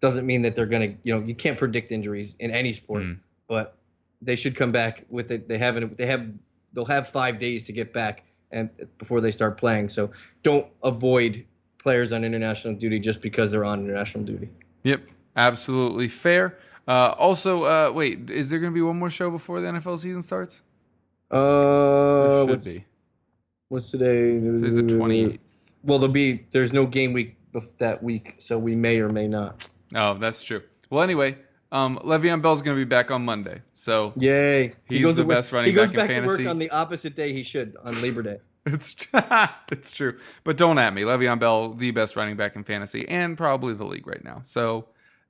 doesn't 0.02 0.26
mean 0.26 0.42
that 0.42 0.56
they're 0.56 0.66
going 0.66 0.92
to 0.92 0.98
you 1.04 1.14
know 1.14 1.26
you 1.26 1.36
can't 1.36 1.58
predict 1.58 1.92
injuries 1.92 2.36
in 2.40 2.52
any 2.52 2.74
sport 2.74 3.04
mm. 3.04 3.18
but 3.48 3.78
they 4.22 4.36
should 4.36 4.56
come 4.56 4.72
back 4.72 5.04
with 5.10 5.32
it 5.32 5.48
they 5.48 5.58
haven't 5.58 5.98
they 5.98 6.06
have 6.06 6.32
they'll 6.74 6.86
have 6.86 7.08
five 7.08 7.40
days 7.40 7.64
to 7.64 7.72
get 7.72 7.94
back 7.94 8.24
and 8.52 8.70
before 8.98 9.22
they 9.22 9.32
start 9.32 9.58
playing 9.58 9.90
so 9.90 10.12
don't 10.44 10.68
avoid 10.84 11.46
players 11.86 12.12
on 12.12 12.24
international 12.24 12.74
duty 12.74 12.98
just 12.98 13.22
because 13.22 13.52
they're 13.52 13.64
on 13.64 13.86
international 13.86 14.24
duty. 14.24 14.50
Yep, 14.84 15.08
absolutely 15.36 16.08
fair. 16.08 16.58
Uh, 16.88 17.14
also, 17.18 17.64
uh, 17.64 17.92
wait, 17.94 18.32
is 18.32 18.50
there 18.50 18.60
going 18.60 18.72
to 18.72 18.76
be 18.76 18.82
one 18.82 18.98
more 18.98 19.12
show 19.12 19.30
before 19.30 19.62
the 19.62 19.68
NFL 19.68 20.00
season 20.00 20.24
starts? 20.24 20.64
Uh, 21.32 22.42
should 22.42 22.50
what's, 22.50 22.66
be. 22.66 22.86
What's 23.70 23.92
today? 23.92 24.40
Today's 24.40 24.76
the 24.76 24.84
twenty 24.84 25.26
eighth. 25.26 25.40
Well, 25.84 26.00
there'll 26.00 26.14
be. 26.14 26.46
There's 26.52 26.74
no 26.74 26.86
game 26.86 27.14
week 27.14 27.38
that 27.78 28.04
week, 28.04 28.36
so 28.40 28.58
we 28.58 28.76
may 28.76 29.00
or 29.00 29.10
may 29.10 29.28
not. 29.28 29.68
Oh, 29.94 30.16
that's 30.16 30.44
true. 30.44 30.62
Well, 30.90 31.02
anyway, 31.02 31.38
um, 31.72 31.98
Le'Veon 32.04 32.42
Bell's 32.42 32.62
going 32.62 32.78
to 32.78 32.82
be 32.84 32.88
back 32.88 33.12
on 33.12 33.24
Monday, 33.26 33.62
so 33.74 34.14
yay! 34.16 34.74
He's 34.88 35.00
he 35.00 35.12
the 35.12 35.26
best 35.26 35.52
running 35.52 35.74
back, 35.76 35.90
in 35.90 35.96
fantasy. 35.96 36.08
He 36.08 36.08
goes 36.08 36.26
back 36.26 36.38
to 36.38 36.44
work 36.44 36.52
on 36.52 36.60
the 36.60 36.70
opposite 36.70 37.16
day 37.16 37.34
he 37.34 37.44
should 37.44 37.76
on 37.84 38.02
Labor 38.02 38.22
Day. 38.22 38.38
It's 38.66 38.96
it's 39.72 39.92
true, 39.92 40.18
but 40.44 40.58
don't 40.58 40.78
at 40.80 40.94
me. 40.94 41.04
Le'Veon 41.04 41.40
Bell, 41.40 41.74
the 41.74 41.92
best 41.92 42.16
running 42.16 42.36
back 42.36 42.56
in 42.56 42.64
fantasy 42.64 43.08
and 43.08 43.38
probably 43.38 43.74
the 43.74 43.86
league 43.86 44.08
right 44.08 44.24
now. 44.24 44.42
So 44.44 44.88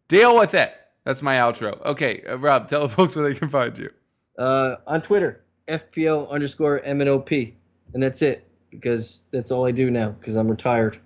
deal 0.08 0.38
with 0.38 0.54
it. 0.54 0.74
That's 1.04 1.22
my 1.22 1.36
outro. 1.38 1.84
Okay, 1.86 2.24
uh, 2.28 2.38
Rob, 2.38 2.68
tell 2.68 2.82
the 2.82 2.90
folks 2.96 3.16
where 3.16 3.28
they 3.28 3.38
can 3.38 3.50
find 3.50 3.78
you. 3.78 3.92
Uh, 4.38 4.78
on 4.88 5.02
Twitter, 5.02 5.45
FPL 5.68 6.30
underscore 6.30 6.80
MNOP, 6.82 7.54
and 7.94 8.02
that's 8.04 8.22
it 8.22 8.48
because 8.70 9.24
that's 9.32 9.52
all 9.52 9.66
I 9.66 9.72
do 9.72 9.90
now 9.90 10.10
because 10.10 10.36
I'm 10.36 10.50
retired. 10.50 10.98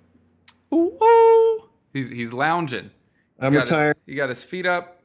Ooh, 0.72 0.92
ooh. 1.02 1.68
He's 1.92 2.10
he's 2.10 2.32
lounging. 2.32 2.90
He's 3.38 3.46
I'm 3.46 3.54
retired. 3.54 3.96
His, 4.06 4.12
he 4.12 4.16
got 4.16 4.28
his 4.28 4.44
feet 4.44 4.66
up. 4.66 5.00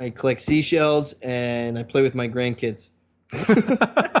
I 0.00 0.10
collect 0.10 0.40
seashells 0.40 1.14
and 1.22 1.78
I 1.78 1.82
play 1.82 2.02
with 2.02 2.14
my 2.14 2.28
grandkids. 2.28 2.90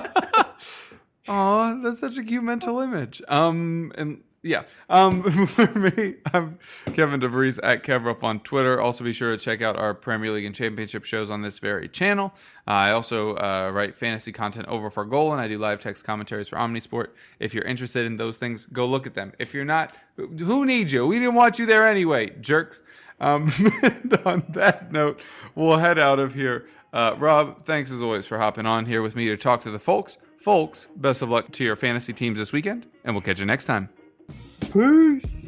Oh, 1.28 1.78
that's 1.82 2.00
such 2.00 2.16
a 2.16 2.24
cute 2.24 2.42
mental 2.42 2.80
image. 2.80 3.20
Um, 3.28 3.92
and 3.96 4.22
yeah. 4.42 4.64
Um, 4.88 5.22
for 5.46 5.66
me, 5.78 6.14
I'm 6.32 6.58
Kevin 6.94 7.20
DeVries 7.20 7.58
at 7.62 7.82
KevRuff 7.82 8.22
on 8.22 8.40
Twitter. 8.40 8.80
Also, 8.80 9.04
be 9.04 9.12
sure 9.12 9.30
to 9.30 9.42
check 9.42 9.62
out 9.62 9.76
our 9.76 9.94
Premier 9.94 10.30
League 10.30 10.44
and 10.44 10.54
Championship 10.54 11.04
shows 11.04 11.30
on 11.30 11.42
this 11.42 11.58
very 11.58 11.88
channel. 11.88 12.32
Uh, 12.66 12.70
I 12.70 12.92
also 12.92 13.34
uh, 13.36 13.70
write 13.72 13.96
fantasy 13.96 14.32
content 14.32 14.68
over 14.68 14.90
for 14.90 15.04
Goal, 15.04 15.32
and 15.32 15.40
I 15.40 15.48
do 15.48 15.58
live 15.58 15.80
text 15.80 16.04
commentaries 16.04 16.48
for 16.48 16.56
Omnisport. 16.56 17.08
If 17.38 17.54
you're 17.54 17.64
interested 17.64 18.06
in 18.06 18.16
those 18.16 18.36
things, 18.36 18.66
go 18.66 18.86
look 18.86 19.06
at 19.06 19.14
them. 19.14 19.32
If 19.38 19.54
you're 19.54 19.64
not, 19.64 19.94
who 20.16 20.64
needs 20.64 20.92
you? 20.92 21.06
We 21.06 21.18
didn't 21.18 21.34
want 21.34 21.58
you 21.58 21.66
there 21.66 21.84
anyway, 21.88 22.30
jerks. 22.40 22.80
Um, 23.20 23.50
and 23.82 24.18
on 24.24 24.44
that 24.50 24.92
note, 24.92 25.20
we'll 25.54 25.78
head 25.78 25.98
out 25.98 26.18
of 26.18 26.34
here. 26.34 26.66
Uh, 26.92 27.14
Rob, 27.18 27.64
thanks 27.64 27.92
as 27.92 28.02
always 28.02 28.26
for 28.26 28.38
hopping 28.38 28.66
on 28.66 28.86
here 28.86 29.02
with 29.02 29.14
me 29.14 29.26
to 29.26 29.36
talk 29.36 29.62
to 29.62 29.70
the 29.70 29.78
folks. 29.78 30.18
Folks, 30.38 30.88
best 30.96 31.20
of 31.20 31.28
luck 31.28 31.50
to 31.52 31.64
your 31.64 31.76
fantasy 31.76 32.12
teams 32.12 32.38
this 32.38 32.52
weekend, 32.52 32.86
and 33.04 33.14
we'll 33.14 33.22
catch 33.22 33.40
you 33.40 33.46
next 33.46 33.66
time. 33.66 33.88
Peace. 34.60 35.47